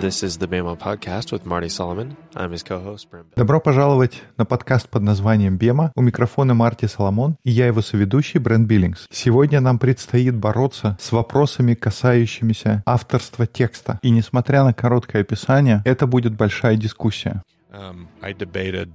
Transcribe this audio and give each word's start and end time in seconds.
This 0.00 0.22
is 0.22 0.38
the 0.38 0.46
BEMA 0.46 0.76
podcast 0.78 1.32
with 1.32 1.44
Marty 1.44 1.68
Solomon. 1.68 2.16
I'm 2.36 2.52
his 2.52 2.62
co-host, 2.62 3.10
Brent. 3.10 3.34
Добро 3.34 3.60
пожаловать 3.60 4.22
на 4.36 4.44
подкаст 4.44 4.88
под 4.88 5.02
названием 5.02 5.56
«Бема». 5.58 5.90
У 5.96 6.02
микрофона 6.02 6.54
Марти 6.54 6.86
Соломон 6.86 7.36
и 7.42 7.50
я 7.50 7.66
его 7.66 7.82
соведущий 7.82 8.38
Брент 8.38 8.68
Биллингс. 8.68 9.08
Сегодня 9.10 9.60
нам 9.60 9.80
предстоит 9.80 10.36
бороться 10.36 10.96
с 11.00 11.10
вопросами, 11.10 11.74
касающимися 11.74 12.84
авторства 12.86 13.48
текста. 13.48 13.98
И 14.02 14.10
несмотря 14.10 14.62
на 14.62 14.72
короткое 14.72 15.22
описание, 15.22 15.82
это 15.84 16.06
будет 16.06 16.36
большая 16.36 16.76
дискуссия. 16.76 17.42
Um, 17.72 18.06
I 18.22 18.32
debated 18.32 18.92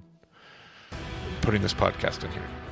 putting 1.41 1.61
this 1.61 1.73
podcast 1.73 2.23
in 2.23 2.31
here. 2.31 2.62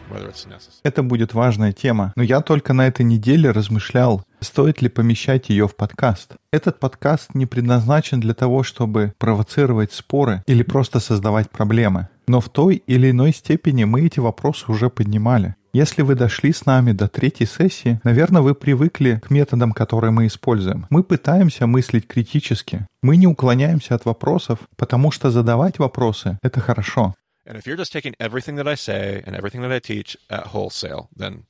Это 0.84 1.04
будет 1.04 1.34
важная 1.34 1.72
тема, 1.72 2.14
но 2.16 2.24
я 2.24 2.42
только 2.42 2.74
на 2.74 2.88
этой 2.88 3.04
неделе 3.04 3.52
размышлял, 3.52 4.24
стоит 4.40 4.82
ли 4.82 4.90
помещать 4.90 5.50
ее 5.50 5.68
в 5.68 5.76
подкаст. 5.76 6.34
Этот 6.52 6.80
подкаст 6.80 7.34
не 7.34 7.46
предназначен 7.46 8.20
для 8.20 8.34
того, 8.34 8.64
чтобы 8.64 9.14
провоцировать 9.18 9.94
споры 9.94 10.44
или 10.48 10.64
просто 10.64 11.00
создавать 11.00 11.50
проблемы. 11.50 12.10
Но 12.28 12.40
в 12.40 12.50
той 12.50 12.84
или 12.88 13.12
иной 13.12 13.34
степени 13.34 13.84
мы 13.84 14.02
эти 14.02 14.20
вопросы 14.20 14.72
уже 14.72 14.90
поднимали. 14.90 15.56
Если 15.74 16.02
вы 16.02 16.16
дошли 16.16 16.52
с 16.52 16.66
нами 16.66 16.92
до 16.92 17.08
третьей 17.08 17.48
сессии, 17.48 18.02
наверное, 18.04 18.42
вы 18.42 18.54
привыкли 18.54 19.22
к 19.24 19.30
методам, 19.30 19.72
которые 19.72 20.12
мы 20.12 20.28
используем. 20.28 20.86
Мы 20.90 21.02
пытаемся 21.02 21.66
мыслить 21.66 22.08
критически. 22.08 22.86
Мы 23.02 23.16
не 23.16 23.26
уклоняемся 23.26 23.96
от 23.96 24.04
вопросов, 24.04 24.60
потому 24.76 25.12
что 25.12 25.32
задавать 25.32 25.80
вопросы— 25.80 26.38
это 26.44 26.60
хорошо. 26.60 27.16
And 27.46 27.58
if 27.58 27.66
you're 27.66 27.78
just 27.78 27.92
taking 27.92 28.16
everything 28.20 28.56
that 28.56 28.68
I 28.68 28.76
say 28.76 29.24
and 29.26 29.36
everything 29.36 29.62
that 29.62 29.72
I 29.72 29.80
teach 29.80 30.16
at 30.30 30.48
wholesale, 30.48 31.10
then 31.16 31.46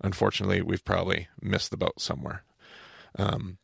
unfortunately 0.00 0.62
we've 0.62 0.84
probably 0.84 1.28
missed 1.42 1.70
the 1.70 1.76
boat 1.76 2.00
somewhere. 2.00 2.44
Um, 3.18 3.58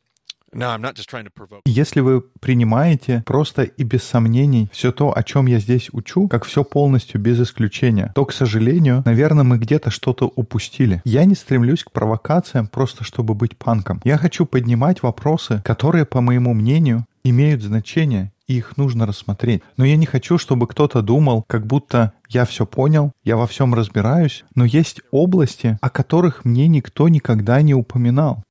если 1.65 2.01
вы 2.01 2.21
принимаете 2.41 3.23
просто 3.25 3.63
и 3.63 3.85
без 3.85 4.03
сомнений 4.03 4.69
все 4.73 4.91
то, 4.91 5.17
о 5.17 5.23
чем 5.23 5.47
я 5.47 5.61
здесь 5.61 5.91
учу, 5.93 6.27
как 6.27 6.45
все 6.45 6.65
полностью 6.65 7.21
без 7.21 7.41
исключения, 7.41 8.11
то, 8.17 8.25
к 8.25 8.33
сожалению, 8.33 9.03
наверное, 9.05 9.45
мы 9.45 9.59
где-то 9.59 9.91
что-то 9.91 10.27
упустили. 10.35 11.03
Я 11.05 11.25
не 11.25 11.37
стремлюсь 11.37 11.85
к 11.85 11.93
провокациям 11.93 12.67
просто 12.67 13.05
чтобы 13.05 13.35
быть 13.35 13.57
панком. 13.57 14.01
Я 14.03 14.19
хочу 14.19 14.45
поднимать 14.45 15.05
вопросы, 15.05 15.63
которые, 15.65 16.05
по 16.05 16.21
моему 16.21 16.53
мнению, 16.53 17.07
имеют 17.23 17.63
значение 17.63 18.33
их 18.57 18.77
нужно 18.77 19.07
рассмотреть. 19.07 19.63
Но 19.77 19.85
я 19.85 19.97
не 19.97 20.07
хочу, 20.07 20.39
чтобы 20.39 20.67
кто-то 20.67 21.03
думал, 21.03 21.45
как 21.47 21.67
будто 21.67 22.13
я 22.29 22.45
все 22.45 22.67
понял, 22.67 23.13
я 23.25 23.37
во 23.37 23.47
всем 23.47 23.75
разбираюсь, 23.75 24.45
но 24.55 24.65
есть 24.65 25.01
области, 25.11 25.79
о 25.81 25.91
которых 25.91 26.45
мне 26.45 26.67
никто 26.69 27.09
никогда 27.09 27.63
не 27.63 27.75
упоминал. 27.75 28.43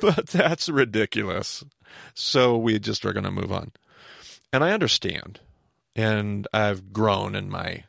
but 0.00 0.26
that's 0.26 0.68
ridiculous. 0.68 1.64
So 2.14 2.56
we 2.56 2.78
just 2.78 3.04
are 3.04 3.12
going 3.12 3.24
to 3.24 3.30
move 3.30 3.52
on. 3.52 3.72
And 4.52 4.62
I 4.62 4.72
understand. 4.72 5.40
And 5.94 6.46
I've 6.52 6.92
grown 6.92 7.34
in 7.34 7.50
my 7.50 7.84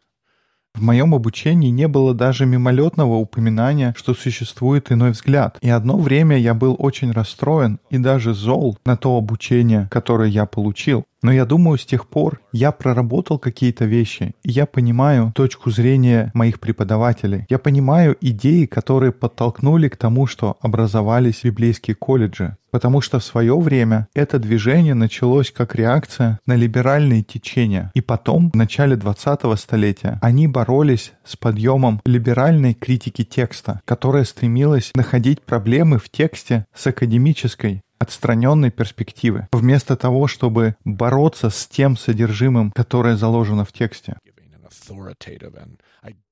В 0.75 0.81
моем 0.81 1.13
обучении 1.13 1.69
не 1.69 1.87
было 1.87 2.15
даже 2.15 2.47
мимолетного 2.47 3.15
упоминания, 3.15 3.93
что 3.95 4.15
существует 4.15 4.91
иной 4.91 5.11
взгляд. 5.11 5.57
И 5.61 5.69
одно 5.69 5.97
время 5.97 6.37
я 6.37 6.55
был 6.55 6.75
очень 6.79 7.11
расстроен 7.11 7.79
и 7.91 7.99
даже 7.99 8.33
зол 8.33 8.77
на 8.83 8.97
то 8.97 9.15
обучение, 9.15 9.87
которое 9.91 10.29
я 10.29 10.47
получил. 10.47 11.05
Но 11.23 11.31
я 11.31 11.45
думаю, 11.45 11.79
с 11.79 11.85
тех 11.85 12.07
пор 12.07 12.41
я 12.51 12.71
проработал 12.73 13.39
какие-то 13.39 13.85
вещи, 13.85 14.35
и 14.43 14.51
я 14.51 14.65
понимаю 14.65 15.31
точку 15.33 15.71
зрения 15.71 16.31
моих 16.33 16.59
преподавателей. 16.59 17.45
Я 17.49 17.59
понимаю 17.59 18.17
идеи, 18.19 18.65
которые 18.65 19.13
подтолкнули 19.13 19.87
к 19.87 19.95
тому, 19.95 20.27
что 20.27 20.57
образовались 20.61 21.41
библейские 21.43 21.95
колледжи. 21.95 22.57
Потому 22.71 23.01
что 23.01 23.19
в 23.19 23.23
свое 23.23 23.57
время 23.57 24.07
это 24.15 24.39
движение 24.39 24.95
началось 24.95 25.51
как 25.51 25.75
реакция 25.75 26.39
на 26.45 26.55
либеральные 26.55 27.23
течения. 27.23 27.91
И 27.93 28.01
потом, 28.01 28.49
в 28.49 28.55
начале 28.55 28.95
20-го 28.95 29.55
столетия, 29.55 30.19
они 30.21 30.47
боролись 30.47 31.13
с 31.23 31.37
подъемом 31.37 32.01
либеральной 32.03 32.73
критики 32.73 33.23
текста, 33.23 33.79
которая 33.85 34.25
стремилась 34.25 34.91
находить 34.95 35.41
проблемы 35.43 35.99
в 35.99 36.09
тексте 36.09 36.65
с 36.73 36.87
академической 36.87 37.83
отстраненной 38.03 38.69
перспективы, 38.69 39.47
вместо 39.51 39.95
того, 39.95 40.27
чтобы 40.27 40.75
бороться 40.85 41.49
с 41.49 41.67
тем 41.67 41.97
содержимым, 41.97 42.71
которое 42.71 43.17
заложено 43.17 43.65
в 43.65 43.71
тексте. 43.71 44.15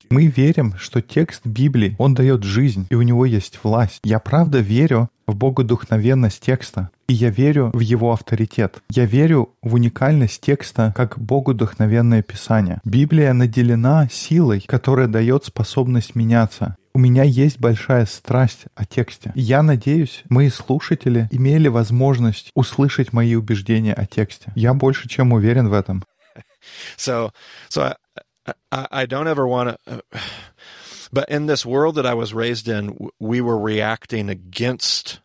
Мы 0.09 0.27
верим, 0.27 0.73
что 0.77 1.01
текст 1.01 1.45
Библии, 1.45 1.95
он 1.97 2.13
дает 2.13 2.43
жизнь, 2.43 2.85
и 2.89 2.95
у 2.95 3.01
него 3.01 3.25
есть 3.25 3.59
власть. 3.63 4.01
Я 4.03 4.19
правда 4.19 4.59
верю 4.59 5.09
в 5.25 5.35
богодухновенность 5.35 6.41
текста, 6.41 6.89
и 7.07 7.13
я 7.13 7.29
верю 7.29 7.71
в 7.73 7.79
его 7.79 8.11
авторитет. 8.11 8.81
Я 8.89 9.05
верю 9.05 9.49
в 9.61 9.75
уникальность 9.75 10.41
текста 10.41 10.93
как 10.95 11.17
богодухновенное 11.17 12.21
писание. 12.23 12.81
Библия 12.83 13.31
наделена 13.33 14.09
силой, 14.11 14.61
которая 14.67 15.07
дает 15.07 15.45
способность 15.45 16.15
меняться. 16.15 16.75
У 16.93 16.99
меня 16.99 17.23
есть 17.23 17.59
большая 17.59 18.05
страсть 18.05 18.65
о 18.75 18.85
тексте. 18.85 19.31
Я 19.35 19.63
надеюсь, 19.63 20.23
мои 20.29 20.49
слушатели 20.49 21.27
имели 21.31 21.67
возможность 21.69 22.51
услышать 22.53 23.13
мои 23.13 23.35
убеждения 23.35 23.93
о 23.93 24.05
тексте. 24.05 24.51
Я 24.55 24.73
больше 24.73 25.07
чем 25.07 25.31
уверен 25.33 25.69
в 25.69 25.73
этом. 25.73 26.03
So, 26.97 27.31
so 27.69 27.95
I, 28.71 28.87
I, 28.91 29.05
don't 29.05 29.27
ever 29.27 29.47
want 29.47 29.77
to. 29.85 30.01
But 31.13 31.29
in 31.29 31.45
this 31.45 31.65
world 31.65 31.95
that 31.95 32.05
I 32.05 32.13
was 32.13 32.33
raised 32.33 32.69
in, 32.69 32.95
we 33.19 33.41
were 33.41 33.59
reacting 33.59 34.29
against 34.29 35.19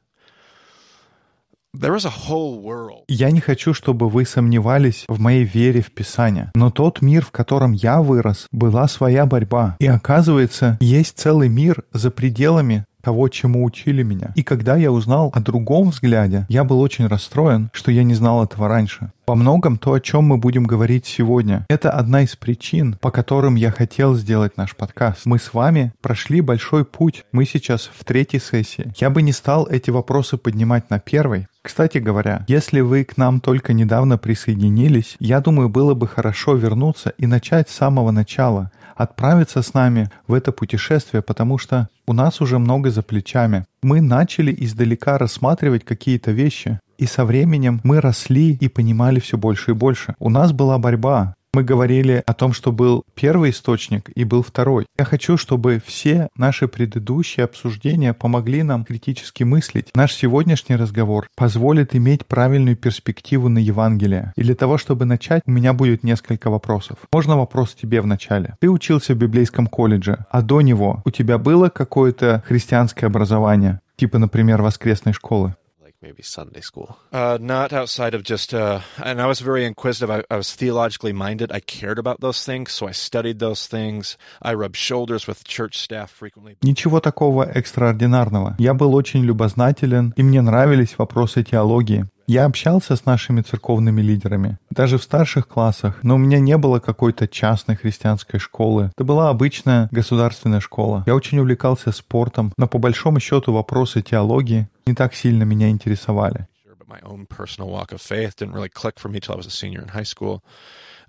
Я 3.09 3.31
не 3.31 3.41
хочу, 3.41 3.75
чтобы 3.75 4.09
вы 4.09 4.25
сомневались 4.25 5.05
в 5.09 5.21
моей 5.21 5.45
вере 5.45 5.83
в 5.83 5.93
Писание. 5.93 6.51
Но 6.55 6.71
тот 6.71 7.03
мир, 7.03 7.25
в 7.25 7.31
котором 7.31 7.73
я 7.73 8.01
вырос, 8.01 8.47
была 8.53 8.89
своя 8.89 9.27
борьба. 9.27 9.77
И 9.79 9.87
оказывается, 9.87 10.77
есть 10.81 11.19
целый 11.19 11.49
мир 11.49 11.85
за 11.93 12.11
пределами 12.11 12.85
того, 13.07 13.29
чему 13.29 13.63
учили 13.63 14.03
меня. 14.03 14.33
И 14.35 14.43
когда 14.43 14.75
я 14.75 14.91
узнал 14.91 15.31
о 15.33 15.39
другом 15.39 15.91
взгляде, 15.91 16.45
я 16.49 16.65
был 16.65 16.81
очень 16.81 17.07
расстроен, 17.07 17.71
что 17.73 17.93
я 17.93 18.03
не 18.03 18.15
знал 18.15 18.43
этого 18.43 18.67
раньше. 18.67 19.13
Во 19.29 19.37
многом 19.37 19.79
то, 19.79 19.93
о 19.93 20.01
чем 20.01 20.25
мы 20.25 20.39
будем 20.39 20.65
говорить 20.65 21.07
сегодня, 21.07 21.67
это 21.69 21.91
одна 21.91 22.23
из 22.23 22.35
причин, 22.35 22.97
по 23.01 23.13
которым 23.13 23.55
я 23.55 23.71
хотел 23.71 24.17
сделать 24.17 24.57
наш 24.57 24.75
подкаст. 24.75 25.21
Мы 25.25 25.39
с 25.39 25.55
вами 25.55 25.93
прошли 26.01 26.41
большой 26.41 26.85
путь. 26.85 27.25
Мы 27.31 27.45
сейчас 27.45 27.89
в 27.97 28.05
третьей 28.05 28.41
сессии. 28.41 28.93
Я 28.99 29.11
бы 29.11 29.23
не 29.23 29.31
стал 29.31 29.69
эти 29.69 29.91
вопросы 29.91 30.37
поднимать 30.37 30.91
на 30.91 30.99
первой, 30.99 31.47
кстати 31.67 31.99
говоря, 31.99 32.45
если 32.47 32.79
вы 32.79 33.03
к 33.03 33.17
нам 33.17 33.41
только 33.41 33.73
недавно 33.73 34.19
присоединились, 34.19 35.17
я 35.19 35.41
думаю, 35.41 35.69
было 35.69 35.95
бы 35.95 36.07
хорошо 36.07 36.55
вернуться 36.55 37.13
и 37.19 37.27
начать 37.27 37.69
с 37.69 37.75
самого 37.75 38.13
начала, 38.13 38.71
отправиться 38.95 39.63
с 39.63 39.75
нами 39.75 40.09
в 40.29 40.35
это 40.35 40.53
путешествие, 40.53 41.23
потому 41.23 41.59
что 41.59 41.89
у 42.07 42.13
нас 42.13 42.41
уже 42.41 42.61
много 42.61 42.93
за 42.93 43.03
плечами. 43.03 43.65
Мы 43.83 44.01
начали 44.01 44.55
издалека 44.57 45.19
рассматривать 45.19 45.85
какие-то 45.85 46.31
вещи, 46.31 46.79
и 46.99 47.07
со 47.07 47.25
временем 47.25 47.81
мы 47.83 48.01
росли 48.01 48.53
и 48.53 48.69
понимали 48.69 49.19
все 49.19 49.37
больше 49.37 49.73
и 49.73 49.75
больше. 49.75 50.15
У 50.21 50.31
нас 50.31 50.53
была 50.53 50.79
борьба, 50.79 51.35
мы 51.57 51.65
говорили 51.65 52.23
о 52.27 52.35
том, 52.35 52.53
что 52.53 52.71
был 52.71 53.07
первый 53.15 53.49
источник 53.49 54.11
и 54.15 54.25
был 54.25 54.43
второй. 54.43 54.85
Я 54.99 55.07
хочу, 55.07 55.39
чтобы 55.39 55.81
все 55.83 56.29
наши 56.37 56.69
предыдущие 56.69 57.45
обсуждения 57.45 58.13
помогли 58.13 58.63
нам 58.63 58.85
критически 58.85 59.43
мыслить. 59.43 59.89
Наш 59.95 60.13
сегодняшний 60.13 60.77
разговор 60.77 61.29
позволит 61.35 61.97
иметь 61.97 62.27
правильную 62.27 62.77
перспективу 62.77 63.49
на 63.49 63.57
Евангелие. 63.57 64.35
И 64.37 64.43
для 64.43 64.55
того, 64.55 64.77
чтобы 64.77 65.07
начать, 65.07 65.41
у 65.47 65.51
меня 65.51 65.73
будет 65.73 66.03
несколько 66.03 66.51
вопросов. 66.51 66.99
Можно 67.11 67.39
вопрос 67.39 67.75
тебе 67.75 68.03
в 68.03 68.07
начале? 68.07 68.57
Ты 68.61 68.69
учился 68.69 69.15
в 69.15 69.17
библейском 69.17 69.67
колледже, 69.67 70.27
а 70.31 70.43
до 70.43 70.61
него 70.61 71.01
у 71.07 71.11
тебя 71.11 71.39
было 71.39 71.71
какое-то 71.71 72.45
христианское 72.47 73.07
образование? 73.07 73.81
Типа, 73.97 74.19
например, 74.19 74.61
воскресной 74.61 75.15
школы? 75.15 75.55
Maybe 76.03 76.23
Sunday 76.23 76.61
school. 76.61 76.99
Uh, 77.13 77.39
not 77.41 77.73
outside 77.73 78.15
of 78.15 78.23
just, 78.23 78.55
uh, 78.55 78.81
and 79.03 79.21
I 79.21 79.27
was 79.27 79.41
very 79.41 79.65
inquisitive. 79.65 80.11
I, 80.11 80.23
I, 80.31 80.37
was 80.37 80.55
theologically 80.55 81.13
minded. 81.13 81.51
I 81.53 81.61
cared 81.61 81.99
about 81.99 82.21
those 82.21 82.45
things, 82.45 82.73
so 82.73 82.87
I 82.87 82.93
studied 82.93 83.39
those 83.39 83.67
things. 83.67 84.17
I 84.43 84.55
rubbed 84.55 84.77
shoulders 84.77 85.27
with 85.27 85.45
church 85.45 85.79
staff 85.79 86.11
frequently. 86.11 86.57
Ничего 86.63 87.01
такого 87.01 87.45
экстраординарного. 87.45 88.57
Я 88.59 88.75
был 88.75 88.95
очень 88.95 89.25
любознателен, 89.25 90.13
и 90.17 90.23
мне 90.23 90.43
нравились 90.43 90.99
вопросы 90.99 91.43
теологии. 91.43 92.07
Я 92.29 92.45
общался 92.45 92.97
с 92.97 93.05
нашими 93.05 93.41
церковными 93.41 94.03
лидерами, 94.03 94.59
даже 94.71 94.99
в 94.99 95.03
старших 95.05 95.47
классах, 95.47 96.01
но 96.03 96.17
у 96.17 96.19
меня 96.19 96.41
не 96.41 96.57
было 96.59 96.81
какой-то 96.81 97.29
частной 97.29 97.77
христианской 97.77 98.41
школы. 98.41 98.91
Это 98.97 99.05
была 99.05 99.29
обычная 99.31 99.89
государственная 99.93 100.59
школа. 100.59 101.05
Я 101.07 101.15
очень 101.15 101.39
увлекался 101.39 101.93
спортом, 101.93 102.53
но 102.57 102.67
по 102.67 102.79
большому 102.79 103.21
счету 103.21 103.53
вопросы 103.53 104.03
теологии 104.03 104.67
не 104.87 104.95
так 104.95 105.15
сильно 105.15 105.43
меня 105.45 105.69
интересовали. 105.69 106.47
my 106.89 107.01
own 107.01 107.27
personal 107.27 107.69
walk 107.69 107.91
of 107.93 108.01
faith 108.01 108.37
didn't 108.37 108.55
really 108.55 108.69
click 108.69 108.99
for 108.99 109.09
me 109.09 109.19
till 109.19 109.35
I 109.35 109.37
was 109.37 109.47
a 109.47 109.51
senior 109.51 109.83
in 109.83 109.89
high 109.89 110.05
school. 110.05 110.45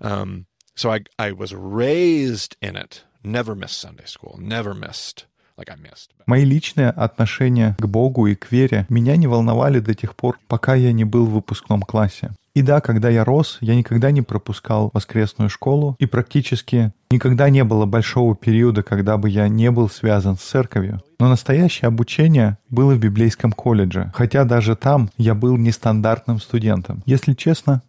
Um, 0.00 0.46
so 0.74 0.90
I, 0.90 1.04
I 1.18 1.30
was 1.32 1.54
raised 1.54 2.56
in 2.60 2.76
it, 2.76 3.04
never 3.22 3.54
missed 3.54 3.78
Sunday 3.78 4.06
school, 4.06 4.36
never 4.40 4.74
missed 4.74 5.26
like 5.56 5.70
I 5.70 5.76
missed. 5.76 6.10
But 6.16 6.26
Мои 6.26 6.44
личные 6.44 6.90
отношения 6.90 7.76
к 7.78 7.86
Богу 7.86 8.26
и 8.26 8.34
к 8.34 8.50
вере 8.50 8.86
меня 8.88 9.16
не 9.16 9.26
волновали 9.26 9.80
до 9.80 9.94
тех 9.94 10.14
пор, 10.14 10.38
пока 10.48 10.74
я 10.74 10.92
не 10.92 11.04
был 11.04 11.26
в 11.26 11.30
выпускном 11.30 11.82
классе. 11.82 12.32
И 12.58 12.62
да, 12.62 12.80
когда 12.80 13.08
я 13.08 13.24
рос, 13.24 13.58
я 13.60 13.76
никогда 13.76 14.10
не 14.10 14.20
пропускал 14.20 14.90
воскресную 14.92 15.48
школу, 15.48 15.94
и 16.00 16.06
практически 16.06 16.92
никогда 17.08 17.50
не 17.50 17.62
было 17.62 17.86
большого 17.86 18.34
периода, 18.34 18.82
когда 18.82 19.16
бы 19.16 19.30
я 19.30 19.46
не 19.46 19.70
был 19.70 19.88
связан 19.88 20.36
с 20.36 20.40
церковью. 20.40 21.00
Но 21.20 21.28
настоящее 21.28 21.86
обучение 21.86 22.58
было 22.68 22.94
в 22.94 22.98
библейском 22.98 23.52
колледже, 23.52 24.10
хотя 24.12 24.42
даже 24.42 24.74
там 24.74 25.08
я 25.16 25.36
был 25.36 25.56
нестандартным 25.56 26.40
студентом. 26.40 27.00
Если 27.06 27.34
честно, 27.34 27.82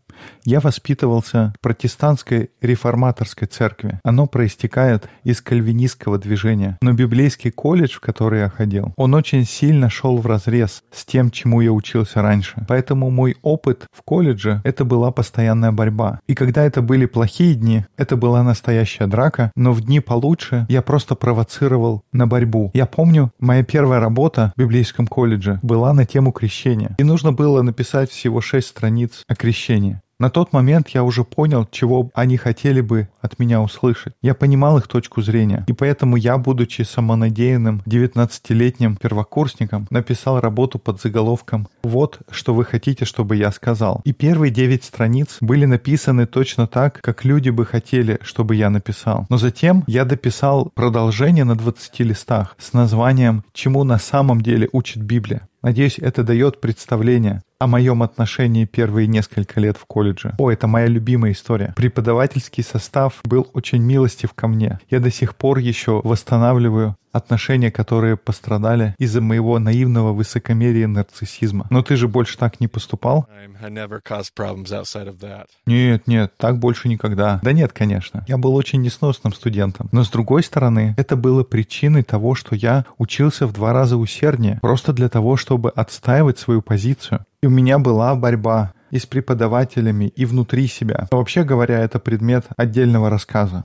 я 0.44 0.60
воспитывался 0.60 1.54
в 1.57 1.62
протестантской 1.62 2.50
реформаторской 2.62 3.48
церкви. 3.48 4.00
Оно 4.04 4.27
проистекает 4.27 5.10
из 5.24 5.42
кальвинистского 5.42 6.18
движения. 6.18 6.77
Но 6.81 6.94
библейский 6.94 7.51
колледж, 7.51 7.95
в 7.95 8.00
который 8.00 8.39
я 8.39 8.50
ходил, 8.50 8.94
он 8.98 9.13
очень 9.13 9.45
сильно 9.45 9.89
шел 9.89 10.18
в 10.18 10.25
разрез 10.25 10.83
с 10.92 11.06
тем, 11.06 11.31
чему 11.31 11.62
я 11.62 11.71
учился 11.71 12.21
раньше. 12.21 12.66
Поэтому 12.68 13.10
мой 13.10 13.38
опыт 13.42 13.88
в 13.92 14.01
колледже— 14.04 14.62
это 14.63 14.86
была 14.86 15.12
постоянная 15.12 15.71
борьба. 15.71 16.19
И 16.27 16.36
когда 16.36 16.63
это 16.63 16.81
были 16.81 17.06
плохие 17.06 17.56
дни, 17.56 17.86
это 17.98 18.16
была 18.16 18.44
настоящая 18.44 19.07
драка, 19.07 19.51
но 19.56 19.71
в 19.74 19.81
дни 19.81 20.00
получше 20.00 20.66
я 20.69 20.81
просто 20.81 21.16
провоцировал 21.16 22.04
на 22.12 22.27
борьбу. 22.27 22.71
Я 22.74 22.86
помню, 22.86 23.31
моя 23.39 23.63
первая 23.63 24.00
работа 24.00 24.54
в 24.56 24.60
библейском 24.60 25.07
колледже 25.07 25.60
была 25.62 25.94
на 25.94 26.06
тему 26.06 26.31
крещения. 26.31 26.95
И 26.98 27.04
нужно 27.04 27.31
было 27.31 27.62
написать 27.62 28.12
всего 28.12 28.42
шесть 28.42 28.68
страниц 28.68 29.24
о 29.27 29.36
крещении. 29.36 30.01
На 30.19 30.30
тот 30.30 30.51
момент 30.51 30.89
я 30.89 31.04
уже 31.06 31.24
понял, 31.24 31.66
чего 31.71 32.12
они 32.13 32.36
хотели 32.36 32.81
бы 32.81 33.07
от 33.21 33.39
меня 33.39 33.62
услышать. 33.62 34.13
Я 34.21 34.36
понимал 34.36 34.77
их 34.77 34.89
точку 34.89 35.21
зрения. 35.21 35.63
И 35.68 35.71
поэтому 35.71 36.18
я, 36.18 36.38
будучи 36.38 36.81
самонадеянным 36.81 37.81
19-летним 37.86 38.98
первокурсником, 38.98 39.88
написал 39.89 40.42
работу 40.42 40.77
под 40.77 41.00
заголовком 41.00 41.69
«Вот, 41.83 42.19
что 42.30 42.54
вы 42.54 42.66
хотите, 42.66 43.06
чтобы 43.06 43.38
я 43.38 43.50
сказал». 43.54 44.01
И 44.04 44.12
первые 44.12 44.51
9 44.51 44.83
страниц 44.83 45.38
были 45.39 45.63
написаны 45.63 46.25
точно 46.25 46.68
так, 46.68 47.00
как 47.01 47.24
люди 47.24 47.50
бы 47.50 47.66
хотели, 47.66 48.19
чтобы 48.21 48.56
я 48.56 48.69
написал. 48.69 49.25
Но 49.30 49.38
затем 49.38 49.86
я 49.88 50.04
дописал 50.04 50.69
продолжение 50.75 51.45
на 51.45 51.56
20 51.56 51.98
листах 52.01 52.57
с 52.60 52.74
названием 52.74 53.45
«Чему 53.54 53.86
на 53.86 53.98
самом 53.98 54.42
деле 54.42 54.68
учит 54.74 55.01
Библия». 55.01 55.48
Надеюсь, 55.62 55.98
это 55.98 56.24
дает 56.24 56.62
представление 56.62 57.42
о 57.59 57.67
моем 57.67 58.03
отношении 58.03 58.63
первые 58.63 59.06
несколько 59.07 59.59
лет 59.59 59.75
в 59.75 59.85
колледже. 59.85 60.33
О, 60.38 60.50
это 60.50 60.67
моя 60.67 60.88
любимая 60.88 61.33
история. 61.33 61.73
Преподавательский 61.75 62.63
состав 62.63 63.19
был 63.25 63.50
очень 63.53 63.81
милостив 63.81 64.33
ко 64.33 64.47
мне. 64.47 64.79
Я 64.89 65.01
до 65.01 65.11
сих 65.11 65.35
пор 65.35 65.57
еще 65.57 66.00
восстанавливаю 66.06 66.95
отношения, 67.11 67.71
которые 67.71 68.17
пострадали 68.17 68.95
из-за 68.97 69.21
моего 69.21 69.59
наивного 69.59 70.13
высокомерия 70.13 70.83
и 70.83 70.88
нарциссизма. 70.88 71.67
Но 71.69 71.81
ты 71.81 71.95
же 71.95 72.07
больше 72.07 72.38
так 72.38 72.59
не 72.59 72.67
поступал? 72.67 73.27
Нет, 75.65 76.07
нет, 76.07 76.33
так 76.38 76.59
больше 76.59 76.89
никогда. 76.89 77.39
Да 77.44 77.51
нет, 77.51 77.73
конечно. 77.73 78.23
Я 78.27 78.38
был 78.38 78.56
очень 78.56 78.81
несносным 78.81 79.33
студентом. 79.33 79.89
Но 79.91 80.03
с 80.03 80.09
другой 80.09 80.44
стороны, 80.44 80.94
это 80.97 81.15
было 81.15 81.44
причиной 81.44 82.03
того, 82.03 82.35
что 82.35 82.56
я 82.56 82.85
учился 82.97 83.47
в 83.47 83.53
два 83.53 83.73
раза 83.73 83.97
усерднее, 83.97 84.59
просто 84.61 84.94
для 84.94 85.09
того, 85.09 85.38
чтобы 85.38 85.69
отстаивать 85.69 86.39
свою 86.39 86.61
позицию. 86.61 87.25
И 87.41 87.47
у 87.47 87.50
меня 87.50 87.79
была 87.79 88.15
борьба 88.15 88.73
и 88.91 89.00
с 89.00 89.06
преподавателями, 89.06 90.06
и 90.06 90.25
внутри 90.25 90.67
себя. 90.67 91.07
Но 91.11 91.19
вообще 91.19 91.44
говоря, 91.44 91.79
это 91.79 92.00
предмет 92.00 92.45
отдельного 92.57 93.09
рассказа. 93.09 93.63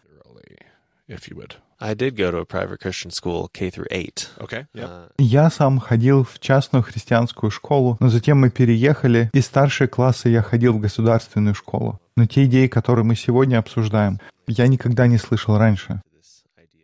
If 1.06 1.28
you 1.28 1.36
would. 1.36 1.63
I 1.80 1.94
did 1.94 2.16
go 2.16 2.30
to 2.30 2.38
a 2.38 2.44
private 2.44 2.80
Christian 2.80 3.10
school, 3.10 3.48
K 3.52 3.70
through 3.70 3.86
8. 3.90 4.30
Okay. 4.40 4.66
Yeah. 4.74 4.84
Uh, 4.84 5.08
Я 5.18 5.50
сам 5.50 5.80
ходил 5.80 6.24
в 6.24 6.38
частную 6.38 6.82
христианскую 6.82 7.50
школу, 7.50 7.96
но 8.00 8.08
затем 8.08 8.38
мы 8.40 8.50
переехали, 8.50 9.30
и 9.32 9.40
старшие 9.40 9.88
классы 9.88 10.28
я 10.28 10.42
ходил 10.42 10.74
в 10.74 10.80
государственную 10.80 11.54
школу. 11.54 11.98
Но 12.16 12.26
те 12.26 12.44
идеи, 12.44 12.68
которые 12.68 13.04
мы 13.04 13.16
сегодня 13.16 13.58
обсуждаем, 13.58 14.20
я 14.46 14.66
никогда 14.68 15.06
не 15.06 15.18
слышал 15.18 15.58
раньше. 15.58 16.00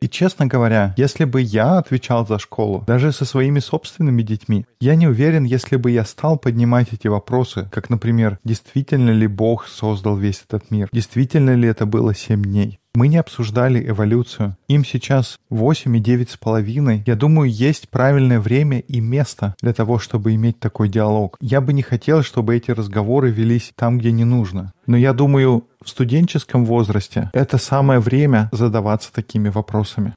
И 0.01 0.09
честно 0.09 0.47
говоря, 0.47 0.95
если 0.97 1.25
бы 1.25 1.43
я 1.43 1.77
отвечал 1.77 2.27
за 2.27 2.39
школу, 2.39 2.83
даже 2.87 3.13
со 3.13 3.27
своими 3.27 3.59
собственными 3.59 4.23
детьми, 4.23 4.65
я 4.81 4.95
не 4.95 5.07
уверен, 5.07 5.45
если 5.45 5.77
бы 5.77 5.91
я 5.91 6.07
стал 6.07 6.39
поднимать 6.39 6.93
эти 6.93 7.07
вопросы, 7.07 7.69
как, 7.71 7.91
например, 7.91 8.39
действительно 8.43 9.11
ли 9.11 9.27
Бог 9.27 9.69
создал 9.69 10.17
весь 10.17 10.43
этот 10.49 10.71
мир, 10.71 10.89
действительно 10.91 11.55
ли 11.55 11.69
это 11.69 11.85
было 11.85 12.15
семь 12.15 12.43
дней. 12.43 12.80
Мы 12.95 13.07
не 13.07 13.19
обсуждали 13.19 13.89
эволюцию. 13.89 14.57
Им 14.69 14.85
сейчас 14.85 15.39
8 15.49 15.97
и 15.97 16.01
9 16.01 16.31
с 16.31 16.37
половиной. 16.37 17.05
Я 17.07 17.15
думаю, 17.15 17.49
есть 17.49 17.89
правильное 17.89 18.41
время 18.41 18.81
и 18.81 19.01
место 19.01 19.55
для 19.63 19.73
того, 19.73 19.99
чтобы 19.99 20.35
иметь 20.35 20.59
такой 20.59 20.89
диалог. 20.89 21.37
Я 21.41 21.61
бы 21.61 21.73
не 21.73 21.83
хотел, 21.83 22.23
чтобы 22.23 22.57
эти 22.57 22.73
разговоры 22.73 23.31
велись 23.31 23.73
там, 23.77 23.99
где 23.99 24.11
не 24.11 24.25
нужно. 24.25 24.73
Но 24.87 24.97
я 24.97 25.13
думаю, 25.13 25.69
в 25.83 25.89
студенческом 25.89 26.65
возрасте 26.65 27.31
это 27.33 27.59
самое 27.59 28.01
время 28.01 28.49
задаваться 28.53 29.13
такими 29.13 29.49
вопросами. 29.49 30.15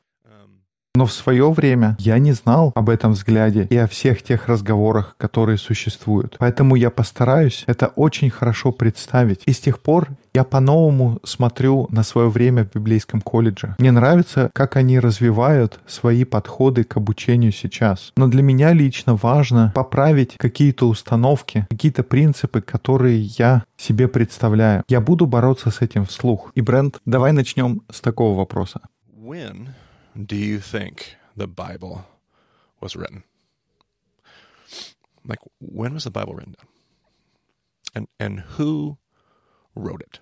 Но 0.95 1.07
в 1.07 1.11
свое 1.11 1.51
время 1.51 1.97
я 1.99 2.19
не 2.19 2.33
знал 2.33 2.71
об 2.75 2.87
этом 2.87 3.13
взгляде 3.13 3.65
и 3.71 3.75
о 3.77 3.87
всех 3.87 4.21
тех 4.21 4.47
разговорах, 4.47 5.15
которые 5.17 5.57
существуют. 5.57 6.35
Поэтому 6.37 6.75
я 6.75 6.91
постараюсь 6.91 7.63
это 7.65 7.87
очень 7.87 8.29
хорошо 8.29 8.71
представить. 8.71 9.41
И 9.47 9.53
с 9.53 9.59
тех 9.59 9.79
пор 9.79 10.09
я 10.35 10.43
по-новому 10.43 11.19
смотрю 11.23 11.87
на 11.89 12.03
свое 12.03 12.29
время 12.29 12.63
в 12.65 12.75
библейском 12.75 13.21
колледже. 13.21 13.75
Мне 13.79 13.91
нравится, 13.91 14.51
как 14.53 14.75
они 14.75 14.99
развивают 14.99 15.79
свои 15.87 16.25
подходы 16.25 16.83
к 16.83 16.95
обучению 16.95 17.53
сейчас. 17.53 18.11
Но 18.15 18.27
для 18.27 18.43
меня 18.43 18.71
лично 18.71 19.15
важно 19.15 19.71
поправить 19.73 20.35
какие-то 20.37 20.87
установки, 20.87 21.65
какие-то 21.71 22.03
принципы, 22.03 22.61
которые 22.61 23.19
я 23.19 23.63
себе 23.77 24.07
представляю. 24.07 24.83
Я 24.87 25.01
буду 25.01 25.25
бороться 25.25 25.71
с 25.71 25.81
этим 25.81 26.05
вслух. 26.05 26.51
И, 26.53 26.61
Брент, 26.61 26.99
давай 27.05 27.31
начнем 27.31 27.81
с 27.91 27.99
такого 27.99 28.37
вопроса. 28.37 28.81
When 29.17 29.69
do 30.21 30.36
you 30.36 30.60
think 30.60 31.15
the 31.36 31.48
Bible 31.48 32.06
was 32.80 32.95
written? 32.95 33.24
Like, 35.25 35.39
when 35.60 35.94
was 35.94 36.04
the 36.04 36.12
Bible 36.12 36.33
written? 36.36 36.56
And 37.95 38.07
and 38.19 38.42
who 38.42 38.98
wrote 39.75 40.01
it? 40.01 40.19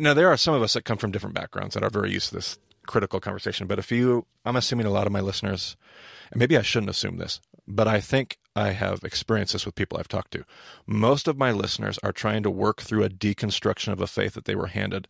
Now, 0.00 0.14
there 0.14 0.28
are 0.28 0.36
some 0.36 0.54
of 0.54 0.62
us 0.62 0.72
that 0.72 0.84
come 0.84 0.96
from 0.96 1.12
different 1.12 1.34
backgrounds 1.34 1.74
that 1.74 1.84
are 1.84 1.90
very 1.90 2.10
used 2.10 2.30
to 2.30 2.36
this 2.36 2.58
critical 2.86 3.20
conversation. 3.20 3.66
But 3.66 3.78
if 3.78 3.92
you, 3.92 4.26
I'm 4.44 4.56
assuming 4.56 4.86
a 4.86 4.90
lot 4.90 5.06
of 5.06 5.12
my 5.12 5.20
listeners, 5.20 5.76
and 6.30 6.38
maybe 6.38 6.56
I 6.56 6.62
shouldn't 6.62 6.90
assume 6.90 7.18
this, 7.18 7.40
but 7.66 7.86
I 7.86 8.00
think 8.00 8.38
I 8.56 8.70
have 8.70 9.04
experienced 9.04 9.52
this 9.52 9.66
with 9.66 9.74
people 9.74 9.98
I've 9.98 10.08
talked 10.08 10.32
to. 10.32 10.44
Most 10.86 11.28
of 11.28 11.36
my 11.36 11.50
listeners 11.52 11.98
are 12.02 12.12
trying 12.12 12.42
to 12.44 12.50
work 12.50 12.80
through 12.80 13.04
a 13.04 13.10
deconstruction 13.10 13.92
of 13.92 14.00
a 14.00 14.06
faith 14.06 14.34
that 14.34 14.44
they 14.44 14.54
were 14.54 14.68
handed. 14.68 15.08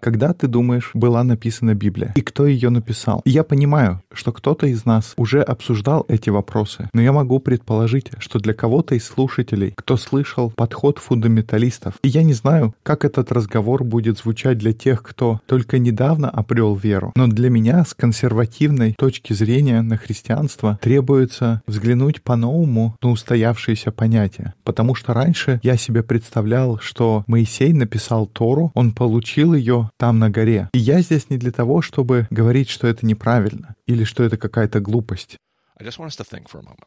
Когда 0.00 0.32
ты 0.32 0.46
думаешь, 0.46 0.92
была 0.94 1.22
написана 1.22 1.74
Библия? 1.74 2.12
И 2.16 2.22
кто 2.22 2.46
ее 2.46 2.70
написал? 2.70 3.20
Я 3.26 3.44
понимаю, 3.44 4.02
что 4.12 4.32
кто-то 4.32 4.66
из 4.66 4.86
нас 4.86 5.12
уже 5.16 5.42
обсуждал 5.42 6.06
эти 6.08 6.30
вопросы, 6.30 6.88
но 6.94 7.02
я 7.02 7.12
могу 7.12 7.38
предположить, 7.38 8.10
что 8.18 8.38
для 8.38 8.54
кого-то 8.54 8.94
из 8.94 9.04
слушателей, 9.04 9.74
кто 9.76 9.98
слышал 9.98 10.50
подход 10.50 10.98
фундаменталистов, 10.98 11.94
и 12.02 12.08
я 12.08 12.22
не 12.22 12.32
знаю, 12.32 12.74
как 12.82 13.04
этот 13.04 13.30
разговор 13.30 13.84
будет 13.84 14.18
звучать 14.18 14.56
для 14.56 14.72
тех, 14.72 15.02
кто 15.02 15.40
только 15.46 15.78
недавно 15.78 16.30
обрел 16.30 16.74
веру, 16.74 17.12
но 17.14 17.26
для 17.26 17.50
меня 17.50 17.84
с 17.84 17.92
консервативной 17.92 18.94
точки 18.94 19.34
зрения 19.34 19.82
на 19.82 19.98
христианство 19.98 20.78
требуется 20.80 21.62
взглянуть 21.66 22.22
по-новому 22.22 22.96
на 23.02 23.10
устоявшиеся 23.10 23.92
понятия, 23.92 24.54
потому 24.64 24.94
что 24.94 25.12
раньше 25.12 25.60
я 25.62 25.76
себе 25.76 26.02
представлял, 26.02 26.78
что 26.78 27.24
Моисей 27.26 27.74
написал 27.74 28.26
Тору, 28.26 28.70
он 28.74 28.92
получил 28.92 29.49
ее 29.54 29.90
там 29.96 30.18
на 30.18 30.30
горе. 30.30 30.68
И 30.72 30.78
я 30.78 31.00
здесь 31.00 31.30
не 31.30 31.38
для 31.38 31.52
того, 31.52 31.82
чтобы 31.82 32.26
говорить, 32.30 32.68
что 32.68 32.86
это 32.86 33.06
неправильно 33.06 33.74
или 33.86 34.04
что 34.04 34.22
это 34.22 34.36
какая-то 34.36 34.80
глупость. 34.80 35.36
I 35.78 35.86
just 35.86 35.98
want 35.98 36.08
us 36.08 36.16
to 36.16 36.24
think 36.24 36.48
for 36.48 36.58
a 36.58 36.62
moment. 36.62 36.86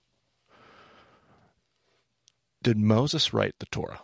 Did 2.63 2.77
Moses 2.77 3.33
write 3.33 3.53
the 3.59 3.67
Torah? 3.69 3.99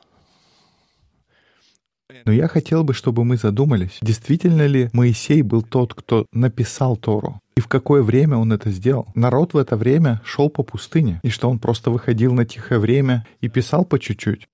Но 2.26 2.32
я 2.32 2.48
хотел 2.48 2.84
бы, 2.84 2.94
чтобы 2.94 3.24
мы 3.24 3.38
задумались, 3.38 4.00
действительно 4.02 4.66
ли 4.66 4.90
Моисей 4.94 5.44
был 5.44 5.62
тот, 5.62 5.94
кто 5.94 6.26
написал 6.32 6.98
Тору? 6.98 7.40
И 7.60 7.62
в 7.62 7.68
какое 7.68 8.02
время 8.04 8.38
он 8.38 8.54
это 8.54 8.70
сделал? 8.72 9.10
Народ 9.16 9.54
в 9.54 9.58
это 9.58 9.76
время 9.76 10.22
шел 10.24 10.50
по 10.50 10.64
пустыне, 10.64 11.20
и 11.24 11.30
что 11.30 11.50
он 11.50 11.60
просто 11.60 11.92
выходил 11.92 12.34
на 12.34 12.46
тихое 12.46 12.80
время 12.80 13.28
и 13.42 13.50
писал 13.50 13.84
по 13.84 14.00
чуть-чуть. 14.00 14.48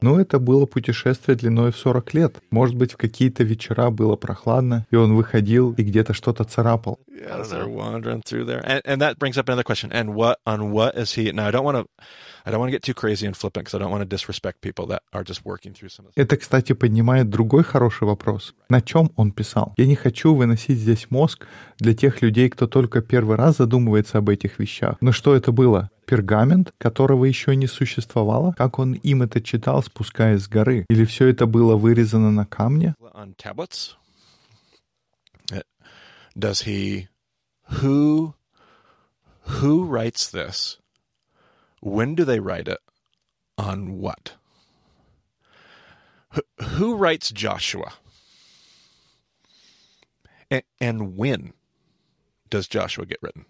Ну, 0.00 0.18
это 0.18 0.40
было 0.40 0.66
путешествие 0.66 1.36
длиной 1.36 1.70
в 1.70 1.76
40 1.76 2.14
лет. 2.14 2.36
Может 2.50 2.74
быть, 2.74 2.94
в 2.94 2.96
какие-то 2.96 3.44
вечера 3.44 3.90
было 3.90 4.16
прохладно, 4.16 4.84
и 4.90 4.96
он 4.96 5.14
выходил 5.14 5.74
и 5.74 5.82
где-то 5.84 6.12
что-то 6.12 6.42
царапал. 6.42 6.98
Это, 16.16 16.36
кстати, 16.36 16.72
поднимает 16.72 17.28
другой 17.28 17.62
хороший 17.62 18.08
вопрос. 18.08 18.54
На 18.68 18.80
чем 18.80 19.12
он 19.14 19.30
писал? 19.30 19.74
Я 19.76 19.86
не 19.86 19.94
хочу 20.00 20.34
выносить 20.34 20.78
здесь 20.78 21.10
мозг 21.10 21.46
для 21.78 21.94
тех 21.94 22.22
людей, 22.22 22.48
кто 22.48 22.66
только 22.66 23.02
первый 23.02 23.36
раз 23.36 23.58
задумывается 23.58 24.18
об 24.18 24.28
этих 24.28 24.58
вещах. 24.58 24.96
Но 25.00 25.12
что 25.12 25.34
это 25.34 25.52
было? 25.52 25.90
Пергамент, 26.06 26.72
которого 26.78 27.24
еще 27.26 27.54
не 27.54 27.66
существовало? 27.66 28.52
Как 28.56 28.78
он 28.78 28.94
им 28.94 29.22
это 29.22 29.40
читал, 29.40 29.82
спускаясь 29.82 30.42
с 30.42 30.48
горы? 30.48 30.86
Или 30.88 31.04
все 31.04 31.28
это 31.28 31.46
было 31.46 31.76
вырезано 31.76 32.30
на 32.30 32.46
камне? 32.46 32.94
Does 36.36 36.62
he? 36.62 37.08
Who? 37.82 38.34
Who 39.60 39.84
writes 39.84 40.30
this? 40.30 40.78
When 41.82 42.14
do 42.14 42.24
they 42.24 42.38
write 42.40 42.68
it? 42.68 42.78
On 43.58 43.98
what? 43.98 44.36
Who 46.78 46.96
writes 46.96 47.30
Joshua? 47.30 47.92
And, 50.50 50.62
and 50.80 51.16
when 51.16 51.52
does 52.48 52.68
Joshua 52.68 53.06
get 53.06 53.22
written? 53.22 53.46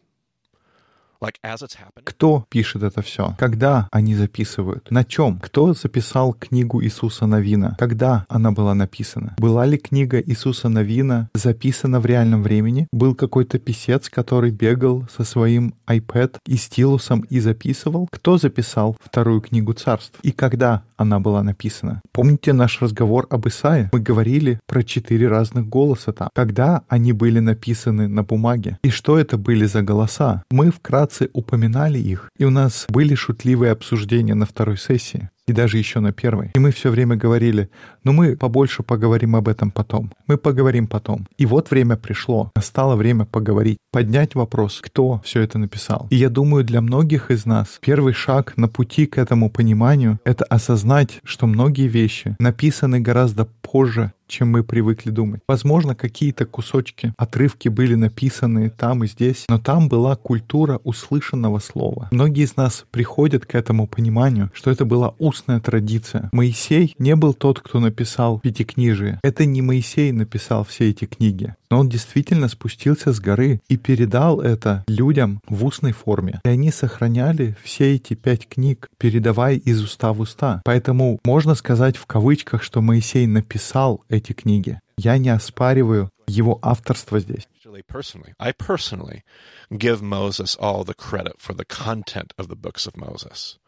Кто 2.05 2.45
пишет 2.49 2.83
это 2.83 3.03
все? 3.03 3.35
Когда 3.39 3.89
они 3.93 4.15
записывают? 4.15 4.91
На 4.91 5.05
чем? 5.05 5.39
Кто 5.39 5.75
записал 5.75 6.33
книгу 6.33 6.83
Иисуса 6.83 7.27
Новина? 7.27 7.77
Когда 7.79 8.25
она 8.29 8.53
была 8.53 8.75
написана? 8.75 9.35
Была 9.39 9.67
ли 9.67 9.77
книга 9.77 10.21
Иисуса 10.21 10.69
Новина 10.69 11.29
записана 11.35 12.00
в 12.00 12.07
реальном 12.07 12.43
времени? 12.43 12.89
Был 12.93 13.15
какой-то 13.15 13.59
писец, 13.59 14.09
который 14.09 14.50
бегал 14.50 15.07
со 15.15 15.25
своим 15.25 15.75
iPad 15.87 16.37
и 16.47 16.57
стилусом 16.57 17.21
и 17.21 17.39
записывал? 17.41 18.09
Кто 18.11 18.39
записал 18.39 18.97
вторую 19.03 19.43
книгу 19.43 19.75
царств? 19.75 20.19
И 20.23 20.33
когда 20.33 20.85
она 20.97 21.21
была 21.21 21.43
написана? 21.43 22.00
Помните 22.12 22.53
наш 22.53 22.81
разговор 22.81 23.27
об 23.31 23.47
Исае? 23.47 23.91
Мы 23.93 24.00
говорили 24.00 24.61
про 24.67 24.83
четыре 24.83 25.29
разных 25.29 25.69
голоса 25.69 26.12
там. 26.12 26.29
Когда 26.35 26.83
они 26.89 27.12
были 27.12 27.41
написаны 27.41 28.09
на 28.09 28.23
бумаге? 28.23 28.79
И 28.83 28.91
что 28.91 29.19
это 29.19 29.37
были 29.37 29.67
за 29.67 29.83
голоса? 29.83 30.45
Мы 30.50 30.71
вкратце 30.71 31.10
упоминали 31.33 31.99
их, 31.99 32.31
и 32.38 32.45
у 32.45 32.50
нас 32.50 32.87
были 32.88 33.14
шутливые 33.14 33.73
обсуждения 33.73 34.35
на 34.35 34.47
второй 34.47 34.79
сессии 34.79 35.31
и 35.50 35.52
даже 35.52 35.79
еще 35.79 36.00
на 36.00 36.12
первой. 36.12 36.50
И 36.55 36.59
мы 36.59 36.71
все 36.71 36.90
время 36.90 37.17
говорили, 37.17 37.71
ну 38.05 38.12
мы 38.12 38.37
побольше 38.37 38.83
поговорим 38.83 39.35
об 39.35 39.49
этом 39.49 39.71
потом. 39.71 40.12
Мы 40.26 40.38
поговорим 40.38 40.87
потом. 40.87 41.26
И 41.38 41.47
вот 41.47 41.71
время 41.71 41.97
пришло. 41.97 42.52
Настало 42.55 42.95
время 42.95 43.25
поговорить, 43.25 43.79
поднять 43.90 44.35
вопрос, 44.35 44.81
кто 44.81 45.21
все 45.25 45.40
это 45.40 45.59
написал. 45.59 46.07
И 46.11 46.17
я 46.17 46.29
думаю, 46.31 46.64
для 46.64 46.81
многих 46.81 47.31
из 47.31 47.47
нас 47.47 47.79
первый 47.81 48.12
шаг 48.12 48.57
на 48.57 48.69
пути 48.69 49.07
к 49.07 49.19
этому 49.19 49.50
пониманию— 49.50 50.21
это 50.25 50.45
осознать, 50.45 51.21
что 51.25 51.47
многие 51.47 51.88
вещи 51.88 52.37
написаны 52.38 53.00
гораздо 53.00 53.47
позже, 53.62 54.12
чем 54.30 54.50
мы 54.50 54.64
привыкли 54.64 55.10
думать. 55.10 55.42
Возможно, 55.46 55.94
какие-то 55.94 56.46
кусочки, 56.46 57.12
отрывки 57.18 57.68
были 57.68 57.94
написаны 57.94 58.70
там 58.70 59.04
и 59.04 59.06
здесь, 59.06 59.44
но 59.49 59.58
там 59.58 59.88
была 59.88 60.16
культура 60.16 60.80
услышанного 60.84 61.58
слова. 61.58 62.08
Многие 62.10 62.44
из 62.44 62.56
нас 62.56 62.84
приходят 62.90 63.44
к 63.44 63.54
этому 63.54 63.87
пониманию, 63.87 64.50
что 64.54 64.70
это 64.70 64.84
была 64.84 65.14
устная 65.18 65.60
традиция. 65.60 66.30
Моисей 66.32 66.94
не 66.99 67.16
был 67.16 67.34
тот, 67.34 67.60
кто 67.60 67.80
написал 67.80 68.40
Пятикнижие. 68.40 69.18
Это 69.22 69.44
не 69.44 69.62
Моисей 69.62 70.12
написал 70.12 70.64
все 70.64 70.90
эти 70.90 71.04
книги. 71.04 71.54
Но 71.71 71.79
он 71.79 71.89
действительно 71.89 72.49
спустился 72.49 73.12
с 73.12 73.21
горы 73.21 73.61
и 73.69 73.77
передал 73.77 74.41
это 74.41 74.85
людям 74.89 75.41
в 75.47 75.65
устной 75.65 75.93
форме. 75.93 76.41
И 76.45 76.49
они 76.49 76.73
сохраняли 76.73 77.57
все 77.62 77.95
эти 77.95 78.15
пять 78.15 78.49
книг, 78.49 78.89
передавая 78.99 79.55
из 79.55 79.81
уста 79.81 80.12
в 80.12 80.21
уста. 80.21 80.62
Поэтому 80.65 81.21
можно 81.25 81.55
сказать 81.55 81.97
в 81.97 82.07
кавычках, 82.07 82.62
что 82.62 82.81
Моисей 82.81 83.27
написал 83.27 84.05
эти 84.09 84.33
книги. 84.33 84.81
Я 84.99 85.17
не 85.19 85.31
оспариваю 85.31 86.11
его 86.27 86.59
авторство 86.62 87.21
здесь. 87.21 87.47
Personally, 87.89 88.35
I 88.39 88.53
personally 88.53 89.23
give 89.71 90.03
Moses 90.03 90.57
all 90.59 90.85
the 90.85 90.95
credit 90.95 91.35
for 91.39 91.55
the 91.55 91.65
content 91.65 92.35
of 92.37 92.49
the 92.49 92.57
books 92.57 92.87
of 92.87 92.97
Moses. 92.97 93.60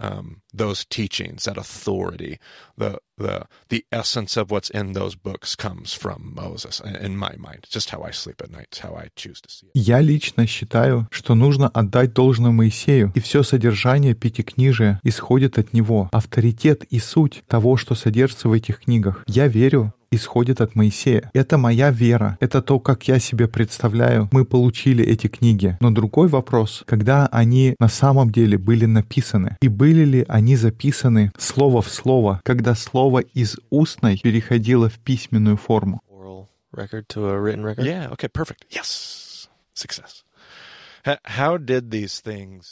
Um, 0.00 0.40
those 0.54 0.86
teachings, 0.88 1.44
that 1.44 1.58
authority, 1.58 2.38
the 2.78 2.98
the 3.18 3.46
the 3.68 3.84
essence 3.92 4.36
of 4.40 4.50
what's 4.50 4.70
in 4.70 4.94
those 4.94 5.14
books 5.14 5.54
comes 5.54 5.92
from 5.92 6.34
Moses. 6.34 6.80
In 6.80 7.16
my 7.16 7.36
mind, 7.36 7.66
just 7.68 7.90
how 7.90 8.02
I 8.02 8.10
sleep 8.12 8.40
at 8.42 8.50
night, 8.50 8.80
how 8.82 8.94
I 8.94 9.10
choose 9.14 9.40
to 9.42 9.50
see 9.50 9.66
it. 9.66 9.72
Я 9.74 10.00
лично 10.00 10.46
считаю, 10.46 11.06
что 11.10 11.34
нужно 11.34 11.68
отдать 11.68 12.14
должное 12.14 12.50
Моисею, 12.50 13.12
и 13.14 13.20
все 13.20 13.42
содержание 13.42 14.14
Пятикнижия 14.14 15.00
исходит 15.04 15.58
от 15.58 15.74
него. 15.74 16.08
Авторитет 16.12 16.84
и 16.84 16.98
суть 16.98 17.42
того, 17.46 17.76
что 17.76 17.94
содержится 17.94 18.48
в 18.48 18.52
этих 18.52 18.80
книгах. 18.80 19.22
Я 19.26 19.48
верю, 19.48 19.92
исходит 20.12 20.60
от 20.60 20.74
Моисея. 20.74 21.30
Это 21.32 21.56
моя 21.58 21.90
вера. 21.90 22.36
Это 22.40 22.62
то, 22.62 22.80
как 22.80 23.06
я 23.08 23.18
себе 23.18 23.46
представляю. 23.48 24.28
Мы 24.32 24.44
получили 24.44 25.04
эти 25.04 25.28
книги. 25.28 25.76
Но 25.80 25.90
другой 25.90 26.28
вопрос, 26.28 26.82
когда 26.86 27.26
они 27.26 27.74
на 27.78 27.88
самом 27.88 28.30
деле 28.30 28.58
были 28.58 28.86
написаны, 28.86 29.56
и 29.60 29.68
были 29.68 30.04
ли 30.04 30.24
они 30.28 30.56
записаны 30.56 31.32
слово 31.38 31.82
в 31.82 31.88
слово, 31.88 32.40
когда 32.44 32.74
слово 32.74 33.20
из 33.20 33.56
устной 33.70 34.18
переходило 34.18 34.88
в 34.88 34.98
письменную 34.98 35.56
форму. 35.56 36.00
Oral 36.10 36.48
record 36.74 37.06
to 37.08 37.28
a 37.28 37.38
written 37.40 37.64
record. 37.64 37.84
Yeah. 37.84 38.10
Okay. 38.12 38.28
Perfect. 38.28 38.66
Yes. 38.70 39.48
Success. 39.74 40.24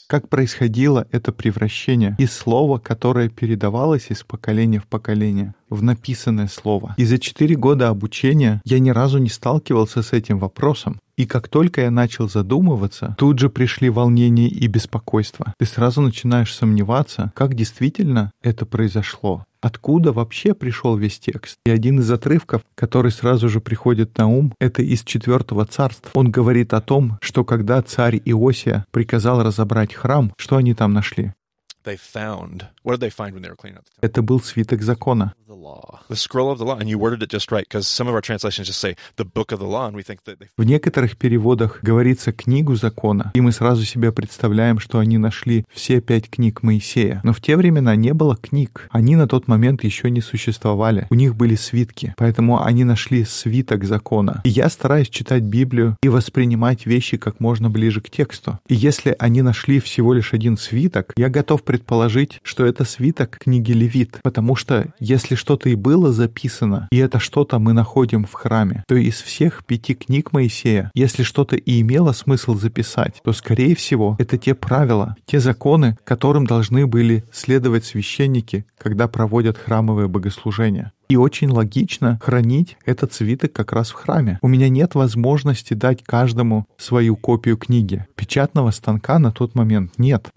Как 0.07 0.29
происходило 0.29 1.07
это 1.11 1.33
превращение 1.33 2.17
из 2.19 2.33
слова, 2.33 2.79
которое 2.79 3.29
передавалось 3.29 4.11
из 4.11 4.23
поколения 4.23 4.81
в 4.81 4.87
поколение, 4.87 5.55
в 5.71 5.83
написанное 5.83 6.49
слово. 6.49 6.95
И 6.99 7.05
за 7.05 7.19
четыре 7.19 7.57
года 7.57 7.89
обучения 7.89 8.61
я 8.65 8.79
ни 8.79 8.91
разу 8.91 9.19
не 9.19 9.29
сталкивался 9.29 10.03
с 10.03 10.13
этим 10.13 10.39
вопросом. 10.39 11.01
И 11.17 11.27
как 11.27 11.49
только 11.49 11.81
я 11.81 11.91
начал 11.91 12.29
задумываться, 12.29 13.17
тут 13.19 13.41
же 13.41 13.51
пришли 13.51 13.91
волнение 13.91 14.49
и 14.49 14.69
беспокойство. 14.69 15.53
Ты 15.59 15.67
сразу 15.67 16.01
начинаешь 16.01 16.55
сомневаться, 16.55 17.33
как 17.35 17.55
действительно 17.55 18.31
это 18.41 18.67
произошло. 18.67 19.45
Откуда 19.61 20.13
вообще 20.13 20.55
пришел 20.55 20.97
весь 20.97 21.19
текст? 21.19 21.59
И 21.67 21.71
один 21.71 21.99
из 21.99 22.11
отрывков, 22.11 22.63
который 22.77 23.11
сразу 23.11 23.49
же 23.49 23.61
приходит 23.61 24.17
на 24.17 24.29
ум, 24.29 24.55
это 24.61 24.83
из 24.83 25.03
четвертого 25.03 25.67
царства. 25.67 26.11
Он 26.15 26.31
говорит 26.31 26.73
о 26.75 26.81
том, 26.81 27.19
что 27.21 27.45
когда 27.45 27.83
царь 27.83 28.21
Иосия 28.25 28.87
приказал 28.93 29.43
разобрать 29.43 29.95
храм, 29.95 30.33
что 30.37 30.57
они 30.57 30.75
там 30.75 30.93
нашли? 30.93 31.33
They 31.85 31.99
found. 32.15 32.65
What 32.89 33.01
did 33.01 33.07
they 33.07 33.11
find 33.11 33.35
when 33.35 33.43
they 33.43 33.51
were 33.51 33.61
cleaning 33.63 33.77
out 33.77 33.85
the 33.85 33.91
temple? 33.91 34.09
Это 34.09 34.23
был 34.23 34.41
свиток 34.41 34.81
закона. 34.81 35.35
The 35.47 35.55
law. 35.55 36.01
The 36.09 36.17
scroll 36.17 36.51
of 36.51 36.59
the 36.59 36.65
law, 36.65 36.79
and 36.79 36.89
you 36.89 36.99
worded 36.99 37.23
it 37.23 37.29
just 37.29 37.53
right 37.53 37.67
because 37.69 37.87
some 37.87 38.09
of 38.09 38.15
our 38.15 38.23
translations 38.23 38.67
just 38.67 38.81
say 38.81 38.97
the 39.17 39.27
book 39.27 39.53
of 39.53 39.59
the 39.59 39.67
law, 39.67 39.87
and 39.87 39.95
we 39.95 40.03
think 40.03 40.25
that 40.25 40.39
they. 40.39 40.49
В 40.57 40.65
некоторых 40.65 41.19
переводах 41.19 41.81
говорится 41.83 42.33
«книгу 42.33 42.77
закона», 42.77 43.31
и 43.35 43.43
мы 43.43 43.53
сразу 43.53 43.85
себе 43.85 44.11
представляем, 44.11 44.79
что 44.79 45.01
они 45.01 45.19
нашли 45.19 45.67
все 45.71 46.01
пять 46.01 46.31
книг 46.31 46.63
Моисея. 46.63 47.21
Но 47.25 47.35
в 47.35 47.43
те 47.43 47.59
времена 47.59 47.95
не 47.95 48.15
было 48.15 48.37
книг. 48.37 48.89
Они 48.91 49.17
на 49.17 49.29
тот 49.29 49.49
момент 49.49 49.85
еще 49.85 50.11
не 50.11 50.23
существовали. 50.23 51.07
У 51.11 51.15
них 51.15 51.37
были 51.37 51.57
свитки, 51.57 52.15
поэтому 52.17 52.65
они 52.65 52.85
нашли 52.85 53.27
свиток 53.27 53.85
закона. 53.85 54.41
И 54.45 54.49
я 54.49 54.71
стараюсь 54.71 55.11
читать 55.11 55.43
Библию 55.43 55.99
и 56.03 56.09
воспринимать 56.09 56.87
вещи 56.87 57.19
как 57.19 57.39
можно 57.39 57.69
ближе 57.69 58.01
к 58.01 58.09
тексту. 58.09 58.59
И 58.67 58.75
если 58.75 59.15
они 59.19 59.43
нашли 59.43 59.79
всего 59.79 60.15
лишь 60.15 60.33
один 60.33 60.57
свиток, 60.57 61.13
я 61.17 61.29
готов 61.29 61.65
предположить, 61.65 62.41
что 62.43 62.65
это 62.65 62.78
свиток 62.85 63.39
книги 63.39 63.73
Левит, 63.73 64.21
потому 64.23 64.57
что 64.57 64.93
если 64.99 65.35
что-то 65.35 65.69
и 65.69 65.75
было 65.75 66.13
записано, 66.13 66.89
и 66.91 66.99
это 66.99 67.19
что-то 67.19 67.59
мы 67.59 67.73
находим 67.73 68.25
в 68.25 68.33
храме, 68.33 68.85
то 68.87 68.95
из 68.95 69.21
всех 69.21 69.65
пяти 69.65 69.95
книг 69.95 70.33
Моисея, 70.33 70.91
если 70.95 71.23
что-то 71.23 71.57
и 71.57 71.81
имело 71.81 72.13
смысл 72.13 72.55
записать, 72.55 73.21
то, 73.23 73.33
скорее 73.33 73.75
всего, 73.75 74.17
это 74.19 74.39
те 74.39 74.55
правила, 74.55 75.17
те 75.27 75.41
законы, 75.41 75.97
которым 76.05 76.47
должны 76.47 76.87
были 76.87 77.25
следовать 77.33 77.85
священники, 77.85 78.67
когда 78.79 79.09
проводят 79.09 79.59
храмовые 79.59 80.09
богослужения. 80.09 80.93
И 81.09 81.17
очень 81.17 81.51
логично 81.51 82.19
хранить 82.23 82.77
этот 82.85 83.15
свиток 83.15 83.53
как 83.53 83.73
раз 83.73 83.91
в 83.91 83.95
храме. 83.95 84.39
У 84.43 84.49
меня 84.49 84.69
нет 84.69 84.95
возможности 84.95 85.75
дать 85.75 86.05
каждому 86.05 86.67
свою 86.77 87.17
копию 87.17 87.57
книги. 87.57 88.07
Печатного 88.15 88.71
станка 88.71 89.19
на 89.19 89.33
тот 89.33 89.55
момент 89.55 89.99
нет. 89.99 90.29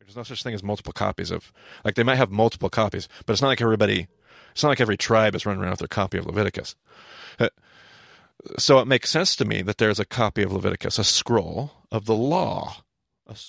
Uh, 7.40 7.50
So 8.58 8.80
it 8.80 8.88
makes 8.88 9.10
sense 9.10 9.36
to 9.36 9.46
me 9.46 9.62
that 9.62 9.78
there's 9.78 10.00
a 10.00 10.06
copy 10.06 10.42
of 10.42 10.52
Leviticus, 10.52 10.98
a 10.98 11.04
scroll 11.04 11.72
of 11.92 12.06
the 12.06 12.16
law. 12.16 12.78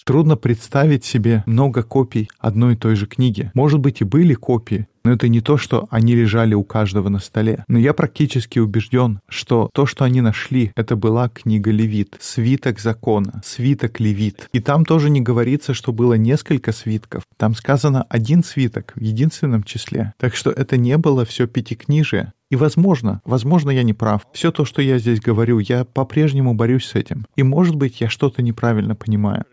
Трудно 0.05 0.37
представить 0.37 1.05
себе 1.05 1.43
много 1.47 1.83
копий 1.83 2.29
одной 2.39 2.75
и 2.75 2.77
той 2.77 2.97
же 2.97 3.07
книги. 3.07 3.51
Может 3.55 3.81
быть, 3.81 4.01
и 4.01 4.05
были 4.05 4.35
копии, 4.35 4.87
но 5.05 5.13
это 5.13 5.29
не 5.29 5.41
то, 5.41 5.57
что 5.57 5.89
они 5.91 6.15
лежали 6.15 6.55
у 6.55 6.63
каждого 6.63 7.09
на 7.09 7.19
столе. 7.19 7.65
Но 7.69 7.79
я 7.79 7.93
практически 7.93 8.59
убежден, 8.59 9.21
что 9.29 9.71
то, 9.75 9.87
что 9.87 10.05
они 10.05 10.21
нашли, 10.21 10.73
это 10.77 10.97
была 10.97 11.29
книга 11.29 11.71
Левит, 11.71 12.17
свиток 12.21 12.79
закона, 12.79 13.43
свиток 13.45 13.99
Левит. 14.01 14.49
И 14.53 14.61
там 14.61 14.85
тоже 14.85 15.11
не 15.11 15.21
говорится, 15.21 15.75
что 15.75 15.93
было 15.93 16.15
несколько 16.15 16.73
свитков. 16.73 17.25
Там 17.37 17.55
сказано 17.55 18.05
один 18.09 18.45
свиток 18.45 18.93
в 18.95 19.01
единственном 19.01 19.65
числе. 19.65 20.15
Так 20.19 20.37
что 20.37 20.51
это 20.51 20.77
не 20.77 20.97
было 20.99 21.25
все 21.25 21.47
пятикнижие. 21.47 22.33
И 22.53 22.57
возможно, 22.57 23.23
возможно, 23.25 23.71
я 23.71 23.83
не 23.83 23.95
прав. 23.95 24.27
Все 24.35 24.53
то, 24.53 24.67
что 24.67 24.83
я 24.83 24.99
здесь 24.99 25.21
говорю, 25.21 25.59
я 25.59 25.87
по-прежнему 25.87 26.53
борюсь 26.53 26.85
с 26.85 26.95
этим. 26.95 27.25
И, 27.35 27.43
может 27.43 27.77
быть, 27.77 28.03
я 28.03 28.11
что-то 28.11 28.43
неправильно 28.43 28.95
понимаю. 28.95 29.47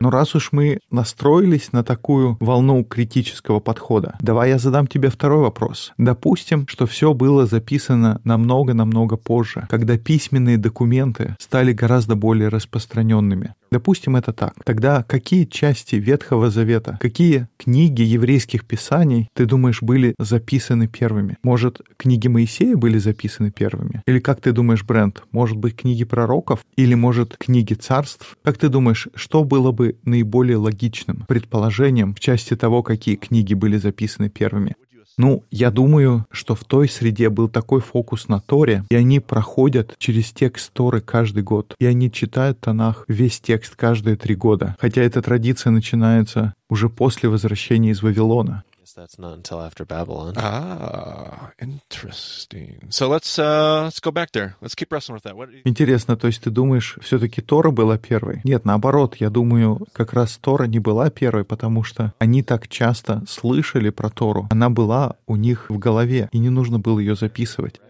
Но 0.00 0.10
раз 0.10 0.34
уж 0.34 0.52
мы 0.52 0.78
настроились 0.90 1.72
на 1.72 1.82
такую 1.82 2.36
волну 2.40 2.84
критического 2.84 3.60
подхода, 3.60 4.16
давай 4.20 4.50
я 4.50 4.58
задам 4.58 4.86
тебе 4.86 5.10
второй 5.10 5.40
вопрос. 5.40 5.92
Допустим, 5.98 6.66
что 6.68 6.86
все 6.86 7.14
было 7.14 7.46
записано 7.46 8.20
намного-намного 8.24 9.16
позже, 9.16 9.66
когда 9.68 9.98
письменные 9.98 10.58
документы 10.58 11.36
стали 11.40 11.72
гораздо 11.72 12.14
более 12.14 12.48
распространенными. 12.48 13.54
Допустим, 13.72 14.16
это 14.16 14.32
так. 14.34 14.52
Тогда 14.64 15.02
какие 15.02 15.46
части 15.46 15.96
Ветхого 15.96 16.50
Завета, 16.50 16.98
какие 17.00 17.48
книги 17.56 18.02
еврейских 18.02 18.66
писаний, 18.66 19.28
ты 19.34 19.46
думаешь, 19.46 19.80
были 19.82 20.14
записаны 20.18 20.88
первыми? 20.88 21.38
Может, 21.42 21.80
книги 21.96 22.28
Моисея 22.28 22.76
были 22.76 22.98
записаны 22.98 23.50
первыми? 23.50 24.02
Или 24.06 24.20
как 24.20 24.42
ты 24.42 24.52
думаешь, 24.52 24.84
Брент, 24.84 25.22
может 25.32 25.56
быть, 25.56 25.74
книги 25.74 26.04
пророков? 26.04 26.60
Или, 26.76 26.94
может, 26.94 27.36
книги 27.38 27.72
царств? 27.72 28.36
Как 28.44 28.58
ты 28.58 28.68
думаешь, 28.68 29.08
что 29.14 29.42
было 29.42 29.71
бы 29.72 29.96
наиболее 30.04 30.56
логичным 30.56 31.24
предположением 31.26 32.14
в 32.14 32.20
части 32.20 32.54
того, 32.54 32.82
какие 32.82 33.16
книги 33.16 33.54
были 33.54 33.76
записаны 33.76 34.28
первыми? 34.28 34.76
Ну, 35.18 35.44
я 35.50 35.70
думаю, 35.70 36.26
что 36.30 36.54
в 36.54 36.64
той 36.64 36.88
среде 36.88 37.28
был 37.28 37.48
такой 37.48 37.80
фокус 37.80 38.28
на 38.28 38.40
Торе, 38.40 38.84
и 38.90 38.94
они 38.94 39.20
проходят 39.20 39.94
через 39.98 40.32
текст 40.32 40.72
Торы 40.72 41.00
каждый 41.00 41.42
год, 41.42 41.74
и 41.78 41.86
они 41.86 42.10
читают 42.10 42.60
Танах 42.60 43.04
весь 43.08 43.40
текст 43.40 43.76
каждые 43.76 44.16
три 44.16 44.34
года, 44.34 44.76
хотя 44.80 45.02
эта 45.02 45.20
традиция 45.20 45.70
начинается 45.70 46.54
уже 46.70 46.88
после 46.88 47.28
возвращения 47.28 47.90
из 47.90 48.02
Вавилона. 48.02 48.64
Guess 48.92 49.08
that's 49.08 49.18
not 49.18 49.32
until 49.32 49.60
after 49.60 49.84
Babylon. 49.84 50.34
ah, 50.36 51.52
interesting. 51.60 52.88
So 52.90 53.08
let's 53.08 53.38
uh, 53.38 53.84
let's 53.84 54.00
go 54.00 54.10
back 54.10 54.32
there. 54.32 54.56
Let's 54.60 54.74
keep 54.74 54.92
wrestling 54.92 55.14
with 55.14 55.24
that. 55.24 55.36
What, 55.36 55.48
Интересно, 55.64 56.16
то 56.16 56.26
есть 56.26 56.42
ты 56.42 56.50
думаешь, 56.50 56.98
все-таки 57.00 57.40
Тора 57.40 57.70
была 57.70 57.96
первой? 57.96 58.40
Нет, 58.44 58.64
наоборот, 58.64 59.16
я 59.16 59.30
думаю, 59.30 59.86
как 59.92 60.12
раз 60.12 60.36
Тора 60.36 60.64
не 60.64 60.78
была 60.78 61.10
первой, 61.10 61.44
потому 61.44 61.82
что 61.84 62.12
они 62.18 62.42
так 62.42 62.68
часто 62.68 63.22
слышали 63.28 63.90
про 63.90 64.10
Тору. 64.10 64.48
Она 64.50 64.68
была 64.68 65.16
у 65.26 65.36
них 65.36 65.70
в 65.70 65.78
голове, 65.78 66.28
и 66.32 66.38
не 66.38 66.50
нужно 66.50 66.78
было 66.78 66.98
ее 66.98 67.16
записывать. 67.16 67.80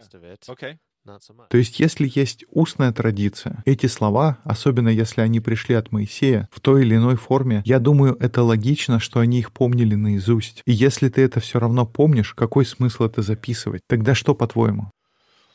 Okay. 0.48 0.76
То 1.04 1.58
есть, 1.58 1.80
если 1.80 2.10
есть 2.14 2.44
устная 2.50 2.92
традиция, 2.92 3.62
эти 3.64 3.86
слова, 3.86 4.38
особенно 4.44 4.88
если 4.88 5.20
они 5.20 5.40
пришли 5.40 5.74
от 5.74 5.90
Моисея, 5.90 6.48
в 6.52 6.60
той 6.60 6.82
или 6.82 6.96
иной 6.96 7.16
форме, 7.16 7.62
я 7.64 7.80
думаю, 7.80 8.16
это 8.20 8.42
логично, 8.42 9.00
что 9.00 9.20
они 9.20 9.40
их 9.40 9.52
помнили 9.52 9.94
наизусть. 9.94 10.62
И 10.64 10.72
если 10.72 11.08
ты 11.08 11.22
это 11.22 11.40
все 11.40 11.58
равно 11.58 11.86
помнишь, 11.86 12.34
какой 12.34 12.64
смысл 12.64 13.04
это 13.04 13.22
записывать? 13.22 13.82
Тогда 13.88 14.14
что, 14.14 14.34
по-твоему? 14.34 14.90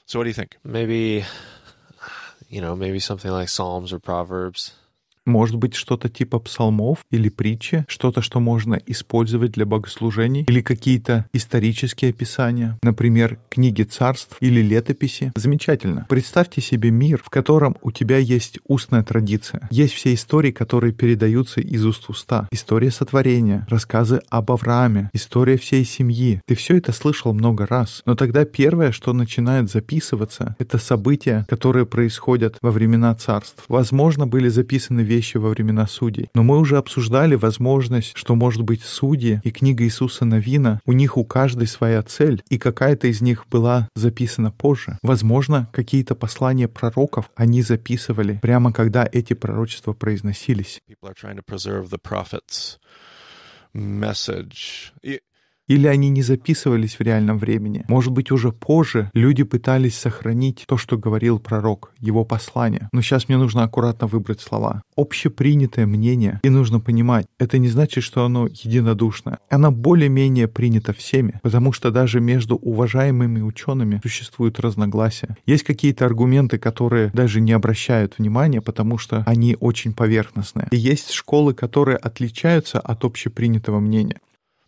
So 0.07 0.19
what 0.19 0.25
do 0.25 0.29
you 0.29 0.33
think? 0.33 0.51
Maybe, 0.63 1.25
you 2.49 2.61
know, 2.61 2.75
maybe 2.75 2.99
something 2.99 3.31
like 3.31 3.49
Psalms 3.49 3.91
or 3.91 3.99
Proverbs. 3.99 4.73
Может 5.27 5.57
быть, 5.57 5.75
что-то 5.75 6.07
типа 6.07 6.39
псалмов 6.39 6.99
или 7.11 7.27
притчи, 7.27 7.85
что-то, 7.89 8.21
что 8.21 8.39
можно 8.39 8.79
использовать 8.87 9.51
для 9.51 9.65
богослужений, 9.65 10.45
или 10.47 10.61
какие-то 10.61 11.25
исторические 11.33 12.11
описания, 12.11 12.79
например, 12.81 13.37
книги 13.49 13.83
царств 13.83 14.37
или 14.39 14.61
летописи. 14.61 15.33
Замечательно. 15.35 16.05
Представьте 16.07 16.61
себе 16.61 16.91
мир, 16.91 17.21
в 17.21 17.29
котором 17.29 17.75
у 17.81 17.91
тебя 17.91 18.17
есть 18.17 18.59
устная 18.67 19.03
традиция. 19.03 19.67
Есть 19.69 19.95
все 19.95 20.13
истории, 20.13 20.51
которые 20.51 20.93
передаются 20.93 21.59
из 21.59 21.85
уст 21.85 22.05
в 22.05 22.11
уста. 22.11 22.47
История 22.51 22.89
сотворения, 22.89 23.67
рассказы 23.69 24.21
об 24.29 24.49
Аврааме, 24.51 25.09
история 25.11 25.57
всей 25.57 25.83
семьи. 25.83 26.41
Ты 26.47 26.55
все 26.55 26.77
это 26.77 26.93
слышал 26.93 27.33
много 27.33 27.67
раз. 27.67 28.01
Но 28.05 28.15
тогда 28.15 28.45
первое, 28.45 28.93
что 28.93 29.11
начинает 29.11 29.69
записываться, 29.69 30.55
это 30.57 30.77
события, 30.77 31.45
которые 31.49 31.85
происходят 31.85 32.57
во 32.61 32.71
времена 32.71 33.13
царств. 33.15 33.65
Возможно, 33.67 34.25
были 34.25 34.47
записаны 34.47 35.01
вещи 35.01 35.16
во 35.39 35.49
времена 35.49 35.87
судей. 35.87 36.29
Но 36.33 36.43
мы 36.43 36.57
уже 36.57 36.77
обсуждали 36.77 37.35
возможность, 37.35 38.11
что, 38.15 38.35
может 38.35 38.61
быть, 38.61 38.83
судьи 38.83 39.41
и 39.43 39.51
книга 39.51 39.83
Иисуса 39.83 40.25
Новина, 40.25 40.79
у 40.85 40.93
них 40.93 41.17
у 41.17 41.25
каждой 41.25 41.67
своя 41.67 42.01
цель, 42.03 42.41
и 42.49 42.57
какая-то 42.57 43.07
из 43.07 43.21
них 43.21 43.45
была 43.49 43.89
записана 43.95 44.51
позже. 44.51 44.97
Возможно, 45.01 45.69
какие-то 45.73 46.15
послания 46.15 46.67
пророков 46.67 47.31
они 47.35 47.61
записывали 47.61 48.39
прямо 48.41 48.71
когда 48.71 49.07
эти 49.11 49.33
пророчества 49.33 49.93
произносились. 49.93 50.81
Или 55.67 55.87
они 55.87 56.09
не 56.09 56.21
записывались 56.21 56.97
в 56.97 57.01
реальном 57.01 57.37
времени. 57.37 57.83
Может 57.87 58.13
быть, 58.13 58.31
уже 58.31 58.51
позже 58.51 59.09
люди 59.13 59.43
пытались 59.43 59.97
сохранить 59.97 60.63
то, 60.67 60.77
что 60.77 60.97
говорил 60.97 61.39
пророк, 61.39 61.91
его 61.99 62.23
послание. 62.23 62.89
Но 62.93 63.01
сейчас 63.01 63.27
мне 63.27 63.37
нужно 63.37 63.63
аккуратно 63.63 64.07
выбрать 64.07 64.41
слова. 64.41 64.81
Общепринятое 64.95 65.85
мнение, 65.85 66.39
и 66.43 66.49
нужно 66.49 66.79
понимать, 66.79 67.27
это 67.37 67.57
не 67.57 67.67
значит, 67.67 68.03
что 68.03 68.23
оно 68.25 68.47
единодушное. 68.47 69.39
Оно 69.49 69.71
более-менее 69.71 70.47
принято 70.47 70.93
всеми, 70.93 71.39
потому 71.43 71.73
что 71.73 71.91
даже 71.91 72.19
между 72.21 72.55
уважаемыми 72.55 73.41
учеными 73.41 73.99
существуют 74.01 74.59
разногласия. 74.59 75.35
Есть 75.45 75.63
какие-то 75.63 76.05
аргументы, 76.05 76.57
которые 76.57 77.11
даже 77.13 77.41
не 77.41 77.51
обращают 77.51 78.17
внимания, 78.17 78.61
потому 78.61 78.97
что 78.97 79.23
они 79.25 79.57
очень 79.59 79.93
поверхностные. 79.93 80.67
И 80.71 80.77
есть 80.77 81.11
школы, 81.11 81.53
которые 81.53 81.97
отличаются 81.97 82.79
от 82.79 83.03
общепринятого 83.03 83.79
мнения. 83.79 84.19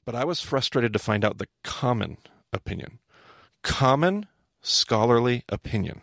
But 0.10 0.16
I 0.16 0.26
was 0.26 0.42
frustrated 0.42 0.92
to 0.94 0.98
find 0.98 1.24
out 1.24 1.38
the 1.38 1.46
common 1.64 2.18
opinion. 2.52 2.98
Common 3.62 4.26
scholarly 4.60 5.44
opinion. 5.48 6.02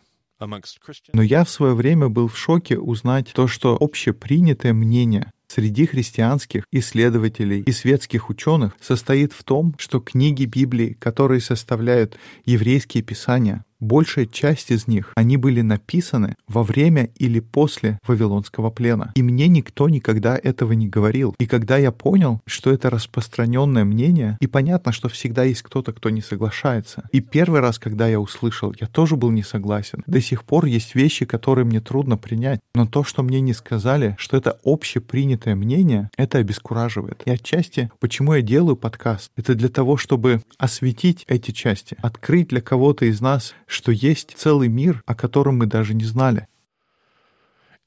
Но 1.12 1.22
я 1.22 1.44
в 1.44 1.50
свое 1.50 1.74
время 1.74 2.08
был 2.08 2.28
в 2.28 2.36
шоке 2.36 2.78
узнать 2.78 3.32
то, 3.32 3.48
что 3.48 3.76
общепринятое 3.80 4.74
мнение 4.74 5.32
среди 5.48 5.86
христианских 5.86 6.64
исследователей 6.70 7.62
и 7.62 7.72
светских 7.72 8.28
ученых 8.30 8.76
состоит 8.80 9.32
в 9.32 9.42
том, 9.42 9.74
что 9.78 9.98
книги 9.98 10.44
Библии, 10.44 10.92
которые 10.92 11.40
составляют 11.40 12.16
еврейские 12.44 13.02
писания, 13.02 13.64
большая 13.80 14.26
часть 14.26 14.70
из 14.70 14.86
них, 14.86 15.12
они 15.16 15.36
были 15.36 15.60
написаны 15.60 16.36
во 16.48 16.62
время 16.62 17.10
или 17.16 17.40
после 17.40 17.98
Вавилонского 18.06 18.70
плена. 18.70 19.12
И 19.14 19.22
мне 19.22 19.48
никто 19.48 19.88
никогда 19.88 20.38
этого 20.42 20.72
не 20.72 20.88
говорил. 20.88 21.34
И 21.38 21.46
когда 21.46 21.76
я 21.76 21.92
понял, 21.92 22.40
что 22.46 22.72
это 22.72 22.90
распространенное 22.90 23.84
мнение, 23.84 24.36
и 24.40 24.46
понятно, 24.46 24.92
что 24.92 25.08
всегда 25.08 25.44
есть 25.44 25.62
кто-то, 25.62 25.92
кто 25.92 26.10
не 26.10 26.20
соглашается. 26.20 27.04
И 27.12 27.20
первый 27.20 27.60
раз, 27.60 27.78
когда 27.78 28.08
я 28.08 28.20
услышал, 28.20 28.74
я 28.80 28.86
тоже 28.86 29.16
был 29.16 29.30
не 29.30 29.42
согласен. 29.42 30.02
До 30.06 30.20
сих 30.20 30.44
пор 30.44 30.66
есть 30.66 30.94
вещи, 30.94 31.24
которые 31.24 31.64
мне 31.64 31.80
трудно 31.80 32.16
принять. 32.16 32.60
Но 32.74 32.86
то, 32.86 33.04
что 33.04 33.22
мне 33.22 33.40
не 33.40 33.52
сказали, 33.52 34.16
что 34.18 34.36
это 34.36 34.58
общепринятое 34.64 35.54
мнение, 35.54 36.10
это 36.16 36.38
обескураживает. 36.38 37.22
И 37.24 37.30
отчасти, 37.30 37.90
почему 38.00 38.34
я 38.34 38.42
делаю 38.42 38.76
подкаст, 38.76 39.30
это 39.36 39.54
для 39.54 39.68
того, 39.68 39.96
чтобы 39.96 40.42
осветить 40.58 41.24
эти 41.28 41.50
части, 41.50 41.96
открыть 42.02 42.48
для 42.48 42.60
кого-то 42.60 43.04
из 43.06 43.20
нас, 43.20 43.54
что 43.66 43.92
есть 43.92 44.32
целый 44.36 44.68
мир, 44.68 45.02
о 45.06 45.14
котором 45.14 45.58
мы 45.58 45.66
даже 45.66 45.94
не 45.94 46.04
знали. 46.04 46.48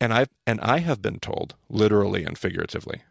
And 0.01 0.13
I 0.13 0.27
and 0.45 0.59
I 0.61 0.79
have 0.79 1.01
been 1.01 1.19
told, 1.19 1.55
literally 1.69 2.23
and 2.23 2.37
figuratively, 2.37 3.01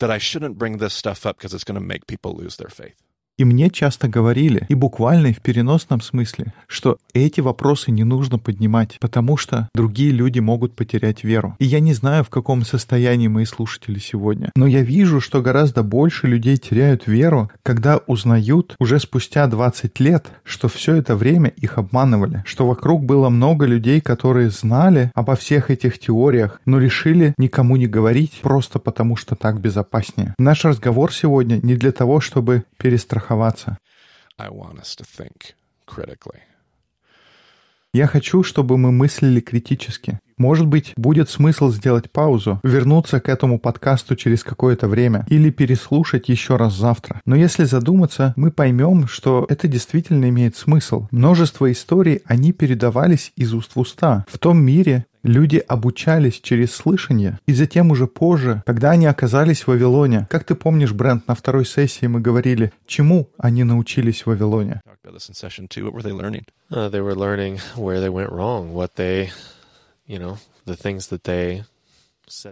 that 0.00 0.10
I 0.10 0.18
shouldn't 0.18 0.58
bring 0.58 0.78
this 0.78 0.94
stuff 0.94 1.24
up 1.24 1.36
because 1.36 1.54
it's 1.54 1.64
going 1.64 1.80
to 1.80 1.80
make 1.80 2.06
people 2.06 2.34
lose 2.34 2.56
their 2.56 2.70
faith. 2.70 2.96
И 3.38 3.44
мне 3.44 3.70
часто 3.70 4.08
говорили, 4.08 4.66
и 4.68 4.74
буквально 4.74 5.28
и 5.28 5.32
в 5.32 5.40
переносном 5.40 6.00
смысле, 6.00 6.52
что 6.66 6.98
эти 7.14 7.40
вопросы 7.40 7.90
не 7.90 8.04
нужно 8.04 8.38
поднимать, 8.38 8.98
потому 9.00 9.36
что 9.36 9.68
другие 9.74 10.10
люди 10.10 10.38
могут 10.38 10.74
потерять 10.74 11.24
веру. 11.24 11.56
И 11.58 11.64
я 11.64 11.80
не 11.80 11.94
знаю, 11.94 12.24
в 12.24 12.28
каком 12.28 12.62
состоянии 12.62 13.28
мои 13.28 13.46
слушатели 13.46 13.98
сегодня, 13.98 14.50
но 14.54 14.66
я 14.66 14.82
вижу, 14.82 15.20
что 15.20 15.40
гораздо 15.40 15.82
больше 15.82 16.26
людей 16.26 16.56
теряют 16.58 17.06
веру, 17.06 17.50
когда 17.62 17.98
узнают 18.06 18.76
уже 18.78 19.00
спустя 19.00 19.46
20 19.46 19.98
лет, 20.00 20.26
что 20.44 20.68
все 20.68 20.96
это 20.96 21.16
время 21.16 21.48
их 21.48 21.78
обманывали, 21.78 22.42
что 22.46 22.66
вокруг 22.66 23.04
было 23.04 23.30
много 23.30 23.64
людей, 23.64 24.00
которые 24.00 24.50
знали 24.50 25.10
обо 25.14 25.36
всех 25.36 25.70
этих 25.70 25.98
теориях, 25.98 26.60
но 26.66 26.78
решили 26.78 27.34
никому 27.38 27.76
не 27.76 27.86
говорить, 27.86 28.40
просто 28.42 28.78
потому 28.78 29.16
что 29.16 29.36
так 29.36 29.60
безопаснее. 29.60 30.34
Наш 30.38 30.64
разговор 30.64 31.12
сегодня 31.12 31.58
не 31.62 31.76
для 31.76 31.92
того, 31.92 32.20
чтобы 32.20 32.64
перестраховаться. 32.76 33.21
Critically. 35.86 36.40
Я 37.94 38.06
хочу, 38.06 38.42
чтобы 38.42 38.78
мы 38.78 38.90
мыслили 38.90 39.40
критически. 39.40 40.18
Может 40.42 40.66
быть, 40.66 40.92
будет 40.96 41.30
смысл 41.30 41.70
сделать 41.70 42.10
паузу, 42.10 42.58
вернуться 42.64 43.20
к 43.20 43.28
этому 43.28 43.60
подкасту 43.60 44.16
через 44.16 44.42
какое-то 44.42 44.88
время 44.88 45.24
или 45.28 45.50
переслушать 45.50 46.28
еще 46.28 46.56
раз 46.56 46.74
завтра. 46.74 47.20
Но 47.24 47.36
если 47.36 47.62
задуматься, 47.62 48.32
мы 48.34 48.50
поймем, 48.50 49.06
что 49.06 49.46
это 49.48 49.68
действительно 49.68 50.28
имеет 50.30 50.56
смысл. 50.56 51.06
Множество 51.12 51.70
историй, 51.70 52.22
они 52.24 52.52
передавались 52.52 53.32
из 53.36 53.54
уст 53.54 53.76
в 53.76 53.78
уста. 53.78 54.24
В 54.28 54.38
том 54.38 54.60
мире 54.60 55.06
люди 55.22 55.58
обучались 55.58 56.40
через 56.40 56.74
слышание, 56.74 57.38
и 57.46 57.52
затем 57.52 57.92
уже 57.92 58.08
позже, 58.08 58.64
когда 58.66 58.90
они 58.90 59.06
оказались 59.06 59.62
в 59.62 59.68
Вавилоне, 59.68 60.26
как 60.28 60.42
ты 60.42 60.56
помнишь, 60.56 60.92
Брент, 60.92 61.28
на 61.28 61.36
второй 61.36 61.64
сессии 61.64 62.06
мы 62.06 62.18
говорили, 62.20 62.72
чему 62.88 63.28
они 63.38 63.62
научились 63.62 64.22
в 64.22 64.26
Вавилоне? 64.26 64.80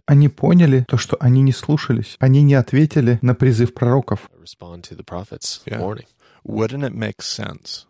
Они 0.07 0.29
поняли 0.29 0.85
то, 0.89 0.97
что 0.97 1.17
они 1.21 1.43
не 1.43 1.53
слушались. 1.53 2.17
Они 2.19 2.43
не 2.43 2.55
ответили 2.55 3.19
на 3.23 3.35
призыв 3.35 3.75
пророков. 3.75 4.31
Wouldn't 6.43 6.85
it 6.85 6.95
make 6.95 7.21
sense 7.21 7.85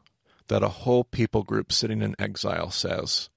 that 0.48 0.64
a 0.64 0.84
whole 0.84 1.04
people 1.04 1.44
group 1.44 1.70
sitting 1.70 2.02
in 2.02 2.16
exile 2.18 2.70
says, 2.70 3.30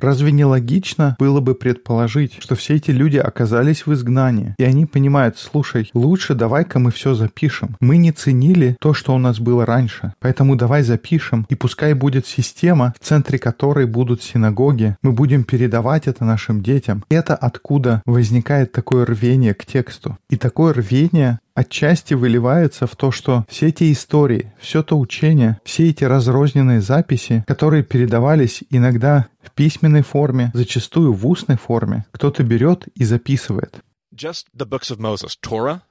Разве 0.00 0.32
не 0.32 0.44
логично 0.44 1.16
было 1.18 1.40
бы 1.40 1.54
предположить, 1.54 2.36
что 2.40 2.54
все 2.54 2.74
эти 2.74 2.90
люди 2.90 3.16
оказались 3.16 3.86
в 3.86 3.92
изгнании, 3.92 4.54
и 4.58 4.64
они 4.64 4.86
понимают, 4.86 5.38
слушай, 5.38 5.90
лучше 5.94 6.34
давай-ка 6.34 6.78
мы 6.78 6.90
все 6.90 7.14
запишем. 7.14 7.76
Мы 7.80 7.96
не 7.96 8.12
ценили 8.12 8.76
то, 8.80 8.94
что 8.94 9.14
у 9.14 9.18
нас 9.18 9.40
было 9.40 9.66
раньше, 9.66 10.12
поэтому 10.20 10.56
давай 10.56 10.82
запишем, 10.82 11.46
и 11.48 11.54
пускай 11.54 11.94
будет 11.94 12.26
система, 12.26 12.94
в 13.00 13.04
центре 13.04 13.38
которой 13.38 13.86
будут 13.86 14.22
синагоги, 14.22 14.96
мы 15.02 15.12
будем 15.12 15.44
передавать 15.44 16.06
это 16.06 16.24
нашим 16.24 16.62
детям. 16.62 17.04
Это 17.08 17.34
откуда 17.34 18.02
возникает 18.06 18.72
такое 18.72 19.04
рвение 19.04 19.54
к 19.54 19.64
тексту. 19.64 20.18
И 20.30 20.36
такое 20.36 20.72
рвение 20.74 21.38
отчасти 21.54 22.14
выливается 22.14 22.86
в 22.86 22.96
то, 22.96 23.10
что 23.10 23.44
все 23.48 23.68
эти 23.68 23.92
истории, 23.92 24.52
все 24.58 24.82
то 24.82 24.98
учение, 24.98 25.60
все 25.64 25.90
эти 25.90 26.04
разрозненные 26.04 26.80
записи, 26.80 27.44
которые 27.46 27.82
передавались 27.82 28.62
иногда 28.70 29.28
в 29.42 29.50
письменной 29.52 30.02
форме, 30.02 30.50
зачастую 30.54 31.12
в 31.12 31.26
устной 31.26 31.56
форме, 31.56 32.06
кто-то 32.12 32.42
берет 32.42 32.86
и 32.94 33.04
записывает. 33.04 33.82
just 34.14 34.48
the 34.54 34.66
books 34.66 34.90
of 34.90 35.00
Moses, 35.00 35.36
Torah, 35.36 35.82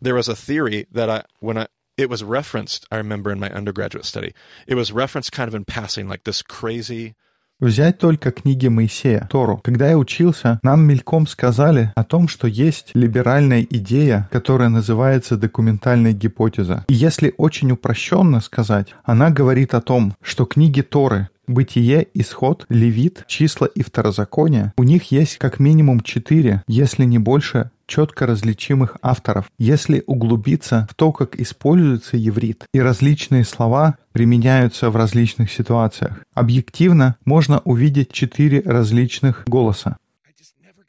there 0.00 0.14
was 0.14 0.28
a 0.28 0.36
theory 0.36 0.86
that 0.90 1.08
I, 1.08 1.24
when 1.40 1.58
I, 1.58 1.66
it 1.96 2.10
was 2.10 2.22
referenced, 2.22 2.86
I 2.90 2.96
remember 2.96 3.30
in 3.30 3.40
my 3.40 3.50
undergraduate 3.50 4.04
study, 4.04 4.34
it 4.66 4.74
was 4.74 4.92
referenced 4.92 5.32
kind 5.32 5.48
of 5.48 5.54
in 5.54 5.64
passing, 5.64 6.08
like 6.08 6.24
this 6.24 6.42
crazy, 6.42 7.14
Взять 7.60 7.98
только 7.98 8.30
книги 8.30 8.68
Моисея, 8.68 9.26
Тору. 9.28 9.60
Когда 9.64 9.88
я 9.88 9.98
учился, 9.98 10.60
нам 10.62 10.82
мельком 10.82 11.26
сказали 11.26 11.92
о 11.96 12.04
том, 12.04 12.28
что 12.28 12.46
есть 12.46 12.92
либеральная 12.94 13.66
идея, 13.68 14.28
которая 14.30 14.68
называется 14.68 15.36
документальная 15.36 16.12
гипотеза. 16.12 16.84
И 16.88 16.94
если 16.94 17.34
очень 17.36 17.72
упрощенно 17.72 18.40
сказать, 18.40 18.94
она 19.02 19.30
говорит 19.30 19.74
о 19.74 19.80
том, 19.80 20.14
что 20.22 20.44
книги 20.44 20.82
Торы 20.82 21.30
Бытие, 21.48 22.06
Исход, 22.14 22.64
Левит, 22.68 23.24
Числа 23.26 23.66
и 23.66 23.82
Второзаконие, 23.82 24.72
у 24.76 24.82
них 24.84 25.10
есть 25.10 25.38
как 25.38 25.58
минимум 25.58 26.02
четыре, 26.02 26.62
если 26.68 27.04
не 27.04 27.18
больше, 27.18 27.70
четко 27.88 28.26
различимых 28.26 28.96
авторов. 29.02 29.46
Если 29.58 30.04
углубиться 30.06 30.86
в 30.88 30.94
то, 30.94 31.10
как 31.10 31.34
используется 31.40 32.16
еврит, 32.16 32.66
и 32.72 32.80
различные 32.80 33.44
слова 33.44 33.96
применяются 34.12 34.90
в 34.90 34.96
различных 34.96 35.50
ситуациях, 35.50 36.18
объективно 36.34 37.16
можно 37.24 37.58
увидеть 37.64 38.12
четыре 38.12 38.60
различных 38.60 39.42
голоса. 39.46 39.96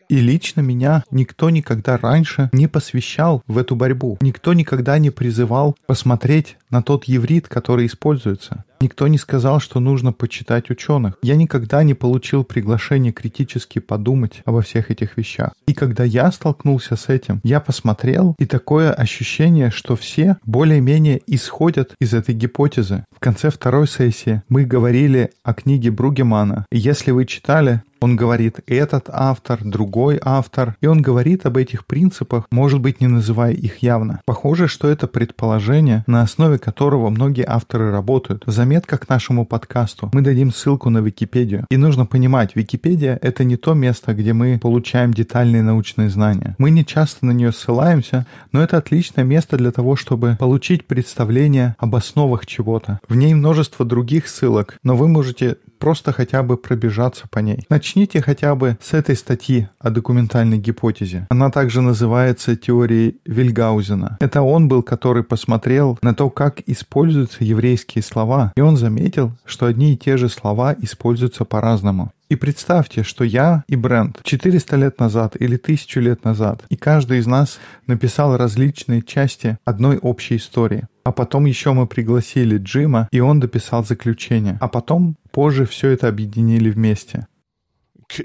И 0.10 0.20
лично 0.20 0.62
меня 0.62 1.04
никто 1.12 1.52
никогда 1.52 1.96
раньше 1.96 2.50
не 2.52 2.68
посвящал 2.68 3.44
в 3.46 3.60
эту 3.60 3.76
борьбу. 3.76 4.18
Никто 4.22 4.54
никогда 4.54 4.98
не 4.98 5.12
призывал 5.12 5.78
посмотреть 5.86 6.58
на 6.72 6.82
тот 6.82 7.06
еврит, 7.06 7.48
который 7.48 7.86
используется. 7.86 8.66
Никто 8.82 9.08
не 9.08 9.18
сказал, 9.18 9.60
что 9.60 9.80
нужно 9.80 10.14
почитать 10.14 10.70
ученых. 10.70 11.18
Я 11.22 11.36
никогда 11.36 11.84
не 11.84 11.94
получил 11.94 12.44
приглашение 12.44 13.12
критически 13.12 13.80
подумать 13.80 14.42
обо 14.46 14.62
всех 14.62 14.90
этих 14.90 15.18
вещах. 15.18 15.52
И 15.68 15.74
когда 15.74 16.04
я 16.04 16.32
столкнулся 16.32 16.96
с 16.96 17.10
этим, 17.10 17.42
я 17.44 17.60
посмотрел, 17.60 18.36
и 18.40 18.46
такое 18.46 18.92
ощущение, 18.92 19.70
что 19.70 19.96
все 19.96 20.38
более-менее 20.46 21.22
исходят 21.28 21.94
из 22.00 22.14
этой 22.14 22.36
гипотезы. 22.36 23.06
В 23.16 23.20
конце 23.20 23.50
второй 23.50 23.88
сессии 23.88 24.44
мы 24.48 24.64
говорили 24.64 25.32
о 25.44 25.54
книге 25.54 25.92
Бругемана. 25.92 26.66
И 26.72 26.78
если 26.78 27.12
вы 27.12 27.26
читали, 27.26 27.82
он 28.02 28.16
говорит 28.16 28.60
этот 28.68 29.10
автор, 29.10 29.60
другой 29.62 30.20
автор, 30.24 30.76
и 30.82 30.88
он 30.88 31.02
говорит 31.02 31.46
об 31.46 31.58
этих 31.58 31.86
принципах, 31.86 32.46
может 32.52 32.80
быть, 32.80 33.02
не 33.02 33.08
называя 33.08 33.52
их 33.52 33.84
явно. 33.84 34.22
Похоже, 34.26 34.68
что 34.68 34.88
это 34.88 35.08
предположение, 35.08 36.04
на 36.08 36.22
основе 36.22 36.58
которого 36.58 37.10
многие 37.10 37.46
авторы 37.48 37.92
работают. 37.92 38.44
В 38.46 38.52
заметках 38.70 39.00
к 39.00 39.10
нашему 39.10 39.48
подкасту 39.48 40.12
мы 40.14 40.22
дадим 40.22 40.52
ссылку 40.52 40.92
на 40.92 41.00
Википедию. 41.00 41.66
И 41.72 41.78
нужно 41.78 42.06
понимать, 42.06 42.56
Википедия— 42.56 43.18
это 43.24 43.44
не 43.44 43.58
то 43.58 43.74
место, 43.74 44.14
где 44.14 44.32
мы 44.34 44.60
получаем 44.60 45.12
детальные 45.12 45.64
научные 45.64 46.08
знания. 46.12 46.56
Мы 46.60 46.70
не 46.70 46.86
часто 46.86 47.26
на 47.26 47.32
нее 47.32 47.52
ссылаемся, 47.52 48.28
но 48.52 48.62
это 48.62 48.78
отличное 48.78 49.24
место 49.24 49.58
для 49.58 49.72
того, 49.72 49.96
чтобы 49.96 50.38
получить 50.40 50.86
представление 50.86 51.76
об 51.80 51.96
основах 51.96 52.46
чего-то. 52.46 53.00
В 53.10 53.16
ней 53.16 53.34
множество 53.34 53.88
других 53.88 54.28
ссылок, 54.28 54.78
но 54.84 54.96
вы 54.96 55.08
можете 55.08 55.58
просто 55.80 56.12
хотя 56.12 56.44
бы 56.44 56.58
пробежаться 56.58 57.28
по 57.30 57.40
ней. 57.40 57.66
Начните 57.70 58.22
хотя 58.22 58.56
бы 58.56 58.78
с 58.82 58.94
этой 58.94 59.16
статьи 59.16 59.68
о 59.80 59.90
документальной 59.90 60.58
гипотезе. 60.58 61.26
Она 61.30 61.50
также 61.50 61.82
называется 61.82 62.56
теорией 62.56 63.20
Вильгаузена. 63.26 64.18
Это 64.20 64.42
он 64.42 64.68
был, 64.68 64.84
который 64.84 65.24
посмотрел 65.24 65.98
на 66.02 66.14
то, 66.14 66.30
как 66.30 66.62
используются 66.68 67.44
еврейские 67.44 68.04
слова, 68.04 68.54
и 68.56 68.62
он 68.62 68.78
заметил, 68.78 69.32
что 69.46 69.66
одни 69.66 69.94
и 69.94 69.98
те 69.98 70.18
же 70.18 70.30
слова 70.30 70.76
используются 70.80 71.46
по-разному. 71.46 72.12
И 72.30 72.36
представьте, 72.36 73.04
что 73.04 73.24
я 73.24 73.64
и 73.68 73.76
Брент 73.76 74.22
400 74.24 74.76
лет 74.76 75.00
назад 75.00 75.36
или 75.40 75.56
1000 75.56 76.00
лет 76.00 76.24
назад, 76.24 76.64
и 76.70 76.76
каждый 76.76 77.18
из 77.18 77.26
нас 77.26 77.60
написал 77.88 78.38
различные 78.38 79.02
части 79.02 79.58
одной 79.66 79.98
общей 79.98 80.36
истории. 80.36 80.88
А 81.04 81.12
потом 81.12 81.46
еще 81.46 81.74
мы 81.74 81.88
пригласили 81.88 82.60
Джима, 82.60 83.08
и 83.12 83.20
он 83.20 83.40
дописал 83.40 83.84
заключение. 83.84 84.60
А 84.62 84.68
потом 84.68 85.16
позже 85.32 85.66
все 85.66 85.90
это 85.90 86.08
объединили 86.08 86.70
вместе. 86.70 87.26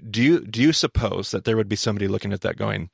do 0.03 0.23
you 0.23 0.45
do 0.45 0.63
you 0.63 0.73
suppose 0.73 1.31
that 1.31 1.45
there 1.45 1.57
would 1.57 1.69
be 1.69 1.77
somebody 1.77 2.09
looking 2.09 2.33
at 2.33 2.41
that 2.41 2.57
going, 2.57 2.89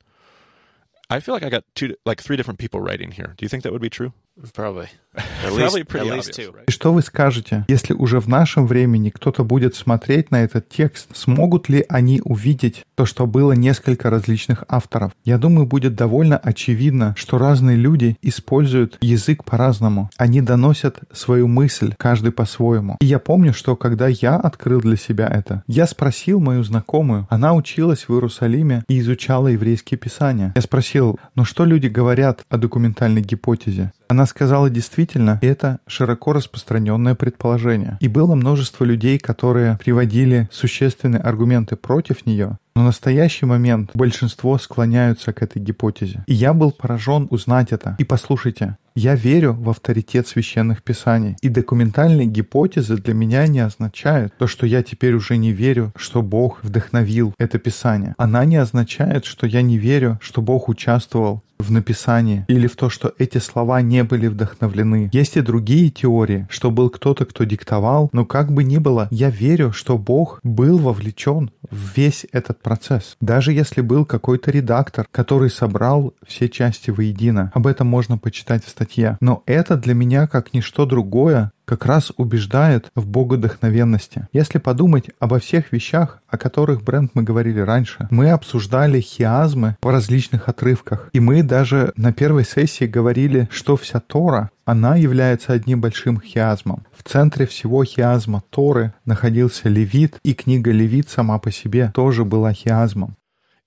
I 1.09 1.19
feel 1.19 1.33
like 1.33 1.43
I 1.43 1.49
got 1.49 1.63
two, 1.73 1.95
like 2.05 2.21
three 2.21 2.37
different 2.37 2.59
people 2.59 2.79
writing 2.79 3.11
here. 3.11 3.33
Do 3.37 3.43
you 3.43 3.49
think 3.49 3.63
that 3.63 3.71
would 3.73 3.81
be 3.81 3.89
true? 3.89 4.13
Probably. 4.53 4.87
At 5.13 5.23
Probably 5.43 5.63
least, 5.63 5.89
pretty 5.89 6.09
at 6.09 6.15
least 6.15 6.29
obvious, 6.29 6.53
right? 6.55 6.63
И 6.67 6.71
что 6.71 6.93
вы 6.93 7.01
скажете, 7.01 7.65
если 7.67 7.93
уже 7.93 8.21
в 8.21 8.27
нашем 8.27 8.65
времени 8.65 9.09
кто-то 9.09 9.43
будет 9.43 9.75
смотреть 9.75 10.31
на 10.31 10.43
этот 10.43 10.69
текст, 10.69 11.09
смогут 11.13 11.67
ли 11.67 11.85
они 11.89 12.21
увидеть 12.23 12.85
то, 12.95 13.05
что 13.05 13.27
было 13.27 13.51
несколько 13.51 14.09
различных 14.09 14.63
авторов? 14.69 15.11
Я 15.25 15.37
думаю, 15.37 15.67
будет 15.67 15.95
довольно 15.95 16.37
очевидно, 16.37 17.13
что 17.17 17.37
разные 17.37 17.75
люди 17.75 18.15
используют 18.21 18.97
язык 19.01 19.43
по-разному. 19.43 20.09
Они 20.15 20.41
доносят 20.41 20.99
свою 21.11 21.49
мысль, 21.49 21.93
каждый 21.97 22.31
по-своему. 22.31 22.95
И 23.01 23.05
я 23.05 23.19
помню, 23.19 23.53
что 23.53 23.75
когда 23.75 24.07
я 24.07 24.37
открыл 24.37 24.79
для 24.79 24.95
себя 24.95 25.27
это, 25.27 25.63
я 25.67 25.85
спросил 25.87 26.39
мою 26.39 26.63
знакомую, 26.63 27.27
она 27.29 27.53
училась 27.53 28.07
в 28.07 28.13
Иерусалиме 28.13 28.85
и 28.87 28.99
изучала 28.99 29.49
еврейские 29.49 29.97
писания. 29.97 30.53
Я 30.55 30.61
спросил, 30.61 31.19
ну 31.35 31.43
что 31.43 31.65
люди 31.65 31.87
говорят 31.87 32.45
о 32.49 32.57
документальной 32.57 33.21
гипотезе? 33.21 33.91
Она 34.11 34.25
сказала 34.25 34.69
действительно, 34.69 35.39
это 35.41 35.79
широко 35.87 36.33
распространенное 36.33 37.15
предположение. 37.15 37.97
И 38.01 38.09
было 38.09 38.35
множество 38.35 38.83
людей, 38.83 39.17
которые 39.17 39.77
приводили 39.77 40.49
существенные 40.51 41.21
аргументы 41.21 41.77
против 41.77 42.25
нее, 42.25 42.57
но 42.75 42.83
в 42.83 42.85
настоящий 42.85 43.45
момент 43.45 43.91
большинство 43.93 44.57
склоняются 44.57 45.31
к 45.31 45.41
этой 45.41 45.61
гипотезе. 45.61 46.23
И 46.27 46.33
я 46.33 46.53
был 46.53 46.71
поражен 46.71 47.27
узнать 47.29 47.71
это. 47.71 47.95
И 47.99 48.03
послушайте, 48.03 48.77
я 48.95 49.15
верю 49.15 49.53
в 49.53 49.69
авторитет 49.69 50.27
священных 50.27 50.83
писаний. 50.83 51.37
И 51.41 51.49
документальные 51.49 52.27
гипотезы 52.27 52.97
для 52.97 53.13
меня 53.13 53.47
не 53.47 53.59
означают 53.59 54.33
то, 54.37 54.47
что 54.47 54.65
я 54.65 54.83
теперь 54.83 55.13
уже 55.13 55.37
не 55.37 55.51
верю, 55.51 55.93
что 55.95 56.21
Бог 56.21 56.63
вдохновил 56.63 57.33
это 57.37 57.59
писание. 57.59 58.13
Она 58.17 58.43
не 58.45 58.57
означает, 58.57 59.25
что 59.25 59.47
я 59.47 59.61
не 59.61 59.77
верю, 59.77 60.19
что 60.21 60.41
Бог 60.41 60.67
участвовал 60.67 61.43
в 61.61 61.71
написании 61.71 62.45
или 62.47 62.67
в 62.67 62.75
то, 62.75 62.89
что 62.89 63.13
эти 63.17 63.37
слова 63.37 63.81
не 63.81 64.03
были 64.03 64.27
вдохновлены. 64.27 65.09
Есть 65.13 65.37
и 65.37 65.41
другие 65.41 65.89
теории, 65.89 66.47
что 66.49 66.71
был 66.71 66.89
кто-то, 66.89 67.25
кто 67.25 67.43
диктовал, 67.43 68.09
но 68.13 68.25
как 68.25 68.51
бы 68.51 68.63
ни 68.63 68.77
было, 68.77 69.07
я 69.11 69.29
верю, 69.29 69.71
что 69.71 69.97
Бог 69.97 70.39
был 70.43 70.77
вовлечен 70.77 71.51
в 71.69 71.95
весь 71.95 72.25
этот 72.31 72.61
процесс. 72.61 73.15
Даже 73.21 73.53
если 73.53 73.81
был 73.81 74.05
какой-то 74.05 74.51
редактор, 74.51 75.07
который 75.11 75.49
собрал 75.49 76.13
все 76.25 76.49
части 76.49 76.91
воедино. 76.91 77.51
Об 77.53 77.67
этом 77.67 77.87
можно 77.87 78.17
почитать 78.17 78.65
в 78.65 78.69
статье. 78.69 79.17
Но 79.21 79.43
это 79.45 79.77
для 79.77 79.93
меня 79.93 80.27
как 80.27 80.53
ничто 80.53 80.85
другое 80.85 81.51
как 81.65 81.85
раз 81.85 82.11
убеждает 82.17 82.91
в 82.95 83.07
богодохновенности. 83.07 84.27
Если 84.33 84.57
подумать 84.57 85.09
обо 85.19 85.39
всех 85.39 85.71
вещах, 85.71 86.21
о 86.27 86.37
которых, 86.37 86.83
Брент, 86.83 87.11
мы 87.13 87.23
говорили 87.23 87.59
раньше, 87.59 88.07
мы 88.11 88.31
обсуждали 88.31 88.99
хиазмы 88.99 89.77
в 89.81 89.87
различных 89.87 90.49
отрывках. 90.49 91.09
И 91.13 91.19
мы 91.19 91.43
даже 91.43 91.93
на 91.95 92.13
первой 92.13 92.45
сессии 92.45 92.85
говорили, 92.85 93.47
что 93.51 93.77
вся 93.77 93.99
Тора, 93.99 94.49
она 94.65 94.95
является 94.95 95.53
одним 95.53 95.81
большим 95.81 96.21
хиазмом. 96.21 96.85
В 96.93 97.03
центре 97.03 97.45
всего 97.45 97.83
хиазма 97.83 98.43
Торы 98.49 98.93
находился 99.05 99.69
Левит, 99.69 100.19
и 100.23 100.33
книга 100.33 100.71
Левит 100.71 101.09
сама 101.09 101.39
по 101.39 101.51
себе 101.51 101.91
тоже 101.93 102.25
была 102.25 102.53
хиазмом. 102.53 103.15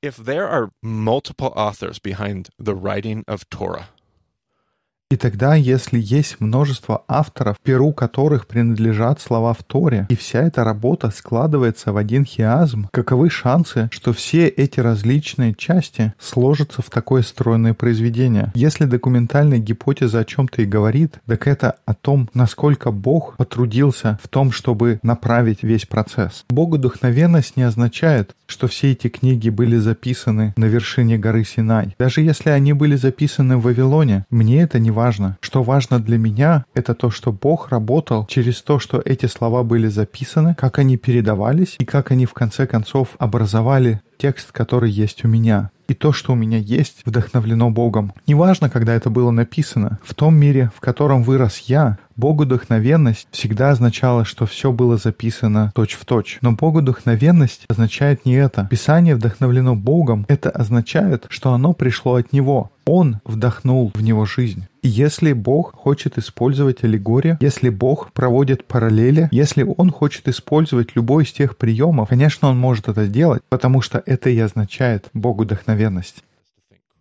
If 0.02 0.18
there 0.18 0.46
are 0.46 0.68
multiple 0.82 1.54
authors 1.56 1.98
behind 1.98 2.50
the 2.58 2.74
writing 2.74 3.24
of 3.26 3.48
Torah, 3.48 3.86
И 5.14 5.16
тогда, 5.16 5.54
если 5.54 6.00
есть 6.00 6.40
множество 6.40 7.04
авторов, 7.06 7.56
перу 7.62 7.92
которых 7.92 8.48
принадлежат 8.48 9.20
слова 9.20 9.54
в 9.54 9.62
Торе, 9.62 10.08
и 10.10 10.16
вся 10.16 10.42
эта 10.42 10.64
работа 10.64 11.10
складывается 11.10 11.92
в 11.92 11.96
один 11.96 12.24
хиазм, 12.24 12.88
каковы 12.90 13.30
шансы, 13.30 13.88
что 13.92 14.12
все 14.12 14.48
эти 14.48 14.80
различные 14.80 15.54
части 15.54 16.14
сложатся 16.18 16.82
в 16.82 16.90
такое 16.90 17.22
стройное 17.22 17.74
произведение? 17.74 18.50
Если 18.56 18.86
документальная 18.86 19.58
гипотеза 19.58 20.18
о 20.18 20.24
чем-то 20.24 20.62
и 20.62 20.66
говорит, 20.66 21.20
так 21.28 21.46
это 21.46 21.76
о 21.86 21.94
том, 21.94 22.28
насколько 22.34 22.90
Бог 22.90 23.36
потрудился 23.36 24.18
в 24.20 24.26
том, 24.26 24.50
чтобы 24.50 24.98
направить 25.04 25.62
весь 25.62 25.86
процесс. 25.86 26.44
Богодухновенность 26.50 27.56
не 27.56 27.62
означает, 27.62 28.34
что 28.46 28.66
все 28.66 28.90
эти 28.90 29.06
книги 29.06 29.48
были 29.48 29.76
записаны 29.76 30.54
на 30.56 30.64
вершине 30.64 31.18
горы 31.18 31.44
Синай. 31.44 31.94
Даже 32.00 32.20
если 32.20 32.50
они 32.50 32.72
были 32.72 32.96
записаны 32.96 33.58
в 33.58 33.62
Вавилоне, 33.62 34.26
мне 34.28 34.62
это 34.62 34.80
не 34.80 34.90
важно. 34.90 35.03
Что 35.40 35.62
важно 35.62 36.00
для 36.00 36.18
меня, 36.18 36.64
это 36.74 36.94
то, 36.94 37.10
что 37.10 37.32
Бог 37.32 37.68
работал 37.68 38.26
через 38.26 38.62
то, 38.62 38.78
что 38.78 39.02
эти 39.04 39.26
слова 39.26 39.62
были 39.62 39.88
записаны, 39.88 40.54
как 40.54 40.78
они 40.78 40.96
передавались 40.96 41.76
и 41.78 41.84
как 41.84 42.10
они 42.10 42.26
в 42.26 42.34
конце 42.34 42.66
концов 42.66 43.16
образовали 43.18 44.00
текст, 44.16 44.52
который 44.52 44.90
есть 44.90 45.24
у 45.24 45.28
меня. 45.28 45.70
И 45.88 45.94
то, 45.94 46.12
что 46.12 46.32
у 46.32 46.36
меня 46.36 46.58
есть, 46.58 47.02
вдохновлено 47.04 47.70
Богом. 47.70 48.12
Неважно, 48.26 48.70
когда 48.70 48.94
это 48.94 49.10
было 49.10 49.30
написано. 49.30 49.98
В 50.02 50.14
том 50.14 50.34
мире, 50.36 50.70
в 50.74 50.80
котором 50.80 51.22
вырос 51.22 51.58
я, 51.66 51.98
Богодухновенность 52.16 53.26
всегда 53.32 53.70
означала, 53.70 54.24
что 54.24 54.46
все 54.46 54.70
было 54.70 54.96
записано 54.96 55.72
точь-в-точь. 55.74 56.38
Но 56.42 56.52
Богодухновенность 56.52 57.64
означает 57.68 58.24
не 58.24 58.34
это. 58.34 58.68
Писание 58.70 59.16
вдохновлено 59.16 59.74
Богом. 59.74 60.24
Это 60.28 60.50
означает, 60.50 61.26
что 61.28 61.52
оно 61.52 61.72
пришло 61.72 62.14
от 62.14 62.32
Него. 62.32 62.70
Он 62.86 63.20
вдохнул 63.24 63.92
в 63.94 64.02
него 64.02 64.26
жизнь. 64.26 64.66
И 64.82 64.88
если 64.88 65.32
Бог 65.32 65.74
хочет 65.74 66.18
использовать 66.18 66.84
аллегорию, 66.84 67.38
если 67.40 67.70
Бог 67.70 68.12
проводит 68.12 68.66
параллели, 68.66 69.28
если 69.30 69.62
Он 69.78 69.90
хочет 69.90 70.28
использовать 70.28 70.94
любой 70.94 71.24
из 71.24 71.32
тех 71.32 71.56
приемов, 71.56 72.10
конечно, 72.10 72.48
Он 72.48 72.58
может 72.58 72.88
это 72.88 73.06
сделать, 73.06 73.42
потому 73.48 73.80
что 73.80 74.02
это 74.04 74.28
и 74.28 74.38
означает 74.38 75.08
Богодухновенность. 75.74 76.24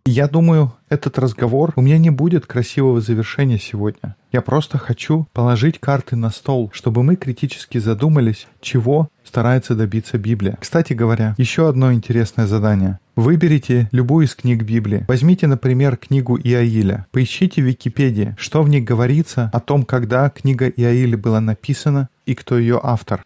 Я 0.06 0.28
думаю, 0.28 0.74
этот 0.90 1.18
разговор 1.18 1.72
у 1.78 1.82
меня 1.82 1.98
не 1.98 2.10
будет 2.10 2.46
красивого 2.46 3.00
завершения 3.00 3.58
сегодня. 3.58 4.18
Я 4.34 4.42
просто 4.42 4.78
хочу 4.78 5.28
положить 5.32 5.80
карты 5.80 6.18
на 6.18 6.30
стол, 6.30 6.70
чтобы 6.74 7.04
мы 7.04 7.16
критически 7.16 7.78
задумались, 7.78 8.48
чего 8.60 9.08
старается 9.24 9.76
добиться 9.76 10.18
Библия. 10.18 10.58
Кстати 10.60 10.92
говоря, 10.92 11.36
еще 11.38 11.70
одно 11.70 11.94
интересное 11.94 12.48
задание. 12.48 13.00
Выберите 13.16 13.88
любую 13.94 14.26
из 14.26 14.36
книг 14.36 14.64
Библии. 14.64 15.06
Возьмите, 15.08 15.48
например, 15.48 15.96
книгу 15.96 16.38
Иаиля. 16.38 17.06
Поищите 17.12 17.62
в 17.62 17.66
Википедии, 17.66 18.36
что 18.38 18.62
в 18.62 18.68
ней 18.68 18.82
говорится 18.82 19.50
о 19.54 19.62
том, 19.62 19.84
когда 19.84 20.30
книга 20.30 20.68
Иаиля 20.68 21.18
была 21.18 21.40
написана 21.40 22.10
и 22.26 22.36
кто 22.36 22.58
ее 22.58 22.78
автор. 22.84 23.24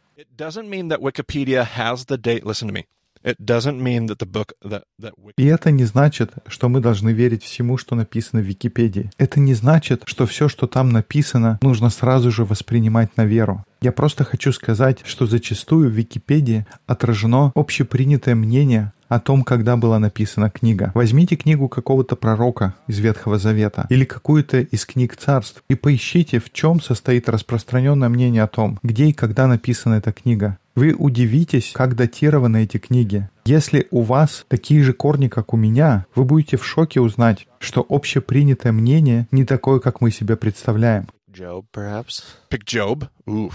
И 5.38 5.46
это 5.46 5.72
не 5.72 5.86
значит, 5.86 6.32
что 6.48 6.70
мы 6.70 6.80
должны 6.80 7.12
верить 7.12 7.44
всему, 7.44 7.78
что 7.78 7.96
написано 7.96 8.42
в 8.42 8.46
Википедии. 8.46 9.12
Это 9.18 9.40
не 9.40 9.54
значит, 9.54 10.04
что 10.06 10.26
все, 10.26 10.48
что 10.48 10.68
там 10.68 10.90
написано, 10.90 11.60
нужно 11.62 11.90
сразу 11.90 12.32
же 12.32 12.46
воспринимать 12.46 13.16
на 13.18 13.26
веру. 13.26 13.64
Я 13.82 13.92
просто 13.92 14.24
хочу 14.24 14.52
сказать, 14.52 15.00
что 15.06 15.28
зачастую 15.28 15.90
в 15.90 15.94
Википедии 15.94 16.66
отражено 16.88 17.52
общепринятое 17.56 18.36
мнение 18.36 18.92
о 19.08 19.20
том, 19.20 19.44
когда 19.44 19.78
была 19.78 20.00
написана 20.00 20.50
книга. 20.50 20.92
Возьмите 20.94 21.36
книгу 21.36 21.68
какого-то 21.70 22.16
пророка 22.16 22.76
из 22.88 23.00
Ветхого 23.00 23.38
Завета 23.38 23.86
или 23.90 24.06
какую-то 24.06 24.60
из 24.60 24.86
книг 24.86 25.16
царств 25.16 25.64
и 25.70 25.76
поищите, 25.76 26.40
в 26.40 26.52
чем 26.52 26.82
состоит 26.82 27.30
распространенное 27.30 28.10
мнение 28.10 28.44
о 28.44 28.48
том, 28.48 28.80
где 28.84 29.06
и 29.06 29.14
когда 29.14 29.48
написана 29.48 29.96
эта 29.96 30.12
книга. 30.12 30.58
Вы 30.78 30.94
удивитесь, 30.94 31.72
как 31.74 31.96
датированы 31.96 32.62
эти 32.62 32.78
книги. 32.78 33.28
Если 33.46 33.88
у 33.90 34.04
вас 34.04 34.46
такие 34.48 34.84
же 34.84 34.94
корни, 34.94 35.28
как 35.28 35.56
у 35.56 35.58
меня, 35.58 36.06
вы 36.14 36.24
будете 36.24 36.56
в 36.58 36.64
шоке 36.64 37.02
узнать, 37.02 37.48
что 37.58 37.84
общепринятое 37.90 38.72
мнение 38.72 39.28
не 39.32 39.44
такое, 39.44 39.80
как 39.80 40.02
мы 40.02 40.12
себе 40.12 40.36
представляем. 40.38 41.08
Job, 41.34 41.66
perhaps. 41.74 42.22
pick 42.52 42.64
Job. 42.64 43.10
Ooh, 43.26 43.52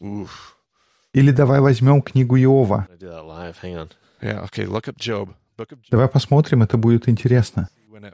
ooh. 0.00 0.26
Или 1.12 1.32
давай 1.32 1.60
возьмем 1.60 2.00
книгу 2.00 2.38
Иова. 2.38 2.86
I 2.90 2.96
do 2.96 3.10
that 3.10 3.26
live. 3.26 3.56
Hang 3.62 3.76
on. 3.76 3.90
Yeah. 4.22 4.42
Okay. 4.44 4.64
Look 4.64 4.88
up 4.88 4.96
Job. 4.96 5.34
Book 5.58 5.72
of 5.72 5.82
Job. 5.82 5.90
Давай 5.90 6.08
посмотрим, 6.08 6.62
это 6.62 6.78
будет 6.78 7.10
интересно. 7.10 7.68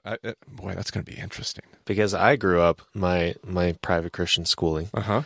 I, 0.05 0.17
it, 0.25 0.39
boy, 0.49 0.75
that's 0.75 0.91
going 0.91 1.05
to 1.05 1.09
be 1.09 1.17
interesting. 1.21 1.63
Because 1.87 2.15
I 2.15 2.35
grew 2.35 2.61
up 2.61 2.83
my 2.95 3.37
my 3.45 3.75
private 3.81 4.13
Christian 4.13 4.45
schooling. 4.45 4.89
Uh 4.93 5.03
huh. 5.03 5.23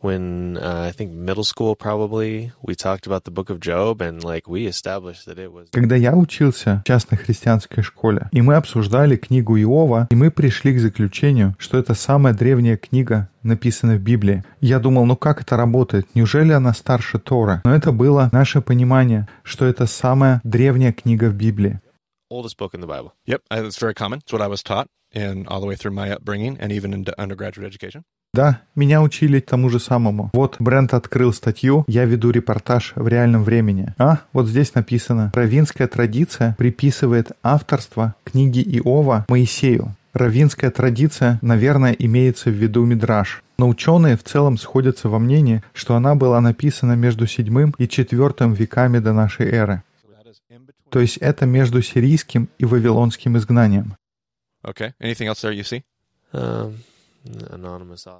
When 0.00 0.56
uh, 0.56 0.88
I 0.88 0.92
think 0.92 1.10
middle 1.10 1.42
school, 1.42 1.74
probably 1.74 2.52
we 2.62 2.76
talked 2.76 3.04
about 3.06 3.24
the 3.24 3.32
Book 3.32 3.50
of 3.50 3.58
Job, 3.58 4.00
and 4.00 4.22
like 4.22 4.46
we 4.46 4.66
established 4.66 5.26
that 5.26 5.38
it 5.38 5.52
was 5.52 5.68
Когда 5.72 5.96
я 5.96 6.14
учился 6.14 6.82
в 6.84 6.86
частной 6.86 7.18
христианской 7.18 7.82
школе, 7.82 8.28
и 8.30 8.40
мы 8.40 8.54
обсуждали 8.54 9.16
книгу 9.16 9.56
Иова, 9.58 10.06
и 10.10 10.14
мы 10.14 10.30
пришли 10.30 10.72
к 10.72 10.78
заключению, 10.78 11.56
что 11.58 11.78
это 11.78 11.94
самая 11.94 12.32
древняя 12.32 12.76
книга, 12.76 13.28
написанная 13.42 13.98
в 13.98 14.02
Библии. 14.02 14.44
Я 14.60 14.78
думал, 14.78 15.04
ну 15.04 15.16
как 15.16 15.40
это 15.40 15.56
работает? 15.56 16.06
Неужели 16.14 16.52
она 16.52 16.72
старше 16.74 17.18
Тора? 17.18 17.60
Но 17.64 17.74
это 17.74 17.90
было 17.90 18.28
наше 18.30 18.60
понимание, 18.60 19.26
что 19.42 19.64
это 19.64 19.86
самая 19.86 20.40
древняя 20.44 20.92
книга 20.92 21.28
в 21.28 21.34
Библии. 21.34 21.80
oldest 22.30 22.56
book 22.58 22.74
in 22.74 22.80
the 22.80 22.86
Bible. 22.86 23.14
Yep. 23.26 23.42
It's 23.50 23.78
very 23.78 23.94
common. 23.94 24.20
It's 24.20 24.32
what 24.32 24.42
I 24.42 24.48
was 24.48 24.62
taught, 24.62 24.88
and 25.12 25.48
all 25.48 25.60
the 25.60 25.66
way 25.66 25.76
through 25.76 25.92
my 25.92 26.10
upbringing, 26.10 26.58
and 26.60 26.70
even 26.72 26.92
into 26.92 27.18
undergraduate 27.18 27.66
education. 27.66 28.04
Да, 28.34 28.60
меня 28.76 29.02
учили 29.02 29.40
тому 29.40 29.70
же 29.70 29.80
самому. 29.80 30.30
Вот 30.32 30.56
Брент 30.58 30.92
открыл 30.94 31.32
статью, 31.32 31.84
я 31.88 32.04
веду 32.04 32.30
репортаж 32.30 32.92
в 32.94 33.08
реальном 33.08 33.42
времени. 33.42 33.94
А, 33.98 34.20
вот 34.32 34.46
здесь 34.46 34.74
написано, 34.74 35.32
равинская 35.34 35.88
традиция 35.88 36.54
приписывает 36.58 37.32
авторство 37.42 38.14
книги 38.24 38.60
Иова 38.60 39.24
Моисею. 39.28 39.96
Равинская 40.12 40.70
традиция, 40.70 41.38
наверное, 41.42 41.92
имеется 41.92 42.50
в 42.50 42.54
виду 42.54 42.84
Мидраш. 42.84 43.42
Но 43.58 43.68
ученые 43.68 44.16
в 44.16 44.24
целом 44.24 44.58
сходятся 44.58 45.08
во 45.08 45.18
мнении, 45.18 45.62
что 45.72 45.96
она 45.96 46.14
была 46.14 46.40
написана 46.40 46.92
между 46.92 47.26
седьмым 47.26 47.74
и 47.78 47.88
четвертым 47.88 48.52
веками 48.52 48.98
до 48.98 49.12
нашей 49.12 49.50
эры. 49.50 49.82
То 50.90 51.00
есть 51.00 51.18
это 51.18 51.46
между 51.46 51.82
сирийским 51.82 52.48
и 52.58 52.64
вавилонским 52.64 53.36
изгнанием. 53.36 53.96
Okay. 54.64 54.92
Anything 55.00 55.28
else 55.28 55.42
there 55.42 55.52
you 55.52 55.62
see? 55.62 55.82
Um. 56.32 56.74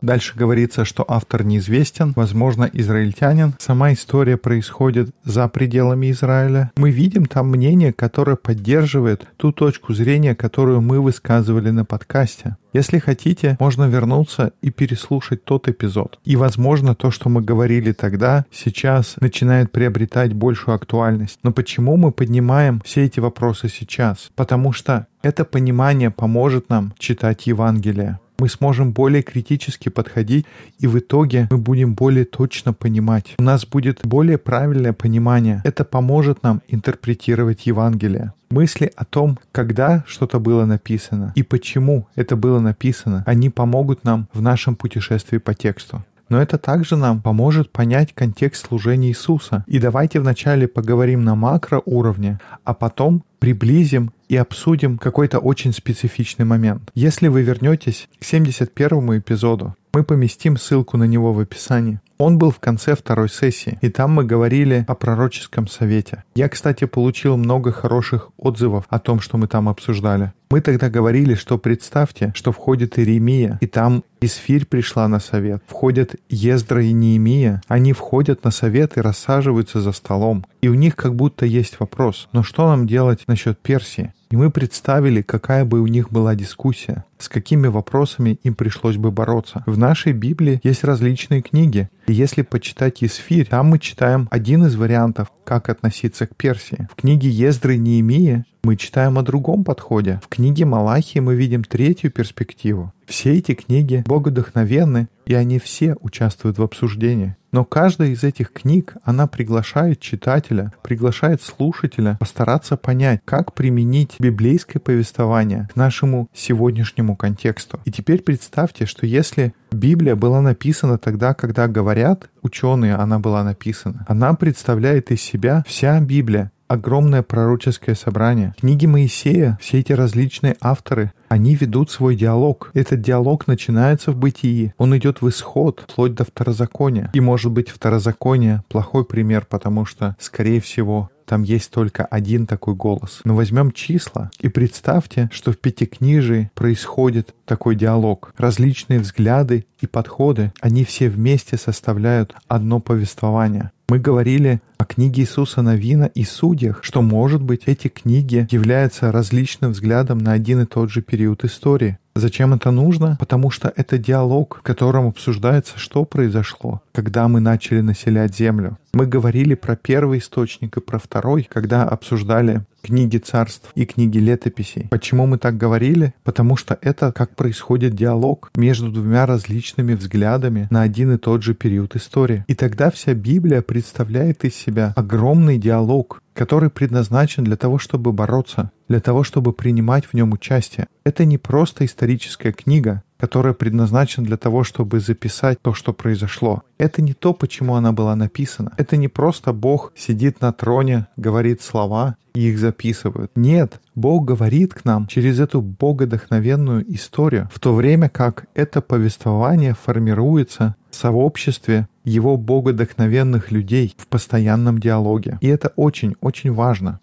Дальше 0.02 0.36
говорится, 0.36 0.84
что 0.84 1.04
автор 1.06 1.44
неизвестен, 1.44 2.12
возможно, 2.16 2.68
израильтянин. 2.72 3.54
Сама 3.58 3.92
история 3.92 4.36
происходит 4.36 5.10
за 5.24 5.48
пределами 5.48 6.10
Израиля. 6.10 6.72
Мы 6.76 6.90
видим 6.90 7.26
там 7.26 7.48
мнение, 7.48 7.92
которое 7.92 8.36
поддерживает 8.36 9.26
ту 9.36 9.52
точку 9.52 9.94
зрения, 9.94 10.34
которую 10.34 10.80
мы 10.80 11.00
высказывали 11.00 11.70
на 11.70 11.84
подкасте. 11.84 12.56
Если 12.74 12.98
хотите, 12.98 13.56
можно 13.60 13.88
вернуться 13.88 14.52
и 14.60 14.70
переслушать 14.70 15.42
тот 15.44 15.68
эпизод. 15.68 16.18
И, 16.24 16.36
возможно, 16.36 16.94
то, 16.94 17.10
что 17.10 17.28
мы 17.28 17.40
говорили 17.40 17.92
тогда, 17.92 18.44
сейчас 18.52 19.16
начинает 19.20 19.72
приобретать 19.72 20.34
большую 20.34 20.74
актуальность. 20.74 21.38
Но 21.42 21.52
почему 21.52 21.96
мы 21.96 22.12
поднимаем 22.12 22.82
все 22.84 23.04
эти 23.04 23.20
вопросы 23.20 23.68
сейчас? 23.68 24.30
Потому 24.36 24.72
что 24.72 25.06
это 25.22 25.44
понимание 25.44 26.10
поможет 26.10 26.68
нам 26.68 26.92
читать 26.98 27.46
Евангелие. 27.46 28.20
Мы 28.40 28.48
сможем 28.48 28.92
более 28.92 29.22
критически 29.22 29.88
подходить, 29.88 30.46
и 30.78 30.86
в 30.86 30.96
итоге 30.98 31.48
мы 31.50 31.58
будем 31.58 31.94
более 31.94 32.24
точно 32.24 32.72
понимать. 32.72 33.34
У 33.38 33.42
нас 33.42 33.66
будет 33.66 34.00
более 34.04 34.38
правильное 34.38 34.92
понимание. 34.92 35.60
Это 35.64 35.84
поможет 35.84 36.44
нам 36.44 36.62
интерпретировать 36.68 37.66
Евангелие. 37.66 38.32
Мысли 38.50 38.90
о 38.96 39.04
том, 39.04 39.38
когда 39.52 40.04
что-то 40.06 40.38
было 40.38 40.64
написано 40.64 41.32
и 41.34 41.42
почему 41.42 42.06
это 42.14 42.34
было 42.36 42.60
написано, 42.60 43.22
они 43.26 43.50
помогут 43.50 44.04
нам 44.04 44.28
в 44.32 44.40
нашем 44.40 44.74
путешествии 44.76 45.38
по 45.38 45.52
тексту. 45.52 46.04
Но 46.28 46.40
это 46.40 46.58
также 46.58 46.96
нам 46.96 47.20
поможет 47.20 47.70
понять 47.70 48.12
контекст 48.14 48.66
служения 48.66 49.08
Иисуса. 49.08 49.64
И 49.66 49.78
давайте 49.78 50.20
вначале 50.20 50.68
поговорим 50.68 51.24
на 51.24 51.34
макроуровне, 51.34 52.38
а 52.64 52.74
потом 52.74 53.24
приблизим 53.38 54.12
и 54.28 54.36
обсудим 54.36 54.98
какой-то 54.98 55.38
очень 55.38 55.72
специфичный 55.72 56.44
момент. 56.44 56.90
Если 56.94 57.28
вы 57.28 57.42
вернетесь 57.42 58.08
к 58.20 58.24
71 58.24 59.18
эпизоду, 59.18 59.74
мы 59.92 60.04
поместим 60.04 60.56
ссылку 60.56 60.96
на 60.96 61.04
него 61.04 61.32
в 61.32 61.40
описании. 61.40 62.00
Он 62.18 62.36
был 62.36 62.50
в 62.50 62.58
конце 62.58 62.96
второй 62.96 63.28
сессии, 63.28 63.78
и 63.80 63.90
там 63.90 64.10
мы 64.12 64.24
говорили 64.24 64.84
о 64.88 64.96
пророческом 64.96 65.68
совете. 65.68 66.24
Я, 66.34 66.48
кстати, 66.48 66.84
получил 66.84 67.36
много 67.36 67.70
хороших 67.70 68.30
отзывов 68.36 68.86
о 68.88 68.98
том, 68.98 69.20
что 69.20 69.38
мы 69.38 69.46
там 69.46 69.68
обсуждали. 69.68 70.32
Мы 70.50 70.60
тогда 70.60 70.90
говорили, 70.90 71.34
что 71.34 71.58
представьте, 71.58 72.32
что 72.34 72.50
входит 72.50 72.98
Иеремия, 72.98 73.58
и 73.60 73.66
там 73.66 74.02
Исфирь 74.20 74.66
пришла 74.66 75.06
на 75.06 75.20
совет. 75.20 75.62
Входят 75.66 76.16
Ездра 76.28 76.82
и 76.82 76.92
Неемия. 76.92 77.62
Они 77.68 77.92
входят 77.92 78.42
на 78.42 78.50
совет 78.50 78.96
и 78.96 79.00
рассаживаются 79.00 79.80
за 79.80 79.92
столом. 79.92 80.44
И 80.60 80.68
у 80.68 80.74
них 80.74 80.96
как 80.96 81.14
будто 81.14 81.46
есть 81.46 81.78
вопрос. 81.78 82.28
Но 82.32 82.42
что 82.42 82.66
нам 82.66 82.86
делать 82.86 83.24
насчет 83.28 83.58
Персии? 83.60 84.12
И 84.30 84.36
мы 84.36 84.50
представили, 84.50 85.22
какая 85.22 85.64
бы 85.64 85.80
у 85.80 85.86
них 85.86 86.10
была 86.10 86.34
дискуссия, 86.34 87.04
с 87.18 87.28
какими 87.28 87.66
вопросами 87.66 88.38
им 88.42 88.54
пришлось 88.54 88.96
бы 88.96 89.10
бороться. 89.10 89.62
В 89.66 89.78
нашей 89.78 90.12
Библии 90.12 90.60
есть 90.62 90.84
различные 90.84 91.40
книги, 91.40 91.88
и 92.06 92.12
если 92.12 92.42
почитать 92.42 93.02
Исфирь, 93.02 93.46
там 93.46 93.68
мы 93.68 93.78
читаем 93.78 94.28
один 94.30 94.66
из 94.66 94.76
вариантов, 94.76 95.28
как 95.44 95.70
относиться 95.70 96.26
к 96.26 96.36
Персии. 96.36 96.88
В 96.92 96.96
книге 96.96 97.30
Ездры 97.30 97.78
Неемии 97.78 98.44
мы 98.68 98.76
читаем 98.76 99.16
о 99.16 99.22
другом 99.22 99.64
подходе. 99.64 100.20
В 100.22 100.28
книге 100.28 100.66
Малахии 100.66 101.20
мы 101.20 101.34
видим 101.34 101.64
третью 101.64 102.10
перспективу. 102.10 102.92
Все 103.06 103.32
эти 103.32 103.54
книги 103.54 104.04
богодохновенны, 104.06 105.08
и 105.24 105.32
они 105.32 105.58
все 105.58 105.96
участвуют 106.02 106.58
в 106.58 106.62
обсуждении. 106.62 107.34
Но 107.50 107.64
каждая 107.64 108.10
из 108.10 108.24
этих 108.24 108.52
книг, 108.52 108.96
она 109.04 109.26
приглашает 109.26 110.00
читателя, 110.00 110.74
приглашает 110.82 111.40
слушателя 111.40 112.18
постараться 112.20 112.76
понять, 112.76 113.22
как 113.24 113.54
применить 113.54 114.16
библейское 114.18 114.80
повествование 114.80 115.66
к 115.72 115.76
нашему 115.76 116.28
сегодняшнему 116.34 117.16
контексту. 117.16 117.80
И 117.86 117.90
теперь 117.90 118.20
представьте, 118.20 118.84
что 118.84 119.06
если 119.06 119.54
Библия 119.72 120.14
была 120.14 120.42
написана 120.42 120.98
тогда, 120.98 121.32
когда 121.32 121.68
говорят 121.68 122.28
ученые, 122.42 122.96
она 122.96 123.18
была 123.18 123.42
написана, 123.44 124.04
она 124.06 124.34
представляет 124.34 125.10
из 125.10 125.22
себя 125.22 125.64
вся 125.66 125.98
Библия, 126.00 126.52
огромное 126.68 127.22
пророческое 127.22 127.94
собрание. 127.94 128.54
Книги 128.60 128.86
Моисея, 128.86 129.58
все 129.60 129.80
эти 129.80 129.92
различные 129.92 130.56
авторы, 130.60 131.12
они 131.28 131.54
ведут 131.54 131.90
свой 131.90 132.14
диалог. 132.14 132.70
Этот 132.74 133.00
диалог 133.00 133.46
начинается 133.46 134.12
в 134.12 134.16
бытии. 134.16 134.72
Он 134.78 134.96
идет 134.96 135.20
в 135.20 135.28
исход, 135.28 135.84
вплоть 135.88 136.14
до 136.14 136.24
второзакония. 136.24 137.10
И 137.12 137.20
может 137.20 137.50
быть 137.50 137.70
второзаконие 137.70 138.62
плохой 138.68 139.04
пример, 139.04 139.46
потому 139.48 139.84
что, 139.84 140.16
скорее 140.20 140.60
всего, 140.60 141.10
там 141.28 141.42
есть 141.42 141.70
только 141.70 142.06
один 142.06 142.46
такой 142.46 142.74
голос. 142.74 143.20
Но 143.24 143.36
возьмем 143.36 143.70
числа 143.72 144.30
и 144.40 144.48
представьте, 144.48 145.28
что 145.30 145.52
в 145.52 145.58
Пятикнижии 145.58 146.50
происходит 146.54 147.34
такой 147.44 147.76
диалог. 147.76 148.32
Различные 148.38 148.98
взгляды 148.98 149.66
и 149.80 149.86
подходы, 149.86 150.52
они 150.60 150.84
все 150.84 151.10
вместе 151.10 151.58
составляют 151.58 152.34
одно 152.48 152.80
повествование. 152.80 153.72
Мы 153.90 153.98
говорили 153.98 154.60
о 154.76 154.84
книге 154.84 155.22
Иисуса 155.22 155.62
Новина 155.62 156.04
и 156.04 156.24
судьях, 156.24 156.80
что, 156.82 157.02
может 157.02 157.42
быть, 157.42 157.62
эти 157.66 157.88
книги 157.88 158.46
являются 158.50 159.10
различным 159.12 159.72
взглядом 159.72 160.18
на 160.18 160.32
один 160.32 160.62
и 160.62 160.66
тот 160.66 160.90
же 160.90 161.02
период 161.02 161.44
истории. 161.44 161.98
Зачем 162.18 162.52
это 162.52 162.72
нужно? 162.72 163.16
Потому 163.20 163.48
что 163.52 163.72
это 163.76 163.96
диалог, 163.96 164.58
в 164.58 164.62
котором 164.62 165.06
обсуждается, 165.06 165.78
что 165.78 166.04
произошло, 166.04 166.82
когда 166.92 167.28
мы 167.28 167.38
начали 167.38 167.80
населять 167.80 168.36
Землю. 168.36 168.76
Мы 168.92 169.06
говорили 169.06 169.54
про 169.54 169.76
первый 169.76 170.18
источник 170.18 170.76
и 170.76 170.80
про 170.80 170.98
второй, 170.98 171.44
когда 171.44 171.84
обсуждали 171.84 172.62
книги 172.82 173.18
царств 173.18 173.70
и 173.74 173.84
книги 173.84 174.18
летописей. 174.18 174.88
Почему 174.90 175.26
мы 175.26 175.38
так 175.38 175.56
говорили? 175.56 176.14
Потому 176.24 176.56
что 176.56 176.78
это 176.80 177.12
как 177.12 177.34
происходит 177.36 177.94
диалог 177.94 178.50
между 178.56 178.90
двумя 178.90 179.26
различными 179.26 179.94
взглядами 179.94 180.68
на 180.70 180.82
один 180.82 181.14
и 181.14 181.18
тот 181.18 181.42
же 181.42 181.54
период 181.54 181.96
истории. 181.96 182.44
И 182.48 182.54
тогда 182.54 182.90
вся 182.90 183.14
Библия 183.14 183.62
представляет 183.62 184.44
из 184.44 184.54
себя 184.54 184.92
огромный 184.96 185.58
диалог, 185.58 186.22
который 186.34 186.70
предназначен 186.70 187.44
для 187.44 187.56
того, 187.56 187.78
чтобы 187.78 188.12
бороться, 188.12 188.70
для 188.88 189.00
того, 189.00 189.24
чтобы 189.24 189.52
принимать 189.52 190.06
в 190.06 190.14
нем 190.14 190.32
участие. 190.32 190.86
Это 191.04 191.24
не 191.24 191.36
просто 191.36 191.84
историческая 191.84 192.52
книга, 192.52 193.02
которая 193.18 193.52
предназначена 193.52 194.26
для 194.26 194.36
того, 194.36 194.64
чтобы 194.64 195.00
записать 195.00 195.60
то, 195.60 195.74
что 195.74 195.92
произошло. 195.92 196.62
Это 196.78 197.02
не 197.02 197.12
то, 197.12 197.34
почему 197.34 197.74
она 197.74 197.92
была 197.92 198.14
написана. 198.16 198.72
Это 198.76 198.96
не 198.96 199.08
просто 199.08 199.52
Бог 199.52 199.92
сидит 199.96 200.40
на 200.40 200.52
троне, 200.52 201.06
говорит 201.16 201.60
слова 201.62 202.16
и 202.34 202.50
их 202.50 202.58
записывают. 202.58 203.32
Нет, 203.34 203.80
Бог 203.94 204.24
говорит 204.24 204.74
к 204.74 204.84
нам 204.84 205.06
через 205.08 205.40
эту 205.40 205.60
богодохновенную 205.60 206.84
историю, 206.94 207.48
в 207.52 207.58
то 207.58 207.74
время 207.74 208.08
как 208.08 208.46
это 208.54 208.80
повествование 208.80 209.74
формируется 209.74 210.76
в 210.90 210.94
сообществе 210.94 211.88
его 212.04 212.36
богодохновенных 212.36 213.50
людей 213.50 213.94
в 213.98 214.06
постоянном 214.06 214.78
диалоге. 214.78 215.38
И 215.40 215.48
это 215.48 215.72
очень-очень 215.76 216.52
важно. 216.52 217.00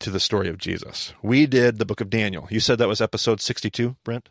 To 0.00 0.10
the 0.10 0.18
story 0.18 0.48
of 0.48 0.58
Jesus. 0.58 1.14
We 1.22 1.46
did 1.46 1.78
the 1.78 1.84
book 1.84 2.00
of 2.00 2.08
Daniel. 2.10 2.46
You 2.50 2.60
said 2.60 2.78
that 2.78 2.88
was 2.88 3.00
episode 3.00 3.40
62, 3.40 3.94
Brent? 4.04 4.30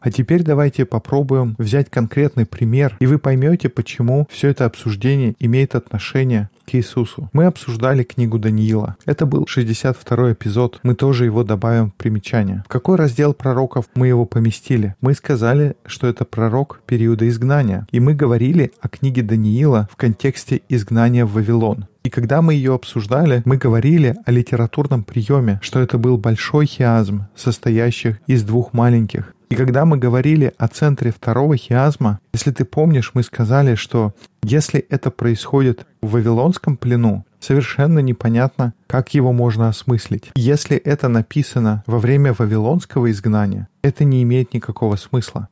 А 0.00 0.10
теперь 0.10 0.42
давайте 0.42 0.84
попробуем 0.84 1.54
взять 1.58 1.88
конкретный 1.90 2.44
пример, 2.44 2.96
и 3.00 3.06
вы 3.06 3.18
поймете, 3.18 3.68
почему 3.68 4.26
все 4.30 4.48
это 4.48 4.64
обсуждение 4.64 5.34
имеет 5.38 5.74
отношение 5.74 6.50
к 6.66 6.74
Иисусу. 6.74 7.30
Мы 7.32 7.44
обсуждали 7.44 8.02
книгу 8.02 8.38
Даниила. 8.38 8.96
Это 9.06 9.24
был 9.24 9.46
62 9.46 10.32
эпизод. 10.32 10.80
Мы 10.82 10.94
тоже 10.94 11.24
его 11.24 11.44
добавим 11.44 11.90
в 11.90 11.94
примечание. 11.94 12.64
В 12.66 12.68
какой 12.68 12.96
раздел 12.96 13.32
пророков 13.32 13.86
мы 13.94 14.08
его 14.08 14.26
поместили? 14.26 14.96
Мы 15.00 15.14
сказали, 15.14 15.76
что 15.86 16.08
это 16.08 16.24
пророк 16.24 16.80
периода 16.86 17.28
изгнания. 17.28 17.86
И 17.92 18.00
мы 18.00 18.14
говорили 18.14 18.72
о 18.80 18.88
книге 18.88 19.22
Даниила 19.22 19.88
в 19.92 19.96
контексте 19.96 20.62
изгнания 20.68 21.24
в 21.24 21.34
Вавилон. 21.34 21.86
И 22.06 22.08
когда 22.08 22.40
мы 22.40 22.54
ее 22.54 22.72
обсуждали, 22.72 23.42
мы 23.44 23.56
говорили 23.56 24.14
о 24.24 24.30
литературном 24.30 25.02
приеме, 25.02 25.58
что 25.60 25.80
это 25.80 25.98
был 25.98 26.18
большой 26.18 26.64
хиазм, 26.64 27.24
состоящий 27.34 28.14
из 28.28 28.44
двух 28.44 28.72
маленьких. 28.72 29.34
И 29.48 29.56
когда 29.56 29.84
мы 29.84 29.98
говорили 29.98 30.54
о 30.56 30.68
центре 30.68 31.10
второго 31.10 31.56
хиазма, 31.56 32.20
если 32.32 32.52
ты 32.52 32.64
помнишь, 32.64 33.10
мы 33.14 33.24
сказали, 33.24 33.74
что 33.74 34.14
если 34.44 34.78
это 34.78 35.10
происходит 35.10 35.84
в 36.00 36.12
Вавилонском 36.12 36.76
плену, 36.76 37.26
совершенно 37.40 37.98
непонятно, 37.98 38.72
как 38.86 39.12
его 39.12 39.32
можно 39.32 39.68
осмыслить. 39.68 40.30
Если 40.36 40.76
это 40.76 41.08
написано 41.08 41.82
во 41.88 41.98
время 41.98 42.32
Вавилонского 42.38 43.10
изгнания, 43.10 43.66
это 43.82 44.04
не 44.04 44.22
имеет 44.22 44.54
никакого 44.54 44.94
смысла. 44.94 45.48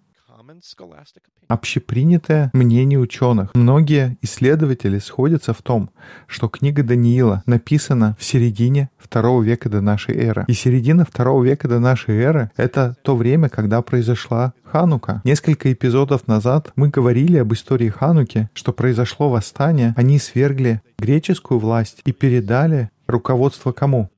Общепринятое 1.49 2.51
мнение 2.53 2.99
ученых. 2.99 3.51
Многие 3.55 4.17
исследователи 4.23 4.99
сходятся 4.99 5.53
в 5.53 5.63
том, 5.63 5.91
что 6.27 6.49
книга 6.49 6.83
Даниила 6.83 7.43
написана 7.47 8.17
в 8.19 8.25
середине 8.25 8.91
второго 8.99 9.43
века 9.43 9.69
до 9.69 9.81
нашей 9.81 10.17
эры. 10.17 10.45
И 10.49 10.53
середина 10.53 11.05
второго 11.05 11.45
века 11.45 11.69
до 11.69 11.79
нашей 11.79 12.17
эры— 12.17 12.51
это 12.57 12.97
то 13.03 13.17
время, 13.17 13.49
когда 13.49 13.83
произошла 13.83 14.55
Ханука. 14.65 15.21
Несколько 15.25 15.73
эпизодов 15.73 16.27
назад 16.27 16.73
мы 16.77 16.89
говорили 16.89 17.39
об 17.39 17.53
истории 17.53 17.89
Хануки, 17.89 18.49
что 18.55 18.73
произошло 18.73 19.31
восстание, 19.31 19.95
они 19.97 20.19
свергли 20.19 20.83
греческую 20.99 21.61
власть 21.61 22.01
и 22.05 22.13
передали 22.13 22.91
руководство 23.07 23.73
кому? 23.73 24.11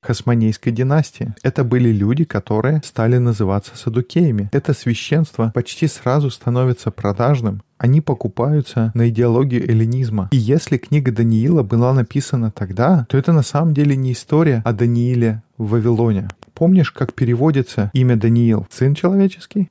Хасмонейской 0.00 0.72
династии. 0.72 1.34
Это 1.42 1.64
были 1.64 1.90
люди, 1.90 2.24
которые 2.24 2.80
стали 2.84 3.18
называться 3.18 3.76
садукеями. 3.76 4.48
Это 4.52 4.72
священство 4.72 5.50
почти 5.54 5.88
сразу 5.88 6.30
становится 6.30 6.90
продажным. 6.90 7.62
Они 7.78 8.00
покупаются 8.00 8.90
на 8.94 9.08
идеологию 9.08 9.68
эллинизма. 9.68 10.28
И 10.32 10.36
если 10.36 10.78
книга 10.78 11.12
Даниила 11.12 11.62
была 11.62 11.92
написана 11.92 12.50
тогда, 12.50 13.06
то 13.08 13.16
это 13.18 13.32
на 13.32 13.42
самом 13.42 13.74
деле 13.74 13.96
не 13.96 14.12
история 14.12 14.62
о 14.64 14.72
Данииле 14.72 15.42
в 15.56 15.70
Вавилоне. 15.70 16.28
Помнишь, 16.54 16.90
как 16.90 17.14
переводится 17.14 17.90
имя 17.92 18.16
Даниил? 18.16 18.66
Сын 18.70 18.94
человеческий? 18.94 19.70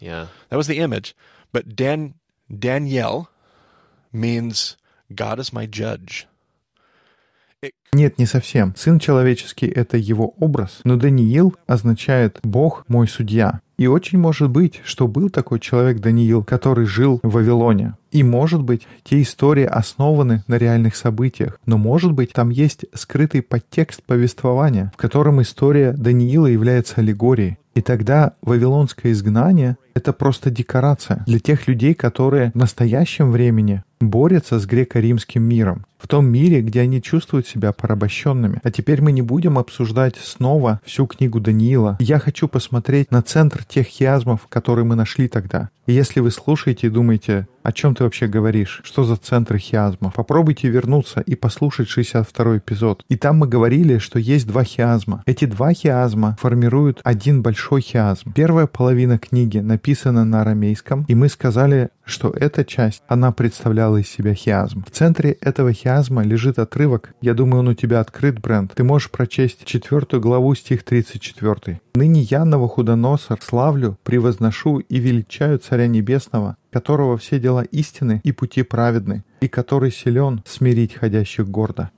Yeah. 0.00 0.26
That 0.50 0.58
was 0.58 0.66
the 0.66 0.78
image. 0.78 1.14
But 1.52 1.74
Dan 1.74 2.14
Daniel 2.50 3.28
means 4.12 4.76
God 5.10 5.38
is 5.38 5.52
my 5.52 5.66
judge. 5.66 6.26
Нет, 7.92 8.18
не 8.18 8.26
совсем. 8.26 8.74
Сын 8.76 8.98
человеческий— 8.98 9.66
это 9.74 9.96
его 9.96 10.34
образ, 10.40 10.80
но 10.84 10.96
Даниил 10.96 11.54
означает 11.66 12.38
«Бог 12.42 12.84
мой 12.88 13.06
судья». 13.06 13.60
И 13.76 13.86
очень 13.86 14.18
может 14.18 14.50
быть, 14.50 14.80
что 14.84 15.08
был 15.08 15.30
такой 15.30 15.58
человек 15.58 16.00
Даниил, 16.00 16.44
который 16.44 16.86
жил 16.86 17.18
в 17.22 17.32
Вавилоне. 17.32 17.94
И 18.12 18.22
может 18.22 18.62
быть, 18.62 18.86
те 19.02 19.20
истории 19.22 19.64
основаны 19.64 20.44
на 20.46 20.58
реальных 20.58 20.94
событиях, 20.94 21.58
но 21.66 21.76
может 21.76 22.12
быть, 22.12 22.32
там 22.32 22.50
есть 22.50 22.84
скрытый 22.94 23.42
подтекст 23.42 24.02
повествования, 24.04 24.92
в 24.94 24.96
котором 24.96 25.42
история 25.42 25.92
Даниила 25.92 26.46
является 26.46 27.00
аллегорией. 27.00 27.58
И 27.74 27.80
тогда 27.80 28.34
вавилонское 28.42 29.10
изгнание— 29.10 29.76
это 29.94 30.12
просто 30.12 30.50
декорация 30.50 31.24
для 31.26 31.40
тех 31.40 31.66
людей, 31.66 31.94
которые 31.94 32.52
в 32.52 32.54
настоящем 32.56 33.32
времени 33.32 33.82
борются 34.10 34.58
с 34.58 34.66
греко-римским 34.66 35.42
миром 35.42 35.86
в 36.04 36.06
том 36.06 36.26
мире, 36.26 36.60
где 36.60 36.82
они 36.82 37.00
чувствуют 37.00 37.46
себя 37.46 37.72
порабощенными. 37.72 38.60
А 38.62 38.70
теперь 38.70 39.00
мы 39.00 39.10
не 39.10 39.22
будем 39.22 39.58
обсуждать 39.58 40.16
снова 40.16 40.80
всю 40.84 41.06
книгу 41.06 41.40
Даниила. 41.40 41.96
Я 41.98 42.18
хочу 42.18 42.46
посмотреть 42.46 43.10
на 43.10 43.22
центр 43.22 43.64
тех 43.64 43.86
хиазмов, 43.86 44.46
которые 44.50 44.84
мы 44.84 44.96
нашли 44.96 45.28
тогда. 45.28 45.70
И 45.86 45.94
если 45.94 46.20
вы 46.20 46.30
слушаете 46.30 46.86
и 46.86 46.90
думаете, 46.90 47.46
о 47.62 47.72
чем 47.72 47.94
ты 47.94 48.04
вообще 48.04 48.26
говоришь? 48.26 48.82
Что 48.84 49.04
за 49.04 49.16
центр 49.16 49.56
хиазмов? 49.56 50.14
Попробуйте 50.14 50.68
вернуться 50.68 51.20
и 51.20 51.34
послушать 51.34 51.88
62 51.88 52.58
эпизод. 52.58 53.02
И 53.08 53.16
там 53.16 53.38
мы 53.38 53.48
говорили, 53.48 53.96
что 53.96 54.18
есть 54.18 54.46
два 54.46 54.64
хиазма. 54.64 55.22
Эти 55.24 55.46
два 55.46 55.72
хиазма 55.72 56.36
формируют 56.38 57.00
один 57.04 57.42
большой 57.42 57.80
хиазм. 57.80 58.32
Первая 58.34 58.66
половина 58.66 59.18
книги 59.18 59.58
написана 59.58 60.26
на 60.26 60.42
арамейском, 60.42 61.06
и 61.08 61.14
мы 61.14 61.30
сказали, 61.30 61.88
что 62.04 62.30
эта 62.30 62.64
часть, 62.64 63.02
она 63.08 63.32
представляла 63.32 63.98
из 63.98 64.08
себя 64.08 64.34
хиазм. 64.34 64.84
В 64.84 64.90
центре 64.90 65.32
этого 65.40 65.72
хиазма 65.72 66.22
лежит 66.22 66.58
отрывок, 66.58 67.14
я 67.20 67.34
думаю, 67.34 67.60
он 67.60 67.68
у 67.68 67.74
тебя 67.74 68.00
открыт, 68.00 68.40
Брент. 68.40 68.74
Ты 68.74 68.84
можешь 68.84 69.10
прочесть 69.10 69.64
четвертую 69.64 70.20
главу, 70.20 70.54
стих 70.54 70.84
34. 70.84 71.80
«Ныне 71.94 72.22
я, 72.22 72.44
Новохудоносор, 72.44 73.40
славлю, 73.42 73.98
превозношу 74.02 74.78
и 74.78 74.98
величаю 74.98 75.58
Царя 75.58 75.86
Небесного, 75.86 76.56
которого 76.70 77.16
все 77.16 77.38
дела 77.38 77.62
истины 77.62 78.20
и 78.24 78.32
пути 78.32 78.62
праведны, 78.62 79.24
и 79.40 79.48
который 79.48 79.90
силен 79.90 80.42
смирить 80.46 80.94
ходящих 80.94 81.48
гордо. 81.48 81.90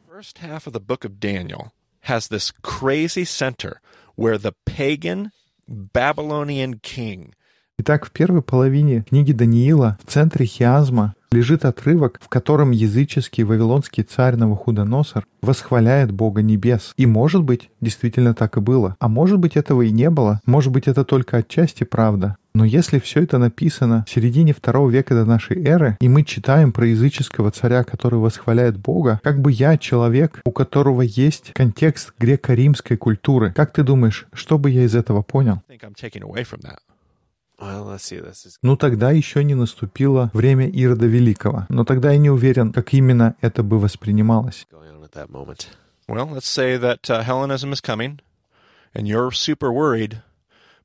Where 4.17 4.39
the 4.39 4.55
pagan 4.65 5.31
Babylonian 5.69 6.81
king 6.81 7.35
Итак, 7.79 8.07
в 8.07 8.11
первой 8.11 8.41
половине 8.41 9.05
книги 9.09 9.33
Даниила 9.33 9.99
в 10.05 10.11
центре 10.11 10.47
хиазма 10.47 11.14
лежит 11.31 11.66
отрывок, 11.66 12.18
в 12.22 12.29
котором 12.29 12.70
языческий 12.70 13.45
вавилонский 13.45 14.03
царь 14.03 14.35
Навуходоносор 14.37 15.27
восхваляет 15.43 16.11
Бога 16.11 16.41
небес. 16.41 16.95
И 16.97 17.05
может 17.05 17.45
быть, 17.45 17.68
действительно 17.83 18.35
так 18.35 18.57
и 18.57 18.61
было. 18.61 18.97
А 18.99 19.09
может 19.09 19.39
быть, 19.39 19.57
этого 19.57 19.83
и 19.83 19.91
не 19.91 20.09
было. 20.09 20.41
Может 20.47 20.72
быть, 20.72 20.89
это 20.89 21.05
только 21.05 21.37
отчасти 21.37 21.85
правда. 21.85 22.39
Но 22.55 22.64
если 22.64 22.99
все 22.99 23.22
это 23.22 23.37
написано 23.37 24.07
в 24.09 24.11
середине 24.11 24.55
второго 24.55 24.89
века 24.89 25.14
до 25.14 25.27
нашей 25.27 25.62
эры, 25.62 25.99
и 26.01 26.09
мы 26.09 26.24
читаем 26.24 26.72
про 26.72 26.87
языческого 26.87 27.51
царя, 27.51 27.85
который 27.85 28.18
восхваляет 28.18 28.79
Бога, 28.79 29.20
как 29.22 29.41
бы 29.41 29.53
я, 29.53 29.77
человек, 29.77 30.41
у 30.47 30.51
которого 30.51 31.03
есть 31.03 31.53
контекст 31.53 32.14
греко-римской 32.18 32.97
культуры, 32.97 33.53
как 33.53 33.72
ты 33.72 33.83
думаешь, 33.83 34.27
что 34.33 34.59
бы 34.59 34.70
я 34.70 34.85
из 34.85 34.95
этого 34.97 35.20
понял? 35.20 35.61
Ну 37.59 38.77
тогда 38.77 39.11
еще 39.11 39.45
не 39.45 39.55
наступило 39.55 40.31
время 40.35 40.69
Ирода 40.69 41.07
Великого. 41.07 41.67
Но 41.69 41.85
тогда 41.85 42.13
я 42.13 42.19
не 42.19 42.31
уверен, 42.31 42.73
как 42.73 42.93
именно 42.93 43.35
это 43.41 43.63
бы 43.63 43.79
воспринималось. 43.79 44.67
Well, 46.09 46.31
let's 46.31 46.47
say 46.47 46.77
that 46.79 47.11
uh, 47.11 47.25
Hellenism 47.25 47.73
is 47.73 47.81
coming, 47.81 48.21
and 48.95 49.09
you're 49.09 49.33
super 49.33 49.73
worried, 49.73 50.19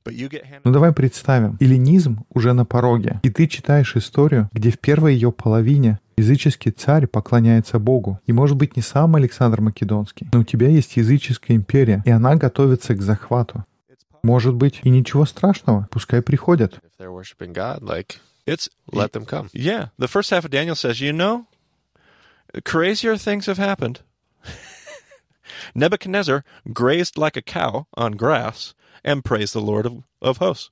but 0.04 0.14
you 0.14 0.28
get 0.28 0.44
handed. 0.44 0.62
Ну 0.64 0.72
давай 0.72 0.92
представим, 0.92 1.56
эллинизм 1.60 2.24
уже 2.28 2.52
на 2.54 2.64
пороге, 2.64 3.20
и 3.22 3.30
ты 3.30 3.46
читаешь 3.46 3.94
историю, 3.94 4.48
где 4.52 4.72
в 4.72 4.80
первой 4.80 5.14
ее 5.14 5.30
половине 5.30 6.00
языческий 6.16 6.72
царь 6.72 7.06
поклоняется 7.06 7.78
Богу. 7.78 8.18
И 8.26 8.32
может 8.32 8.56
быть 8.56 8.74
не 8.74 8.82
сам 8.82 9.14
Александр 9.14 9.60
Македонский, 9.60 10.26
но 10.32 10.40
у 10.40 10.44
тебя 10.44 10.68
есть 10.68 10.96
языческая 10.96 11.56
империя, 11.56 12.02
и 12.04 12.10
она 12.10 12.34
готовится 12.34 12.94
к 12.96 13.02
захвату. 13.02 13.64
Может 14.22 14.54
быть 14.54 14.80
и 14.84 14.90
ничего 14.90 15.24
страшного, 15.26 15.88
пускай 15.90 16.22
приходят. 16.22 16.74
If 16.74 16.98
they're 16.98 17.12
worshiping 17.12 17.52
God, 17.52 17.82
like 17.82 18.18
It's 18.46 18.68
let 18.92 19.12
them 19.12 19.24
come. 19.24 19.48
yeah. 19.52 19.88
The 19.98 20.08
first 20.08 20.30
half 20.30 20.44
of 20.44 20.50
Daniel 20.50 20.74
says, 20.76 21.00
you 21.00 21.12
know, 21.12 21.46
crazier 22.64 23.16
things 23.16 23.46
have 23.46 23.58
happened. 23.58 24.00
Nebuchadnezzar 25.74 26.44
grazed 26.72 27.16
like 27.18 27.36
a 27.36 27.42
cow 27.42 27.86
on 27.96 28.12
grass 28.12 28.74
and 29.04 29.24
praised 29.24 29.54
the 29.54 29.60
Lord 29.60 29.86
of, 29.86 30.02
of 30.20 30.38
hosts, 30.38 30.70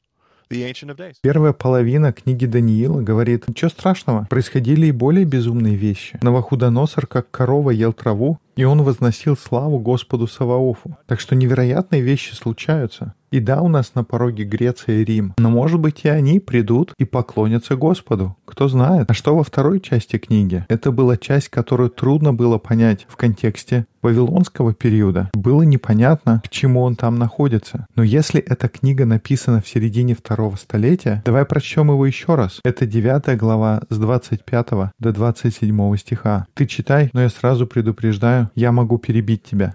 the 0.49 0.65
Ancient 0.65 0.91
of 0.91 0.97
Days. 0.97 1.17
Первая 1.23 1.53
половина 1.53 2.13
книги 2.13 2.47
Даниила 2.47 3.01
говорит, 3.03 3.49
ничего 3.49 3.71
страшного, 3.71 4.27
происходили 4.31 4.87
и 4.87 4.93
более 4.93 5.25
безумные 5.25 5.75
вещи. 5.77 6.19
Новохудоносор, 6.23 7.07
как 7.07 7.31
корова, 7.31 7.71
ел 7.71 7.93
траву, 7.93 8.39
и 8.61 8.65
он 8.65 8.83
возносил 8.83 9.39
славу 9.39 9.79
Господу 9.79 10.27
Саваофу. 10.27 10.99
Так 11.07 11.19
что 11.19 11.35
невероятные 11.35 12.03
вещи 12.03 12.35
случаются. 12.35 13.15
И 13.31 13.39
да, 13.39 13.63
у 13.63 13.69
нас 13.69 13.95
на 13.95 14.03
пороге 14.03 14.45
Греция 14.45 14.97
и 14.97 15.05
Рим, 15.05 15.35
но 15.39 15.51
может 15.51 15.79
быть 15.79 16.01
и 16.05 16.09
они 16.09 16.41
придут 16.41 16.95
и 16.99 17.05
поклонятся 17.05 17.77
Господу. 17.77 18.37
Кто 18.45 18.69
знает. 18.69 19.09
А 19.09 19.15
что 19.15 19.37
во 19.37 19.45
второй 19.45 19.81
части 19.81 20.19
книги? 20.19 20.67
Это 20.69 20.91
была 20.91 21.17
часть, 21.17 21.49
которую 21.49 21.91
трудно 21.91 22.35
было 22.35 22.59
понять 22.59 23.07
в 23.09 23.17
контексте 23.17 23.87
Вавилонского 24.03 24.75
периода. 24.75 25.31
Было 25.35 25.63
непонятно, 25.63 26.43
к 26.45 26.49
чему 26.49 26.83
он 26.83 26.97
там 26.97 27.19
находится. 27.19 27.87
Но 27.95 28.03
если 28.03 28.41
эта 28.41 28.69
книга 28.69 29.05
написана 29.05 29.61
в 29.61 29.69
середине 29.69 30.15
второго 30.15 30.57
столетия, 30.57 31.23
давай 31.25 31.45
прочтем 31.45 31.91
его 31.91 32.07
еще 32.07 32.35
раз. 32.35 32.61
Это 32.65 32.87
девятая 32.87 33.37
глава 33.37 33.83
с 33.91 33.99
25 33.99 34.67
до 34.99 35.13
27 35.13 35.97
стиха. 35.97 36.47
Ты 36.55 36.67
читай, 36.67 37.11
но 37.13 37.23
я 37.23 37.29
сразу 37.29 37.67
предупреждаю, 37.67 38.50
я 38.55 38.73
могу 38.73 38.99
перебить 38.99 39.43
тебя. 39.43 39.75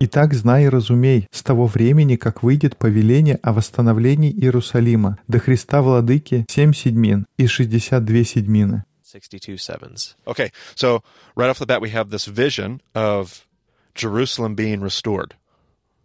Итак, 0.00 0.34
знай 0.34 0.64
и 0.64 0.68
разумей, 0.68 1.28
с 1.30 1.42
того 1.42 1.66
времени, 1.66 2.16
как 2.16 2.42
выйдет 2.42 2.76
повеление 2.76 3.36
о 3.36 3.52
восстановлении 3.52 4.30
Иерусалима, 4.30 5.18
до 5.28 5.38
Христа 5.38 5.82
Владыки 5.82 6.44
семь 6.48 6.74
седьмин 6.74 7.26
и 7.38 7.46
шестьдесят 7.46 8.04
две 8.04 8.24
седьмины. 8.24 8.84
62 9.14 9.56
sevens. 9.58 10.16
Okay, 10.26 10.50
so 10.74 11.02
right 11.36 11.48
off 11.48 11.58
the 11.58 11.66
bat, 11.66 11.80
we 11.80 11.90
have 11.90 12.10
this 12.10 12.26
vision 12.26 12.80
of 12.94 13.46
Jerusalem 13.94 14.56
being 14.56 14.80
restored, 14.80 15.36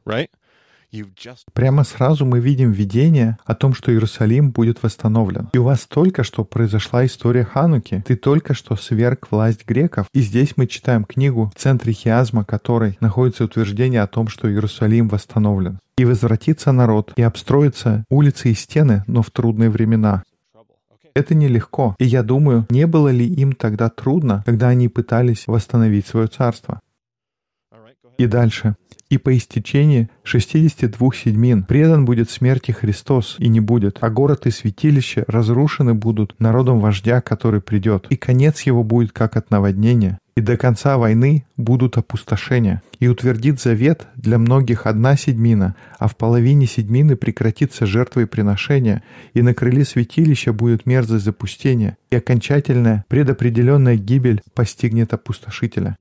right? 0.06 0.30
Прямо 1.54 1.84
сразу 1.84 2.26
мы 2.26 2.40
видим 2.40 2.72
видение 2.72 3.38
о 3.46 3.56
том, 3.56 3.74
что 3.74 3.92
Иерусалим 3.92 4.52
будет 4.52 4.82
восстановлен. 4.82 5.50
И 5.54 5.58
у 5.58 5.64
вас 5.64 5.86
только 5.88 6.24
что 6.24 6.44
произошла 6.44 7.06
история 7.06 7.44
Хануки. 7.44 8.04
Ты 8.06 8.16
только 8.16 8.54
что 8.54 8.76
сверг 8.76 9.28
власть 9.32 9.66
греков. 9.68 10.08
И 10.14 10.22
здесь 10.22 10.54
мы 10.58 10.68
читаем 10.68 11.04
книгу, 11.04 11.52
в 11.56 11.60
центре 11.60 11.94
хиазма 11.94 12.44
которой 12.44 12.98
находится 13.02 13.44
утверждение 13.44 14.02
о 14.02 14.08
том, 14.08 14.28
что 14.28 14.50
Иерусалим 14.50 15.08
восстановлен. 15.10 15.80
И 15.98 16.06
возвратится 16.06 16.72
народ, 16.72 17.14
и 17.18 17.22
обстроятся 17.22 18.06
улицы 18.10 18.52
и 18.52 18.54
стены, 18.54 19.04
но 19.08 19.22
в 19.22 19.32
трудные 19.32 19.70
времена. 19.70 20.24
Это 21.14 21.36
нелегко. 21.36 21.96
И 22.00 22.06
я 22.06 22.24
думаю, 22.24 22.66
не 22.70 22.88
было 22.88 23.10
ли 23.10 23.28
им 23.28 23.54
тогда 23.54 23.90
трудно, 23.90 24.44
когда 24.46 24.70
они 24.70 24.88
пытались 24.88 25.48
восстановить 25.48 26.08
свое 26.08 26.28
царство. 26.28 26.80
И 28.18 28.26
дальше. 28.26 28.76
«И 29.10 29.18
по 29.18 29.36
истечении 29.36 30.10
62 30.24 31.10
седьмин 31.16 31.64
предан 31.64 32.06
будет 32.06 32.30
смерти 32.30 32.72
Христос, 32.72 33.36
и 33.40 33.48
не 33.48 33.60
будет, 33.60 33.98
а 34.02 34.10
город 34.10 34.46
и 34.46 34.52
святилище 34.52 35.26
разрушены 35.28 35.96
будут 35.96 36.36
народом 36.40 36.80
вождя, 36.80 37.20
который 37.20 37.60
придет, 37.60 38.06
и 38.10 38.16
конец 38.16 38.62
его 38.62 38.84
будет 38.84 39.12
как 39.12 39.36
от 39.36 39.50
наводнения, 39.50 40.20
и 40.36 40.42
до 40.42 40.58
конца 40.58 40.98
войны 40.98 41.46
будут 41.58 41.98
опустошения. 41.98 42.82
И 43.00 43.08
утвердит 43.08 43.60
завет 43.60 44.08
для 44.16 44.38
многих 44.38 44.86
одна 44.86 45.18
седьмина, 45.18 45.76
а 45.98 46.08
в 46.08 46.16
половине 46.16 46.68
седьмины 46.68 47.16
прекратится 47.16 47.86
жертва 47.86 48.22
и 48.22 48.26
приношение, 48.26 49.04
и 49.34 49.42
на 49.42 49.54
крыле 49.54 49.86
святилища 49.86 50.54
будет 50.54 50.86
мерзость 50.86 51.26
запустения, 51.26 51.98
и 52.12 52.16
окончательная 52.16 53.06
предопределенная 53.08 53.96
гибель 53.96 54.42
постигнет 54.54 55.14
опустошителя». 55.14 55.98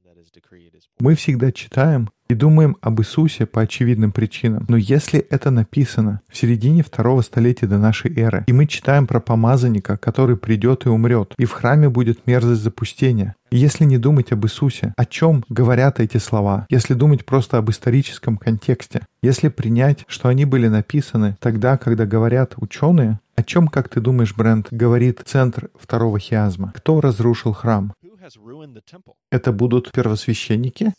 Мы 1.01 1.15
всегда 1.15 1.53
читаем 1.53 2.11
и 2.29 2.35
думаем 2.35 2.77
об 2.83 3.01
Иисусе 3.01 3.47
по 3.47 3.63
очевидным 3.63 4.13
причинам. 4.13 4.67
Но 4.69 4.77
если 4.77 5.19
это 5.19 5.51
написано 5.51 6.21
в 6.29 6.37
середине 6.37 6.83
второго 6.83 7.23
столетия 7.23 7.67
до 7.67 7.79
нашей 7.79 8.15
эры, 8.19 8.45
и 8.47 8.53
мы 8.53 8.67
читаем 8.67 9.07
про 9.07 9.21
помазанника, 9.21 9.97
который 9.97 10.37
придет 10.37 10.87
и 10.87 10.91
умрет, 10.91 11.35
и 11.39 11.47
в 11.47 11.53
храме 11.53 11.89
будет 11.89 12.27
мерзость 12.27 12.63
запустения, 12.63 13.35
если 13.51 13.85
не 13.85 13.97
думать 13.97 14.31
об 14.33 14.45
Иисусе, 14.45 14.93
о 14.97 15.07
чем 15.07 15.43
говорят 15.49 16.01
эти 16.01 16.19
слова, 16.19 16.67
если 16.69 16.93
думать 16.93 17.25
просто 17.25 17.57
об 17.57 17.71
историческом 17.71 18.37
контексте, 18.37 19.03
если 19.23 19.49
принять, 19.49 20.05
что 20.07 20.29
они 20.29 20.45
были 20.45 20.69
написаны 20.69 21.37
тогда, 21.41 21.79
когда 21.79 22.05
говорят 22.05 22.55
ученые, 22.59 23.21
о 23.37 23.43
чем, 23.45 23.69
как 23.69 23.89
ты 23.89 24.01
думаешь, 24.01 24.35
Брент, 24.35 24.69
говорит 24.71 25.23
центр 25.25 25.71
второго 25.79 26.19
хиазма? 26.19 26.73
Кто 26.75 27.01
разрушил 27.01 27.53
храм? 27.53 27.95
Это 29.31 29.53
будут 29.53 29.93
первосвященники? 29.93 30.93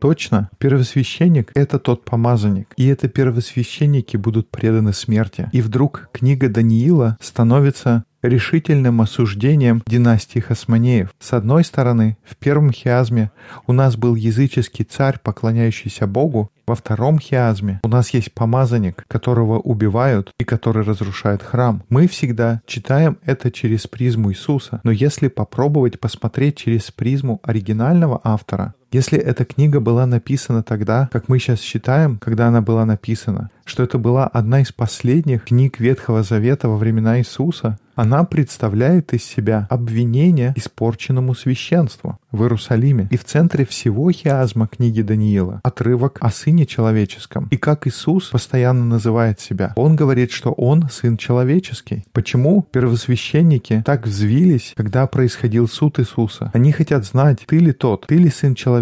Точно, 0.00 0.50
первосвященник— 0.58 1.50
это 1.54 1.80
тот 1.80 2.04
помазанник, 2.04 2.72
и 2.76 2.86
это 2.86 3.08
первосвященники 3.08 4.16
будут 4.16 4.50
преданы 4.50 4.92
смерти. 4.92 5.48
И 5.52 5.60
вдруг 5.60 6.08
книга 6.12 6.48
Даниила 6.48 7.18
становится 7.20 8.04
решительным 8.22 9.00
осуждением 9.00 9.82
династии 9.86 10.38
Хасмонеев. 10.38 11.12
С 11.18 11.32
одной 11.32 11.64
стороны, 11.64 12.16
в 12.24 12.36
первом 12.36 12.70
хиазме 12.70 13.32
у 13.66 13.72
нас 13.72 13.96
был 13.96 14.14
языческий 14.14 14.84
царь, 14.84 15.18
поклоняющийся 15.22 16.06
Богу, 16.06 16.51
во 16.66 16.74
втором 16.74 17.18
хиазме 17.18 17.80
у 17.82 17.88
нас 17.88 18.10
есть 18.10 18.32
помазанник, 18.32 19.04
которого 19.08 19.58
убивают 19.58 20.32
и 20.38 20.44
который 20.44 20.84
разрушает 20.84 21.42
храм. 21.42 21.82
Мы 21.88 22.06
всегда 22.06 22.60
читаем 22.66 23.18
это 23.24 23.50
через 23.50 23.86
призму 23.86 24.30
Иисуса, 24.30 24.80
но 24.84 24.90
если 24.90 25.28
попробовать 25.28 26.00
посмотреть 26.00 26.56
через 26.56 26.90
призму 26.90 27.40
оригинального 27.42 28.20
автора, 28.22 28.74
если 28.92 29.18
эта 29.18 29.44
книга 29.44 29.80
была 29.80 30.06
написана 30.06 30.62
тогда, 30.62 31.08
как 31.12 31.28
мы 31.28 31.38
сейчас 31.38 31.60
считаем, 31.60 32.18
когда 32.18 32.48
она 32.48 32.60
была 32.60 32.84
написана, 32.84 33.50
что 33.64 33.82
это 33.82 33.98
была 33.98 34.26
одна 34.26 34.60
из 34.60 34.72
последних 34.72 35.44
книг 35.44 35.80
Ветхого 35.80 36.22
Завета 36.22 36.68
во 36.68 36.76
времена 36.76 37.18
Иисуса, 37.18 37.78
она 37.94 38.24
представляет 38.24 39.12
из 39.12 39.22
себя 39.24 39.66
обвинение 39.70 40.54
испорченному 40.56 41.34
священству 41.34 42.18
в 42.30 42.42
Иерусалиме. 42.42 43.08
И 43.10 43.18
в 43.18 43.24
центре 43.24 43.66
всего 43.66 44.10
хиазма 44.10 44.66
книги 44.66 45.02
Даниила 45.02 45.60
отрывок 45.62 46.18
о 46.20 46.30
Сыне 46.30 46.64
Человеческом. 46.64 47.48
И 47.50 47.58
как 47.58 47.86
Иисус 47.86 48.30
постоянно 48.30 48.84
называет 48.84 49.40
себя. 49.40 49.72
Он 49.76 49.94
говорит, 49.94 50.32
что 50.32 50.52
Он 50.52 50.88
Сын 50.90 51.16
Человеческий. 51.16 52.04
Почему 52.12 52.62
первосвященники 52.62 53.82
так 53.84 54.06
взвились, 54.06 54.72
когда 54.76 55.06
происходил 55.06 55.68
суд 55.68 56.00
Иисуса? 56.00 56.50
Они 56.54 56.72
хотят 56.72 57.04
знать, 57.04 57.44
ты 57.46 57.58
ли 57.58 57.72
тот, 57.72 58.06
ты 58.06 58.16
ли 58.16 58.30
Сын 58.30 58.54
Человеческий. 58.54 58.81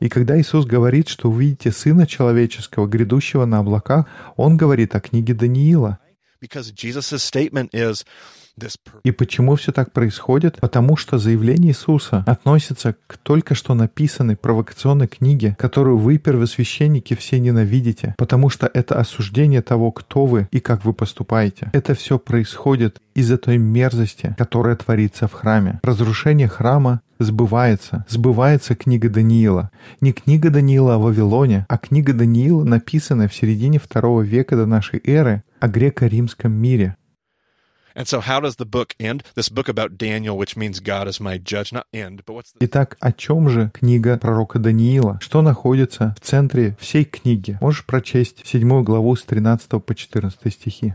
И 0.00 0.08
когда 0.08 0.38
Иисус 0.38 0.66
говорит, 0.66 1.08
что 1.08 1.30
увидите 1.30 1.72
Сына 1.72 2.06
Человеческого, 2.06 2.86
грядущего 2.86 3.44
на 3.44 3.58
облаках, 3.58 4.06
Он 4.36 4.56
говорит 4.56 4.94
о 4.94 5.00
книге 5.00 5.34
Даниила. 5.34 5.98
И 9.04 9.10
почему 9.10 9.54
все 9.56 9.70
так 9.70 9.92
происходит? 9.92 10.56
Потому 10.60 10.96
что 10.96 11.18
заявление 11.18 11.72
Иисуса 11.72 12.24
относится 12.26 12.96
к 13.06 13.18
только 13.18 13.54
что 13.54 13.74
написанной 13.74 14.36
провокационной 14.36 15.08
книге, 15.08 15.54
которую 15.58 15.98
вы, 15.98 16.16
первосвященники, 16.16 17.14
все 17.14 17.38
ненавидите, 17.38 18.14
потому 18.16 18.48
что 18.48 18.70
это 18.72 18.98
осуждение 18.98 19.60
того, 19.60 19.92
кто 19.92 20.24
вы 20.24 20.48
и 20.52 20.60
как 20.60 20.86
вы 20.86 20.94
поступаете. 20.94 21.70
Это 21.74 21.94
все 21.94 22.18
происходит 22.18 23.00
из-за 23.14 23.36
той 23.36 23.58
мерзости, 23.58 24.34
которая 24.38 24.76
творится 24.76 25.28
в 25.28 25.32
храме. 25.34 25.80
Разрушение 25.82 26.48
храма 26.48 27.02
сбывается. 27.18 28.04
Сбывается 28.08 28.74
книга 28.74 29.08
Даниила. 29.08 29.70
Не 30.00 30.12
книга 30.12 30.50
Даниила 30.50 30.94
о 30.94 30.98
Вавилоне, 30.98 31.66
а 31.68 31.78
книга 31.78 32.12
Даниила, 32.12 32.64
написанная 32.64 33.28
в 33.28 33.34
середине 33.34 33.78
второго 33.78 34.22
века 34.22 34.56
до 34.56 34.66
нашей 34.66 35.00
эры 35.04 35.42
о 35.60 35.68
греко-римском 35.68 36.52
мире. 36.52 36.96
Итак, 42.60 42.96
о 43.00 43.12
чем 43.12 43.48
же 43.48 43.70
книга 43.72 44.18
пророка 44.18 44.58
Даниила? 44.58 45.18
Что 45.22 45.40
находится 45.40 46.14
в 46.20 46.24
центре 46.24 46.76
всей 46.78 47.04
книги? 47.06 47.56
Можешь 47.62 47.86
прочесть 47.86 48.46
седьмую 48.46 48.82
главу 48.82 49.16
с 49.16 49.22
13 49.22 49.82
по 49.82 49.94
14 49.94 50.52
стихи. 50.52 50.94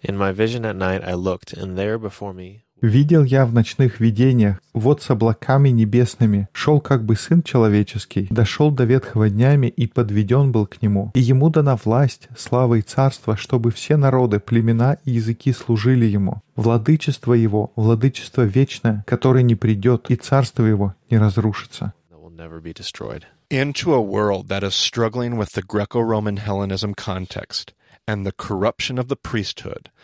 In 0.00 0.16
my 0.16 0.32
vision 0.32 0.64
at 0.64 0.76
night 0.76 1.02
I 1.02 1.14
looked, 1.14 1.52
and 1.52 1.76
there 1.76 1.98
before 1.98 2.32
me 2.32 2.62
«Видел 2.80 3.24
я 3.24 3.44
в 3.44 3.52
ночных 3.52 3.98
видениях, 3.98 4.60
вот 4.72 5.02
с 5.02 5.10
облаками 5.10 5.70
небесными, 5.70 6.48
шел 6.52 6.80
как 6.80 7.04
бы 7.04 7.16
Сын 7.16 7.42
Человеческий, 7.42 8.28
дошел 8.30 8.70
до 8.70 8.84
ветхого 8.84 9.28
днями 9.28 9.66
и 9.66 9.88
подведен 9.88 10.52
был 10.52 10.66
к 10.66 10.80
Нему. 10.80 11.10
И 11.14 11.20
Ему 11.20 11.50
дана 11.50 11.76
власть, 11.76 12.28
слава 12.36 12.76
и 12.76 12.82
царство, 12.82 13.36
чтобы 13.36 13.72
все 13.72 13.96
народы, 13.96 14.38
племена 14.38 14.98
и 15.04 15.10
языки 15.10 15.52
служили 15.52 16.06
Ему. 16.06 16.40
Владычество 16.54 17.32
Его, 17.32 17.72
владычество 17.74 18.42
вечное, 18.42 19.04
которое 19.06 19.42
не 19.42 19.56
придет, 19.56 20.06
и 20.08 20.14
царство 20.16 20.64
Его 20.64 20.94
не 21.10 21.18
разрушится». 21.18 21.92
that 22.10 22.20
will 22.20 22.30
never 22.30 22.60
be 22.60 22.72
destroyed. 22.72 23.26
Into 23.50 23.94
a 23.94 24.00
world 24.00 24.48
that 24.48 24.62
is 24.62 24.74
struggling 24.74 25.36
with 25.36 25.52
the 25.52 25.62
Greco 25.62 26.00
Roman 26.00 26.36
Hellenism 26.36 26.94
context 26.94 27.72
and 28.06 28.24
the 28.24 28.32
corruption 28.32 28.98
of 28.98 29.08
the 29.08 29.16
priesthood, 29.16 29.82
the 29.82 29.82
sen- 29.82 29.97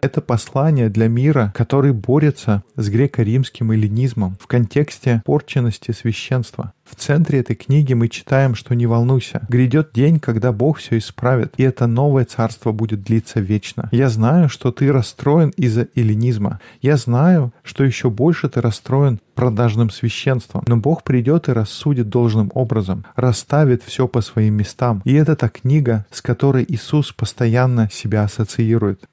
Это 0.00 0.20
послание 0.20 0.88
для 0.88 1.08
мира, 1.08 1.52
который 1.54 1.92
борется 1.92 2.64
с 2.76 2.88
греко-римским 2.88 3.70
эллинизмом 3.70 4.36
в 4.40 4.46
контексте 4.46 5.22
порченности 5.24 5.92
священства. 5.92 6.72
В 6.84 6.96
центре 6.96 7.40
этой 7.40 7.56
книги 7.56 7.94
мы 7.94 8.08
читаем, 8.08 8.54
что 8.54 8.74
не 8.74 8.86
волнуйся, 8.86 9.46
грядет 9.48 9.90
день, 9.94 10.20
когда 10.20 10.52
Бог 10.52 10.78
все 10.78 10.98
исправит, 10.98 11.54
и 11.56 11.62
это 11.62 11.86
новое 11.86 12.24
царство 12.24 12.72
будет 12.72 13.02
длиться 13.02 13.40
вечно. 13.40 13.88
Я 13.90 14.08
знаю, 14.08 14.48
что 14.48 14.70
ты 14.70 14.92
расстроен 14.92 15.50
из-за 15.50 15.88
эллинизма. 15.94 16.60
Я 16.82 16.96
знаю, 16.96 17.52
что 17.62 17.84
еще 17.84 18.10
больше 18.10 18.48
ты 18.48 18.60
расстроен 18.60 19.18
продажным 19.34 19.90
священством. 19.90 20.64
Но 20.66 20.76
Бог 20.76 21.04
придет 21.04 21.48
и 21.48 21.52
рассудит 21.52 22.08
должным 22.08 22.50
образом, 22.54 23.04
расставит 23.16 23.82
все 23.82 24.06
по 24.06 24.20
своим 24.20 24.54
местам. 24.54 25.00
И 25.04 25.14
это 25.14 25.36
та 25.36 25.48
книга, 25.48 26.06
с 26.10 26.22
которой 26.22 26.64
Иисус 26.68 27.12
постоянно 27.12 27.88
себя 27.90 28.24
ассоциирует. 28.24 29.04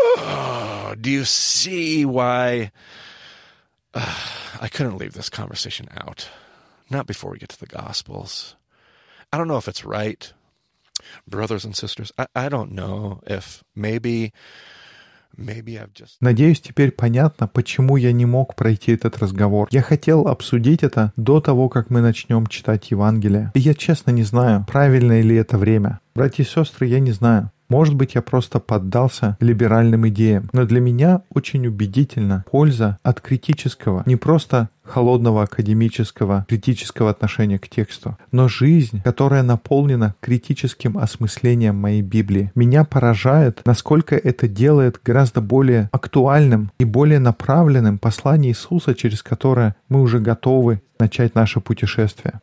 Oh, 0.00 0.94
do 1.00 1.10
you 1.10 1.24
see 1.24 2.04
why 2.04 2.70
I 3.94 4.68
couldn't 4.68 4.98
leave 4.98 5.14
this 5.14 5.28
conversation 5.28 5.88
out? 5.96 6.28
Not 6.90 7.06
before 7.06 7.30
we 7.30 7.38
get 7.38 7.50
to 7.50 7.60
the 7.60 7.66
Gospels. 7.66 8.56
I 9.32 9.36
don't 9.36 9.48
know 9.48 9.58
if 9.58 9.68
it's 9.68 9.84
right, 9.84 10.32
brothers 11.26 11.64
and 11.64 11.76
sisters. 11.76 12.12
I, 12.16 12.26
I 12.34 12.48
don't 12.48 12.72
know 12.72 13.20
if 13.26 13.62
maybe. 13.74 14.32
Надеюсь, 16.20 16.60
теперь 16.60 16.90
понятно, 16.90 17.46
почему 17.46 17.96
я 17.96 18.10
не 18.10 18.26
мог 18.26 18.56
пройти 18.56 18.92
этот 18.92 19.18
разговор. 19.18 19.68
Я 19.70 19.82
хотел 19.82 20.26
обсудить 20.26 20.82
это 20.82 21.12
до 21.16 21.40
того, 21.40 21.68
как 21.68 21.90
мы 21.90 22.00
начнем 22.00 22.48
читать 22.48 22.90
Евангелие. 22.90 23.52
И 23.54 23.60
я 23.60 23.74
честно 23.74 24.10
не 24.10 24.24
знаю, 24.24 24.64
правильно 24.66 25.20
ли 25.20 25.36
это 25.36 25.56
время. 25.56 26.00
Братья 26.16 26.42
и 26.42 26.46
сестры, 26.46 26.86
я 26.86 26.98
не 26.98 27.12
знаю. 27.12 27.52
Может 27.68 27.94
быть, 27.94 28.14
я 28.14 28.22
просто 28.22 28.60
поддался 28.60 29.36
либеральным 29.40 30.08
идеям. 30.08 30.48
Но 30.52 30.64
для 30.64 30.80
меня 30.80 31.22
очень 31.34 31.66
убедительна 31.66 32.44
польза 32.50 32.98
от 33.02 33.20
критического, 33.20 34.02
не 34.06 34.16
просто 34.16 34.70
холодного 34.88 35.42
академического 35.42 36.46
критического 36.48 37.10
отношения 37.10 37.58
к 37.58 37.68
тексту, 37.68 38.16
но 38.32 38.48
жизнь, 38.48 39.02
которая 39.02 39.42
наполнена 39.42 40.14
критическим 40.20 40.96
осмыслением 40.98 41.76
моей 41.76 42.02
Библии. 42.02 42.50
Меня 42.54 42.84
поражает, 42.84 43.60
насколько 43.66 44.16
это 44.16 44.48
делает 44.48 45.00
гораздо 45.04 45.40
более 45.40 45.90
актуальным 45.92 46.72
и 46.78 46.84
более 46.84 47.18
направленным 47.18 47.98
послание 47.98 48.52
Иисуса, 48.52 48.94
через 48.94 49.22
которое 49.22 49.76
мы 49.88 50.00
уже 50.00 50.20
готовы 50.20 50.80
начать 50.98 51.34
наше 51.34 51.60
путешествие. 51.60 52.40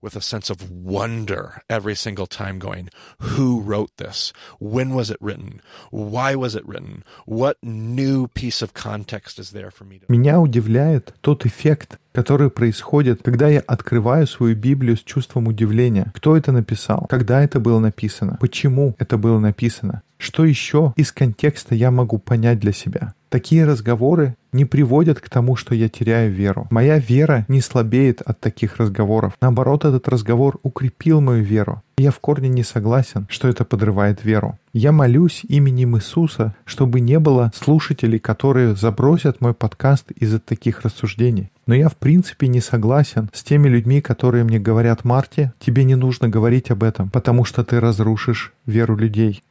With 0.00 0.14
a 0.14 0.20
sense 0.20 0.48
of 0.48 0.70
wonder 0.70 1.60
every 1.68 1.96
single 1.96 2.28
time, 2.28 2.60
going, 2.60 2.88
Who 3.36 3.60
wrote 3.60 3.90
this? 3.96 4.32
When 4.60 4.94
was 4.94 5.10
it 5.10 5.16
written? 5.20 5.60
Why 5.90 6.36
was 6.36 6.54
it 6.54 6.64
written? 6.68 7.02
What 7.26 7.56
new 7.64 8.28
piece 8.28 8.62
of 8.62 8.74
context 8.74 9.40
is 9.40 9.50
there 9.50 9.72
for 9.72 9.84
me 9.84 9.98
to. 9.98 10.04
Меня 10.08 10.38
удивляет 10.40 11.14
тот 11.20 11.46
эффект, 11.46 11.98
который 12.12 12.48
происходит, 12.48 13.22
когда 13.24 13.48
я 13.48 13.58
открываю 13.60 14.28
свою 14.28 14.54
Библию 14.54 14.96
с 14.96 15.02
чувством 15.02 15.48
удивления. 15.48 16.12
Кто 16.14 16.36
это 16.36 16.52
написал? 16.52 17.06
Когда 17.08 17.42
это 17.42 17.58
было 17.58 17.80
написано? 17.80 18.36
Почему 18.40 18.94
это 19.00 19.18
было 19.18 19.40
написано? 19.40 20.02
Что 20.16 20.44
еще 20.44 20.92
из 20.96 21.10
контекста 21.10 21.74
я 21.74 21.90
могу 21.90 22.18
понять 22.18 22.60
для 22.60 22.72
себя? 22.72 23.14
Такие 23.28 23.66
разговоры 23.66 24.36
не 24.52 24.64
приводят 24.64 25.20
к 25.20 25.28
тому, 25.28 25.54
что 25.54 25.74
я 25.74 25.90
теряю 25.90 26.32
веру. 26.32 26.66
Моя 26.70 26.98
вера 26.98 27.44
не 27.48 27.60
слабеет 27.60 28.22
от 28.22 28.40
таких 28.40 28.78
разговоров. 28.78 29.34
Наоборот, 29.42 29.84
этот 29.84 30.08
разговор 30.08 30.58
укрепил 30.62 31.20
мою 31.20 31.44
веру. 31.44 31.82
Я 31.98 32.10
в 32.10 32.20
корне 32.20 32.48
не 32.48 32.62
согласен, 32.62 33.26
что 33.28 33.48
это 33.48 33.66
подрывает 33.66 34.24
веру. 34.24 34.58
Я 34.72 34.92
молюсь 34.92 35.42
именем 35.46 35.96
Иисуса, 35.96 36.54
чтобы 36.64 37.00
не 37.00 37.18
было 37.18 37.52
слушателей, 37.54 38.18
которые 38.18 38.74
забросят 38.74 39.42
мой 39.42 39.52
подкаст 39.52 40.10
из-за 40.12 40.38
таких 40.38 40.82
рассуждений. 40.82 41.50
Но 41.66 41.74
я 41.74 41.90
в 41.90 41.96
принципе 41.96 42.48
не 42.48 42.60
согласен 42.60 43.28
с 43.34 43.42
теми 43.42 43.68
людьми, 43.68 44.00
которые 44.00 44.44
мне 44.44 44.58
говорят, 44.58 45.04
Марти, 45.04 45.52
тебе 45.58 45.84
не 45.84 45.96
нужно 45.96 46.28
говорить 46.30 46.70
об 46.70 46.82
этом, 46.82 47.10
потому 47.10 47.44
что 47.44 47.62
ты 47.62 47.78
разрушишь 47.80 48.54
веру 48.64 48.96
людей. 48.96 49.42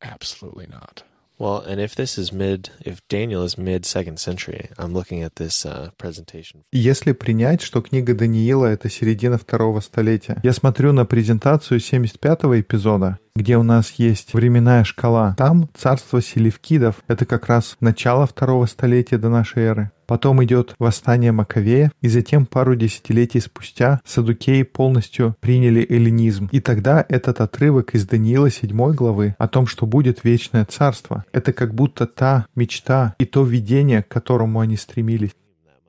Absolutely 0.00 0.68
not. 0.68 1.02
Well, 1.38 1.62
and 1.64 1.78
if 1.78 1.94
this 1.94 2.18
is 2.18 2.32
mid, 2.32 2.70
if 2.84 3.00
Daniel 3.08 3.44
is 3.44 3.56
mid 3.56 3.86
second 3.86 4.18
century, 4.18 4.70
I'm 4.76 4.92
looking 4.92 5.22
at 5.22 5.36
this 5.36 5.64
uh, 5.64 5.90
presentation. 5.96 6.64
Если 6.72 7.12
принять, 7.12 7.62
что 7.62 7.80
книга 7.80 8.12
Даниила— 8.14 8.66
это 8.66 8.90
середина 8.90 9.38
второго 9.38 9.78
столетия, 9.78 10.40
я 10.42 10.52
смотрю 10.52 10.92
на 10.92 11.06
презентацию 11.06 11.78
75-го 11.78 12.58
эпизода, 12.58 13.18
где 13.38 13.56
у 13.56 13.62
нас 13.62 13.92
есть 13.96 14.34
временная 14.34 14.84
шкала, 14.84 15.34
там 15.38 15.70
царство 15.74 16.20
селевкидов— 16.20 16.96
это 17.08 17.24
как 17.24 17.46
раз 17.46 17.76
начало 17.80 18.26
второго 18.26 18.66
столетия 18.66 19.16
до 19.16 19.28
нашей 19.28 19.62
эры. 19.62 19.90
Потом 20.06 20.42
идет 20.42 20.74
восстание 20.78 21.32
Маковея, 21.32 21.92
и 22.00 22.08
затем 22.08 22.46
пару 22.46 22.74
десятилетий 22.74 23.40
спустя 23.40 24.00
садукеи 24.04 24.62
полностью 24.62 25.36
приняли 25.40 25.86
эллинизм. 25.88 26.48
И 26.50 26.60
тогда 26.60 27.04
этот 27.08 27.40
отрывок 27.40 27.94
из 27.94 28.06
Даниила 28.06 28.50
7 28.50 28.92
главы 28.92 29.36
о 29.38 29.48
том, 29.48 29.66
что 29.66 29.86
будет 29.86 30.24
вечное 30.24 30.64
царство, 30.64 31.24
это 31.32 31.52
как 31.52 31.74
будто 31.74 32.06
та 32.06 32.46
мечта 32.54 33.14
и 33.18 33.26
то 33.26 33.44
видение, 33.44 34.02
к 34.02 34.08
которому 34.08 34.60
они 34.60 34.76
стремились. 34.76 35.32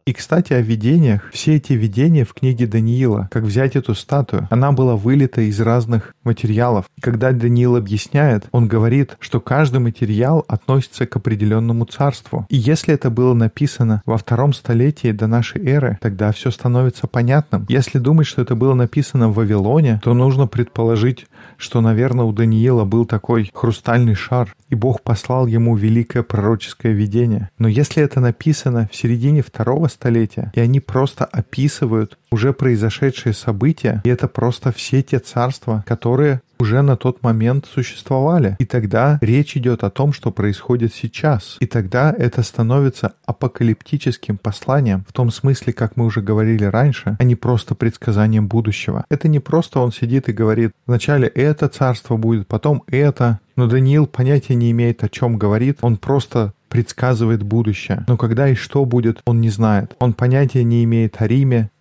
И, 0.10 0.14
кстати, 0.14 0.54
о 0.54 0.62
видениях. 0.62 1.30
Все 1.32 1.58
эти 1.58 1.74
видения 1.74 2.26
в 2.26 2.34
книге 2.34 2.66
Даниила, 2.66 3.28
как 3.32 3.44
взять 3.44 3.76
эту 3.76 3.94
статую, 3.94 4.48
она 4.50 4.72
была 4.72 4.96
вылита 4.96 5.42
из 5.42 5.62
разных 5.62 6.16
материалов. 6.24 6.86
И 6.98 7.02
когда 7.02 7.32
Даниил 7.32 7.76
объясняет, 7.76 8.48
он 8.52 8.68
говорит, 8.68 9.18
что 9.20 9.40
каждый 9.40 9.82
материал 9.82 10.44
относится 10.48 11.06
к 11.06 11.16
определенному 11.16 11.86
царству. 11.86 12.48
И 12.50 12.58
если 12.58 12.96
это 12.96 13.12
было 13.12 13.36
написано 13.36 14.02
во 14.08 14.18
втором 14.18 14.54
столетии 14.54 15.12
до 15.12 15.28
нашей 15.28 15.64
эры, 15.64 16.00
тогда 16.02 16.32
все 16.32 16.50
становится 16.50 17.06
понятным. 17.06 17.68
Если 17.70 18.00
думать, 18.00 18.26
что 18.26 18.42
это 18.42 18.56
было 18.56 18.74
написано 18.74 19.30
в 19.30 19.36
Вавилоне, 19.36 20.02
то 20.04 20.16
нужно 20.16 20.48
предположить, 20.48 21.28
что, 21.60 21.82
наверное, 21.82 22.26
у 22.26 22.32
Даниила 22.32 22.86
был 22.86 23.06
такой 23.06 23.52
хрустальный 23.54 24.16
шар, 24.16 24.56
и 24.70 24.76
Бог 24.76 25.04
послал 25.04 25.46
ему 25.46 25.76
великое 25.76 26.24
пророческое 26.24 26.94
видение. 26.94 27.50
Но 27.60 27.68
если 27.68 28.02
это 28.02 28.20
написано 28.20 28.90
в 28.92 28.96
середине 28.96 29.44
второго 29.44 29.88
столетия, 29.88 30.52
и 30.56 30.60
они 30.60 30.80
просто 30.80 31.26
описывают 31.26 32.18
уже 32.32 32.54
произошедшие 32.54 33.34
события, 33.34 34.02
и 34.06 34.10
это 34.10 34.28
просто 34.28 34.72
все 34.72 35.04
те 35.04 35.20
царства, 35.20 35.84
которые 35.86 36.42
уже 36.60 36.82
на 36.82 36.98
тот 36.98 37.24
момент 37.24 37.66
существовали. 37.66 38.56
И 38.60 38.66
тогда 38.66 39.18
речь 39.22 39.56
идет 39.56 39.84
о 39.84 39.90
том, 39.90 40.14
что 40.14 40.32
происходит 40.32 40.94
сейчас. 40.94 41.58
И 41.60 41.66
тогда 41.66 42.14
это 42.16 42.44
становится 42.44 43.14
апокалиптическим 43.26 44.38
посланием, 44.38 45.06
в 45.08 45.14
том 45.14 45.32
смысле, 45.32 45.74
как 45.74 45.96
мы 45.96 46.06
уже 46.06 46.22
говорили 46.22 46.66
раньше, 46.66 47.16
а 47.20 47.24
не 47.24 47.36
просто 47.36 47.76
предсказанием 47.76 48.48
будущего. 48.48 49.06
Это 49.10 49.28
не 49.28 49.40
просто 49.40 49.80
он 49.80 49.92
сидит 49.92 50.30
и 50.30 50.34
говорит, 50.34 50.74
вначале 50.86 51.28
это 51.28 51.68
царство 51.70 52.18
будет, 52.18 52.48
потом 52.48 52.84
это. 52.88 53.40
Но 53.56 53.68
Даниил 53.68 54.08
понятия 54.08 54.56
не 54.56 54.72
имеет, 54.72 55.04
о 55.04 55.10
чем 55.10 55.38
говорит. 55.38 55.80
Он 55.82 55.98
просто 55.98 56.54
предсказывает 56.70 57.44
будущее. 57.44 58.06
Но 58.08 58.16
когда 58.16 58.48
и 58.48 58.56
что 58.56 58.86
будет, 58.86 59.22
он 59.26 59.42
не 59.42 59.50
знает. 59.50 59.96
Он 60.00 60.14
понятия 60.14 60.64
не 60.64 60.84
имеет 60.84 61.22
о 61.22 61.28
Риме, 61.28 61.72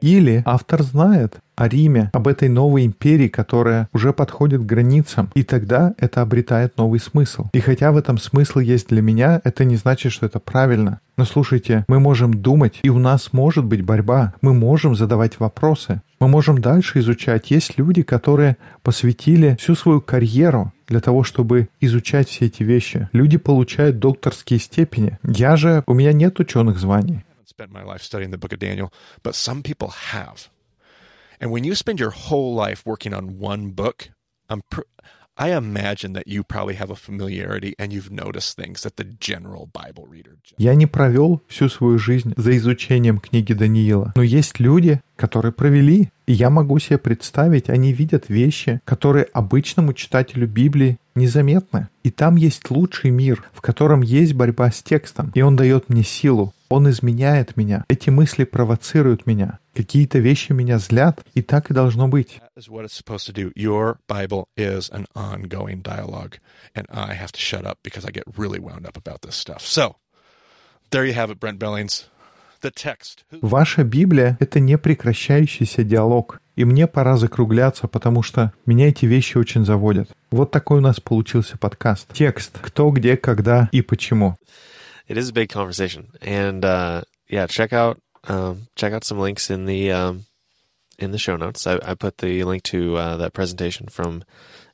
или 0.00 0.42
автор 0.46 0.82
знает 0.82 1.38
о 1.56 1.68
Риме, 1.68 2.10
об 2.14 2.26
этой 2.26 2.48
новой 2.48 2.86
империи, 2.86 3.28
которая 3.28 3.88
уже 3.92 4.14
подходит 4.14 4.62
к 4.62 4.66
границам, 4.66 5.30
и 5.34 5.42
тогда 5.42 5.94
это 5.98 6.22
обретает 6.22 6.78
новый 6.78 7.00
смысл. 7.00 7.48
И 7.52 7.60
хотя 7.60 7.92
в 7.92 7.98
этом 7.98 8.16
смысл 8.16 8.60
есть 8.60 8.88
для 8.88 9.02
меня, 9.02 9.40
это 9.44 9.66
не 9.66 9.76
значит, 9.76 10.12
что 10.12 10.24
это 10.24 10.40
правильно. 10.40 11.00
Но 11.18 11.26
слушайте, 11.26 11.84
мы 11.86 12.00
можем 12.00 12.32
думать, 12.32 12.80
и 12.82 12.88
у 12.88 12.98
нас 12.98 13.34
может 13.34 13.66
быть 13.66 13.82
борьба, 13.82 14.32
мы 14.40 14.54
можем 14.54 14.94
задавать 14.94 15.38
вопросы, 15.38 16.00
мы 16.18 16.28
можем 16.28 16.62
дальше 16.62 17.00
изучать. 17.00 17.50
Есть 17.50 17.76
люди, 17.76 18.02
которые 18.02 18.56
посвятили 18.82 19.56
всю 19.60 19.74
свою 19.74 20.00
карьеру 20.00 20.72
для 20.88 21.00
того, 21.00 21.22
чтобы 21.24 21.68
изучать 21.80 22.28
все 22.28 22.46
эти 22.46 22.62
вещи. 22.62 23.08
Люди 23.12 23.36
получают 23.36 23.98
докторские 23.98 24.60
степени. 24.60 25.18
Я 25.22 25.56
же, 25.56 25.84
у 25.86 25.92
меня 25.92 26.14
нет 26.14 26.40
ученых 26.40 26.78
званий 26.78 27.24
spent 27.50 27.72
my 27.72 27.82
life 27.82 28.02
studying 28.02 28.30
the 28.30 28.38
book 28.38 28.52
of 28.52 28.60
Daniel, 28.60 28.92
but 29.24 29.34
some 29.34 29.62
people 29.62 29.88
have. 29.88 30.48
And 31.40 31.50
when 31.50 31.64
you 31.64 31.74
spend 31.74 31.98
your 31.98 32.10
whole 32.10 32.54
life 32.54 32.86
working 32.86 33.12
on 33.12 33.38
one 33.40 33.70
book, 33.70 34.10
I'm 34.48 34.62
pr- 34.70 34.82
I 35.40 35.56
imagine 35.56 36.12
that 36.12 36.26
you 36.26 36.44
probably 36.44 36.74
have 36.74 36.90
a 36.90 36.94
familiarity 36.94 37.74
and 37.78 37.94
you've 37.94 38.10
noticed 38.10 38.58
things 38.58 38.82
that 38.82 38.96
the 38.96 39.06
general 39.18 39.70
Bible 39.72 40.06
reader. 40.06 40.36
Я 40.58 40.74
не 40.74 40.86
провел 40.86 41.40
всю 41.48 41.70
свою 41.70 41.98
жизнь 41.98 42.34
за 42.36 42.54
изучением 42.58 43.18
книги 43.18 43.54
Даниила, 43.54 44.12
но 44.14 44.22
есть 44.22 44.60
люди, 44.60 45.00
которые 45.16 45.52
провели, 45.52 46.10
и 46.26 46.32
я 46.34 46.50
могу 46.50 46.78
себе 46.78 46.98
представить, 46.98 47.70
они 47.70 47.94
видят 47.94 48.28
вещи, 48.28 48.80
которые 48.84 49.24
обычному 49.32 49.94
читателю 49.94 50.46
Библии 50.46 50.98
незаметны. 51.14 51.88
И 52.02 52.10
там 52.10 52.36
есть 52.36 52.70
лучший 52.70 53.10
мир, 53.10 53.42
в 53.54 53.62
котором 53.62 54.02
есть 54.02 54.34
борьба 54.34 54.70
с 54.70 54.82
текстом, 54.82 55.32
и 55.34 55.40
он 55.40 55.56
дает 55.56 55.88
мне 55.88 56.04
силу, 56.04 56.52
он 56.68 56.88
изменяет 56.90 57.56
меня. 57.56 57.84
Эти 57.88 58.10
мысли 58.10 58.44
провоцируют 58.44 59.26
меня. 59.26 59.58
Какие-то 59.80 60.18
вещи 60.18 60.52
меня 60.52 60.78
злят, 60.78 61.24
и 61.32 61.40
так 61.40 61.70
и 61.70 61.74
должно 61.74 62.06
быть. 62.06 62.38
Ваша 73.40 73.84
Библия— 73.84 74.36
это 74.40 74.60
непрекращающийся 74.60 75.82
диалог. 75.82 76.40
И 76.56 76.64
мне 76.66 76.86
пора 76.86 77.16
закругляться, 77.16 77.88
потому 77.88 78.22
что 78.22 78.52
меня 78.66 78.88
эти 78.88 79.06
вещи 79.06 79.38
очень 79.38 79.64
заводят. 79.64 80.10
Вот 80.30 80.50
такой 80.50 80.76
у 80.76 80.82
нас 80.82 81.00
получился 81.00 81.56
подкаст. 81.56 82.12
Текст. 82.12 82.58
Кто, 82.60 82.90
где, 82.90 83.16
когда 83.16 83.70
и 83.72 83.80
почему. 83.80 84.36
it 85.08 85.16
is 85.16 85.30
a 85.30 85.32
big 85.32 85.48
conversation, 85.48 86.10
and 86.20 86.64
uh, 86.66 87.00
yeah, 87.30 87.46
check 87.46 87.72
out 87.72 87.98
um, 88.24 88.68
check 88.76 88.92
out 88.92 89.04
some 89.04 89.18
links 89.18 89.50
in 89.50 89.66
the 89.66 89.92
um, 89.92 90.26
in 90.98 91.10
the 91.10 91.18
show 91.18 91.36
notes. 91.36 91.66
I, 91.66 91.78
I 91.82 91.94
put 91.94 92.18
the 92.18 92.44
link 92.44 92.62
to 92.64 92.96
uh, 92.96 93.16
that 93.16 93.32
presentation 93.32 93.88
from 93.88 94.24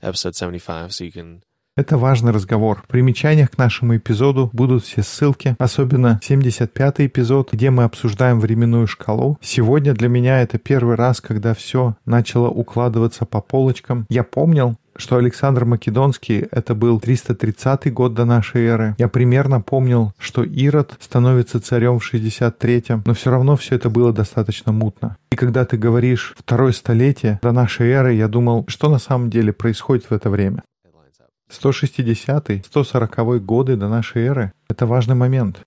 episode 0.02 0.34
seventy 0.34 0.58
five, 0.58 0.92
so 0.92 1.04
you 1.04 1.12
can 1.12 1.42
Это 1.76 1.98
важный 1.98 2.32
разговор. 2.32 2.80
В 2.84 2.88
примечаниях 2.88 3.50
к 3.50 3.58
нашему 3.58 3.98
эпизоду 3.98 4.48
будут 4.54 4.84
все 4.84 5.02
ссылки, 5.02 5.56
особенно 5.58 6.18
75-й 6.26 7.06
эпизод, 7.06 7.52
где 7.52 7.68
мы 7.70 7.84
обсуждаем 7.84 8.40
временную 8.40 8.86
шкалу. 8.86 9.38
Сегодня 9.42 9.92
для 9.92 10.08
меня 10.08 10.40
это 10.40 10.56
первый 10.56 10.94
раз, 10.94 11.20
когда 11.20 11.52
все 11.52 11.94
начало 12.06 12.48
укладываться 12.48 13.26
по 13.26 13.42
полочкам. 13.42 14.06
Я 14.08 14.24
помнил, 14.24 14.76
что 14.98 15.16
Александр 15.16 15.64
Македонский— 15.64 16.46
это 16.50 16.74
был 16.74 17.00
330 17.00 17.92
год 17.92 18.14
до 18.14 18.24
нашей 18.24 18.66
эры. 18.66 18.94
Я 18.98 19.08
примерно 19.08 19.60
помнил, 19.60 20.12
что 20.18 20.42
Ирод 20.42 20.96
становится 21.00 21.60
царем 21.60 21.98
в 21.98 22.14
63-м, 22.14 23.02
но 23.06 23.14
все 23.14 23.30
равно 23.30 23.56
все 23.56 23.76
это 23.76 23.90
было 23.90 24.12
достаточно 24.12 24.72
мутно. 24.72 25.16
И 25.30 25.36
когда 25.36 25.64
ты 25.64 25.76
говоришь 25.76 26.34
«второе 26.38 26.72
столетие 26.72 27.38
до 27.42 27.52
нашей 27.52 27.90
эры», 27.90 28.14
я 28.14 28.28
думал, 28.28 28.64
что 28.68 28.88
на 28.88 28.98
самом 28.98 29.30
деле 29.30 29.52
происходит 29.52 30.06
в 30.10 30.12
это 30.12 30.30
время. 30.30 30.62
160-й, 31.50 32.64
140-й 32.74 33.40
годы 33.40 33.76
до 33.76 33.88
нашей 33.88 34.24
эры— 34.24 34.52
это 34.68 34.86
важный 34.86 35.14
момент. 35.14 35.60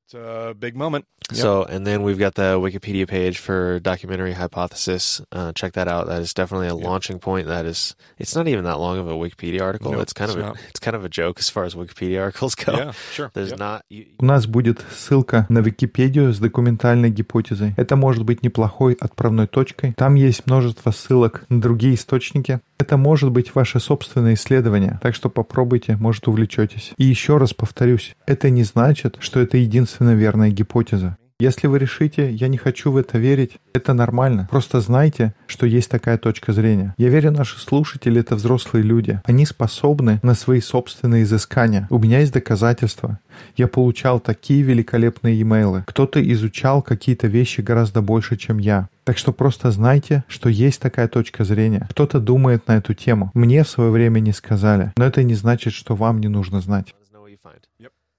So, 1.31 1.63
and 1.69 1.85
then 1.85 2.01
we've 2.01 2.17
got 2.17 2.33
the 2.35 2.59
Wikipedia 2.59 3.07
page 3.07 3.37
for 3.37 3.79
documentary 3.79 4.33
hypothesis. 4.33 5.21
Uh, 5.31 5.51
check 5.53 5.73
that 5.73 5.87
out. 5.87 6.07
That 6.07 6.21
is 6.21 6.33
definitely 6.33 6.67
a 6.67 6.75
launching 6.75 7.19
point. 7.19 7.47
That 7.47 7.65
is, 7.65 7.95
it's 8.17 8.35
not 8.35 8.47
even 8.47 8.63
that 8.63 8.79
long 8.79 8.97
of 8.97 9.07
a 9.07 9.13
Wikipedia 9.13 9.61
article. 9.61 9.91
Nope, 9.91 10.01
it's 10.01 10.13
kind 10.13 10.31
it's 10.31 10.37
of 10.37 10.43
a, 10.43 10.53
it's 10.69 10.79
kind 10.79 10.95
of 10.95 11.05
a 11.05 11.09
joke 11.09 11.39
as 11.39 11.49
far 11.49 11.65
as 11.65 11.75
Wikipedia 11.75 12.21
articles 12.21 12.55
go. 12.55 12.73
Yeah, 12.73 12.91
sure. 13.13 13.31
There's 13.35 13.51
yep. 13.51 13.59
not. 13.59 13.83
You, 13.89 14.07
У 14.19 14.25
нас 14.25 14.47
будет 14.47 14.83
ссылка 14.91 15.45
на 15.49 15.59
Википедию 15.59 16.33
с 16.33 16.39
документальной 16.39 17.11
гипотезой. 17.11 17.73
Это 17.77 17.95
может 17.95 18.23
быть 18.25 18.41
неплохой 18.41 18.97
отправной 18.99 19.47
точкой. 19.47 19.93
Там 19.93 20.15
есть 20.15 20.47
множество 20.47 20.91
ссылок 20.91 21.45
на 21.49 21.61
другие 21.61 21.93
источники. 21.93 22.59
Это 22.79 22.95
может 22.95 23.29
быть 23.31 23.53
ваше 23.53 23.79
собственное 23.79 24.35
исследование, 24.35 24.99
так 25.03 25.13
что 25.13 25.29
попробуйте, 25.29 25.97
может 25.97 26.27
увлечетесь. 26.29 26.93
И 26.97 27.03
еще 27.03 27.37
раз 27.37 27.53
повторюсь, 27.53 28.15
это 28.25 28.49
не 28.49 28.63
значит, 28.63 28.88
что 28.97 29.39
это 29.39 29.57
единственная 29.57 30.15
верная 30.15 30.49
гипотеза. 30.49 31.17
Если 31.41 31.67
вы 31.67 31.79
решите, 31.79 32.29
я 32.33 32.49
не 32.49 32.57
хочу 32.57 32.91
в 32.91 32.97
это 32.97 33.17
верить, 33.17 33.59
это 33.73 33.93
нормально. 33.93 34.49
Просто 34.51 34.81
знайте, 34.81 35.33
что 35.47 35.65
есть 35.65 35.89
такая 35.89 36.17
точка 36.17 36.51
зрения. 36.51 36.93
Я 36.97 37.07
верю, 37.07 37.31
наши 37.31 37.61
слушатели— 37.61 38.19
это 38.21 38.35
взрослые 38.35 38.83
люди. 38.83 39.21
Они 39.23 39.45
способны 39.45 40.19
на 40.21 40.33
свои 40.33 40.59
собственные 40.59 41.23
изыскания. 41.23 41.87
У 41.89 41.97
меня 41.97 42.19
есть 42.19 42.33
доказательства. 42.33 43.19
Я 43.55 43.69
получал 43.69 44.19
такие 44.19 44.63
великолепные 44.63 45.41
имейлы. 45.41 45.85
Кто-то 45.87 46.21
изучал 46.33 46.81
какие-то 46.81 47.27
вещи 47.27 47.61
гораздо 47.61 48.01
больше, 48.01 48.35
чем 48.35 48.57
я. 48.57 48.89
Так 49.05 49.17
что 49.17 49.31
просто 49.31 49.71
знайте, 49.71 50.25
что 50.27 50.49
есть 50.49 50.81
такая 50.81 51.07
точка 51.07 51.45
зрения. 51.45 51.87
Кто-то 51.91 52.19
думает 52.19 52.67
на 52.67 52.75
эту 52.75 52.93
тему. 52.93 53.31
Мне 53.33 53.63
в 53.63 53.69
свое 53.69 53.91
время 53.91 54.19
не 54.19 54.33
сказали. 54.33 54.91
Но 54.97 55.05
это 55.05 55.23
не 55.23 55.35
значит, 55.35 55.71
что 55.71 55.95
вам 55.95 56.19
не 56.19 56.27
нужно 56.27 56.59
знать. 56.59 56.93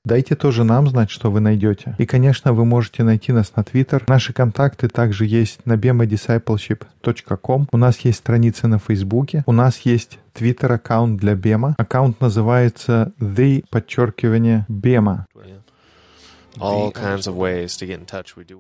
Дайте 0.05 0.35
тоже 0.35 0.65
нам 0.65 0.89
знать, 0.89 1.11
что 1.11 1.31
вы 1.31 1.41
найдете. 1.41 1.95
И, 1.99 2.07
конечно, 2.07 2.55
вы 2.55 2.65
можете 2.65 3.03
найти 3.03 3.33
нас 3.33 3.55
на 3.55 3.61
Twitter. 3.61 4.03
Наши 4.09 4.33
контакты 4.33 4.89
также 4.89 5.27
есть 5.27 5.67
на 5.67 5.75
bemadiscipleship.com. 5.75 7.69
У 7.71 7.77
нас 7.77 7.99
есть 8.01 8.19
страница 8.19 8.67
на 8.67 8.79
Фейсбуке. 8.79 9.45
У 9.47 9.53
нас 9.53 9.81
есть 9.81 10.19
Twitter 10.35 10.73
аккаунт 10.73 11.21
для 11.21 11.35
Бема. 11.35 11.75
Аккаунт 11.77 12.19
называется 12.23 13.13
The 13.21 13.65
подчеркивание 13.71 14.65
Бема. 14.69 15.27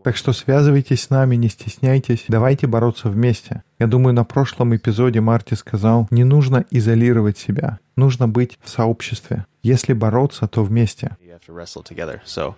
Так 0.02 0.16
что 0.16 0.32
связывайтесь 0.32 1.02
с 1.02 1.10
нами, 1.10 1.36
не 1.36 1.48
стесняйтесь, 1.48 2.24
давайте 2.28 2.66
бороться 2.66 3.08
вместе. 3.08 3.62
Я 3.78 3.86
думаю, 3.86 4.14
на 4.14 4.24
прошлом 4.24 4.74
эпизоде 4.76 5.20
Марти 5.20 5.54
сказал, 5.54 6.06
не 6.10 6.24
нужно 6.24 6.64
изолировать 6.70 7.38
себя, 7.38 7.78
нужно 7.96 8.28
быть 8.28 8.58
в 8.62 8.68
сообществе. 8.68 9.46
Если 9.62 9.92
бороться, 9.92 10.46
то 10.46 10.64
вместе. 10.64 11.16
You 11.22 11.32
have 11.32 11.40
to 11.48 11.54
wrestle 11.54 11.84
together. 11.84 12.20
So, 12.24 12.54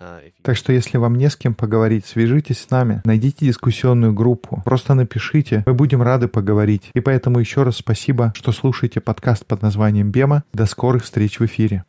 uh, 0.00 0.32
Так 0.42 0.56
что 0.56 0.72
если 0.72 0.98
вам 0.98 1.16
не 1.16 1.30
с 1.30 1.36
кем 1.36 1.54
поговорить, 1.54 2.04
свяжитесь 2.04 2.60
с 2.60 2.70
нами, 2.70 3.00
найдите 3.04 3.46
дискуссионную 3.46 4.12
группу, 4.12 4.60
просто 4.64 4.94
напишите, 4.94 5.62
мы 5.66 5.74
будем 5.74 6.02
рады 6.02 6.28
поговорить. 6.28 6.90
И 6.92 7.00
поэтому 7.00 7.38
еще 7.38 7.62
раз 7.62 7.76
спасибо, 7.76 8.32
что 8.36 8.52
слушаете 8.52 9.00
подкаст 9.00 9.46
под 9.46 9.62
названием 9.62 10.10
«Бема». 10.10 10.44
До 10.52 10.66
скорых 10.66 11.04
встреч 11.04 11.38
в 11.38 11.44
эфире. 11.46 11.84